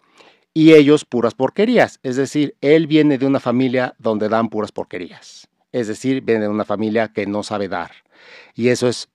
y 0.54 0.74
ellos 0.74 1.06
puras 1.06 1.34
porquerías. 1.34 2.00
Es 2.04 2.16
decir, 2.16 2.56
él 2.62 2.86
viene 2.86 3.18
de 3.18 3.26
una 3.26 3.40
familia 3.40 3.96
donde 3.98 4.30
dan 4.30 4.50
puras 4.50 4.72
porquerías. 4.72 5.48
Es 5.72 5.88
decir, 5.88 6.22
viene 6.22 6.42
de 6.42 6.50
una 6.50 6.66
familia 6.66 7.08
que 7.08 7.26
no 7.26 7.42
sabe 7.42 7.68
dar. 7.68 7.92
Y 8.54 8.68
eso 8.68 8.88
es 8.88 9.10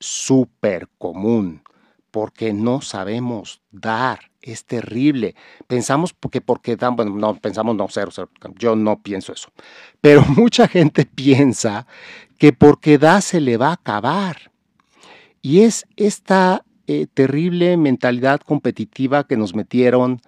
súper 0.00 0.88
común 0.96 1.62
porque 2.10 2.54
no 2.54 2.80
sabemos 2.80 3.60
dar. 3.70 4.27
Es 4.48 4.64
terrible. 4.64 5.34
Pensamos 5.66 6.14
que 6.30 6.40
porque 6.40 6.76
dan, 6.76 6.96
bueno, 6.96 7.14
no, 7.14 7.34
pensamos 7.34 7.76
no, 7.76 7.86
cero, 7.90 8.10
cero, 8.10 8.30
yo 8.58 8.74
no 8.74 9.02
pienso 9.02 9.34
eso. 9.34 9.52
Pero 10.00 10.22
mucha 10.22 10.66
gente 10.66 11.04
piensa 11.04 11.86
que 12.38 12.54
porque 12.54 12.96
da 12.96 13.20
se 13.20 13.42
le 13.42 13.58
va 13.58 13.68
a 13.68 13.72
acabar. 13.74 14.50
Y 15.42 15.60
es 15.60 15.84
esta 15.96 16.64
eh, 16.86 17.06
terrible 17.12 17.76
mentalidad 17.76 18.40
competitiva 18.40 19.24
que 19.24 19.36
nos 19.36 19.54
metieron, 19.54 20.22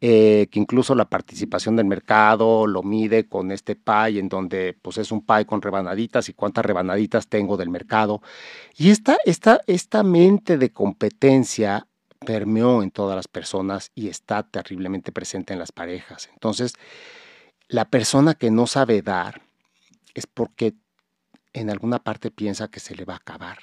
eh, 0.00 0.48
que 0.50 0.58
incluso 0.58 0.94
la 0.94 1.10
participación 1.10 1.76
del 1.76 1.84
mercado 1.84 2.66
lo 2.66 2.82
mide 2.82 3.28
con 3.28 3.52
este 3.52 3.76
pie, 3.76 4.20
en 4.20 4.30
donde 4.30 4.74
pues 4.80 4.96
es 4.96 5.12
un 5.12 5.20
pie 5.20 5.44
con 5.44 5.60
rebanaditas 5.60 6.30
y 6.30 6.32
cuántas 6.32 6.64
rebanaditas 6.64 7.28
tengo 7.28 7.58
del 7.58 7.68
mercado. 7.68 8.22
Y 8.74 8.88
esta, 8.88 9.18
esta, 9.26 9.60
esta 9.66 10.02
mente 10.02 10.56
de 10.56 10.72
competencia 10.72 11.86
permeó 12.24 12.82
en 12.82 12.90
todas 12.90 13.16
las 13.16 13.28
personas 13.28 13.90
y 13.94 14.08
está 14.08 14.42
terriblemente 14.42 15.12
presente 15.12 15.52
en 15.52 15.58
las 15.58 15.72
parejas. 15.72 16.28
Entonces, 16.32 16.74
la 17.68 17.90
persona 17.90 18.34
que 18.34 18.50
no 18.50 18.66
sabe 18.66 19.02
dar 19.02 19.42
es 20.14 20.26
porque 20.26 20.74
en 21.52 21.70
alguna 21.70 21.98
parte 21.98 22.30
piensa 22.30 22.68
que 22.68 22.80
se 22.80 22.94
le 22.94 23.04
va 23.04 23.14
a 23.14 23.18
acabar. 23.18 23.58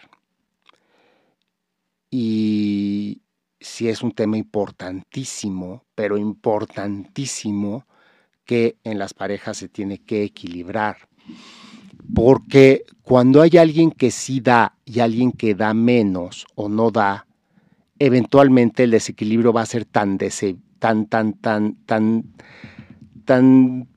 Y 2.09 3.21
si 3.59 3.89
es 3.89 4.03
un 4.03 4.11
tema 4.11 4.37
importantísimo, 4.37 5.85
pero 5.95 6.17
importantísimo, 6.17 7.87
que 8.45 8.77
en 8.83 8.99
las 8.99 9.13
parejas 9.13 9.57
se 9.57 9.69
tiene 9.69 9.99
que 9.99 10.23
equilibrar. 10.23 11.07
Porque 12.13 12.83
cuando 13.01 13.41
hay 13.41 13.57
alguien 13.57 13.91
que 13.91 14.11
sí 14.11 14.41
da 14.41 14.77
y 14.85 14.99
alguien 14.99 15.31
que 15.31 15.55
da 15.55 15.73
menos 15.73 16.45
o 16.55 16.67
no 16.67 16.91
da, 16.91 17.25
eventualmente 18.05 18.83
el 18.83 18.91
desequilibrio 18.91 19.53
va 19.53 19.61
a 19.61 19.65
ser 19.65 19.85
tan, 19.85 20.17
tan, 20.79 21.05
tan, 21.07 21.33
tan, 21.33 21.75
tan, 21.85 22.25
tan 23.23 23.87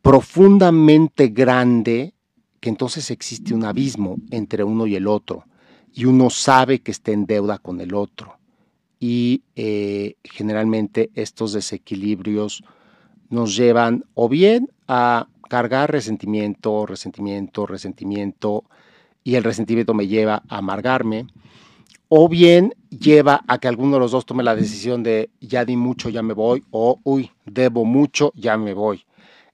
profundamente 0.00 1.28
grande 1.28 2.14
que 2.60 2.70
entonces 2.70 3.10
existe 3.10 3.52
un 3.52 3.64
abismo 3.64 4.16
entre 4.30 4.64
uno 4.64 4.86
y 4.86 4.96
el 4.96 5.06
otro 5.06 5.44
y 5.92 6.06
uno 6.06 6.30
sabe 6.30 6.80
que 6.80 6.90
está 6.90 7.12
en 7.12 7.26
deuda 7.26 7.58
con 7.58 7.80
el 7.82 7.94
otro. 7.94 8.38
Y 8.98 9.42
eh, 9.54 10.16
generalmente 10.24 11.10
estos 11.14 11.52
desequilibrios 11.52 12.64
nos 13.28 13.54
llevan 13.54 14.04
o 14.14 14.30
bien 14.30 14.70
a 14.86 15.28
cargar 15.50 15.92
resentimiento, 15.92 16.86
resentimiento, 16.86 17.66
resentimiento, 17.66 18.64
y 19.22 19.34
el 19.34 19.44
resentimiento 19.44 19.92
me 19.92 20.06
lleva 20.06 20.42
a 20.48 20.58
amargarme, 20.58 21.26
o 22.08 22.28
bien 22.28 22.74
lleva 22.90 23.44
a 23.46 23.58
que 23.58 23.68
alguno 23.68 23.94
de 23.94 24.00
los 24.00 24.12
dos 24.12 24.26
tome 24.26 24.42
la 24.42 24.56
decisión 24.56 25.02
de 25.02 25.30
ya 25.40 25.64
di 25.64 25.76
mucho, 25.76 26.08
ya 26.08 26.22
me 26.22 26.34
voy, 26.34 26.64
o 26.70 27.00
uy, 27.04 27.30
debo 27.44 27.84
mucho, 27.84 28.32
ya 28.34 28.56
me 28.56 28.74
voy. 28.74 29.04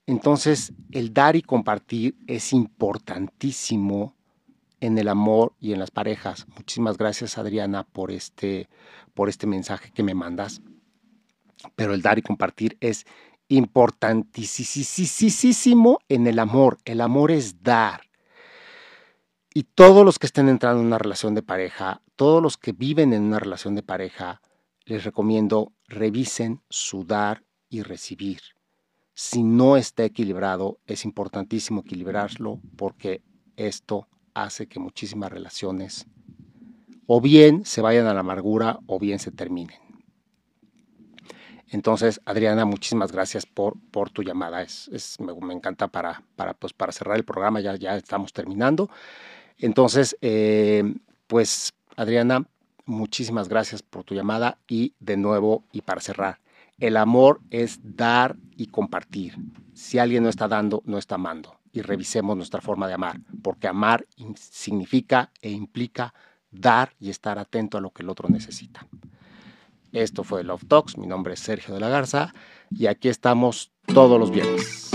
Entonces, 0.07 0.73
el 0.91 1.13
dar 1.13 1.35
y 1.35 1.41
compartir 1.41 2.15
es 2.27 2.53
importantísimo 2.53 4.15
en 4.79 4.97
el 4.97 5.07
amor 5.07 5.53
y 5.59 5.73
en 5.73 5.79
las 5.79 5.91
parejas. 5.91 6.45
Muchísimas 6.55 6.97
gracias, 6.97 7.37
Adriana, 7.37 7.83
por 7.83 8.11
este, 8.11 8.69
por 9.13 9.29
este 9.29 9.47
mensaje 9.47 9.91
que 9.91 10.03
me 10.03 10.13
mandas. 10.13 10.61
Pero 11.75 11.93
el 11.93 12.01
dar 12.01 12.19
y 12.19 12.21
compartir 12.21 12.77
es 12.79 13.05
importantísimo 13.47 15.99
en 16.07 16.27
el 16.27 16.39
amor. 16.39 16.77
El 16.85 17.01
amor 17.01 17.31
es 17.31 17.63
dar. 17.63 18.01
Y 19.57 19.63
todos 19.63 20.03
los 20.03 20.19
que 20.19 20.25
estén 20.25 20.49
entrando 20.49 20.81
en 20.81 20.87
una 20.87 20.97
relación 20.97 21.33
de 21.33 21.41
pareja, 21.41 22.01
todos 22.17 22.43
los 22.43 22.57
que 22.57 22.73
viven 22.73 23.13
en 23.13 23.23
una 23.23 23.39
relación 23.39 23.73
de 23.73 23.83
pareja, 23.83 24.41
les 24.83 25.05
recomiendo 25.05 25.71
revisen 25.87 26.61
su 26.69 27.05
dar 27.05 27.45
y 27.69 27.81
recibir 27.81 28.41
Si 29.13 29.43
no 29.43 29.77
está 29.77 30.03
equilibrado, 30.03 30.79
es 30.87 31.05
importantísimo 31.05 31.83
equilibrarlo 31.85 32.59
porque 32.75 33.23
esto 33.55 34.09
hace 34.33 34.67
que 34.67 34.81
muchísimas 34.81 35.31
relaciones 35.31 36.05
o 37.07 37.21
bien 37.21 37.63
se 37.63 37.79
vayan 37.79 38.07
a 38.07 38.13
la 38.13 38.19
amargura 38.19 38.79
o 38.87 38.99
bien 38.99 39.19
se 39.19 39.31
terminen. 39.31 39.79
Entonces, 41.69 42.19
Adriana, 42.25 42.65
muchísimas 42.65 43.13
gracias 43.13 43.45
por, 43.45 43.79
por 43.91 44.09
tu 44.09 44.21
llamada. 44.21 44.63
Es, 44.63 45.17
me, 45.21 45.53
encanta 45.53 45.87
para, 45.87 46.23
para, 46.35 46.53
pues, 46.55 46.73
para 46.73 46.91
cerrar 46.91 47.15
el 47.15 47.23
programa, 47.23 47.61
ya, 47.61 47.77
ya 47.77 47.95
estamos 47.95 48.33
terminando. 48.33 48.89
Entonces, 49.57 50.17
eh, 50.21 50.95
pues, 51.27 51.73
Adriana, 51.95 52.45
muchísimas 52.85 53.49
gracias 53.49 53.81
por 53.81 54.03
tu 54.03 54.13
llamada 54.13 54.57
y 54.67 54.93
de 54.99 55.17
nuevo, 55.17 55.63
y 55.71 55.81
para 55.81 56.01
cerrar, 56.01 56.39
el 56.77 56.97
amor 56.97 57.41
es 57.51 57.79
dar 57.83 58.35
y 58.57 58.67
compartir. 58.67 59.35
Si 59.73 59.97
alguien 59.97 60.23
no 60.23 60.29
está 60.29 60.47
dando, 60.47 60.83
no 60.85 60.97
está 60.97 61.15
amando. 61.15 61.57
Y 61.71 61.81
revisemos 61.81 62.37
nuestra 62.37 62.61
forma 62.61 62.87
de 62.87 62.93
amar, 62.93 63.19
porque 63.41 63.67
amar 63.67 64.05
significa 64.35 65.31
e 65.41 65.51
implica 65.51 66.13
dar 66.51 66.93
y 66.99 67.09
estar 67.09 67.37
atento 67.37 67.77
a 67.77 67.81
lo 67.81 67.91
que 67.91 68.03
el 68.03 68.09
otro 68.09 68.29
necesita. 68.29 68.87
Esto 69.91 70.23
fue 70.23 70.43
Love 70.43 70.65
Talks, 70.67 70.97
mi 70.97 71.07
nombre 71.07 71.33
es 71.33 71.39
Sergio 71.39 71.73
de 71.73 71.79
la 71.79 71.89
Garza 71.89 72.33
y 72.69 72.87
aquí 72.87 73.09
estamos 73.09 73.71
todos 73.93 74.19
los 74.19 74.31
viernes. 74.31 74.94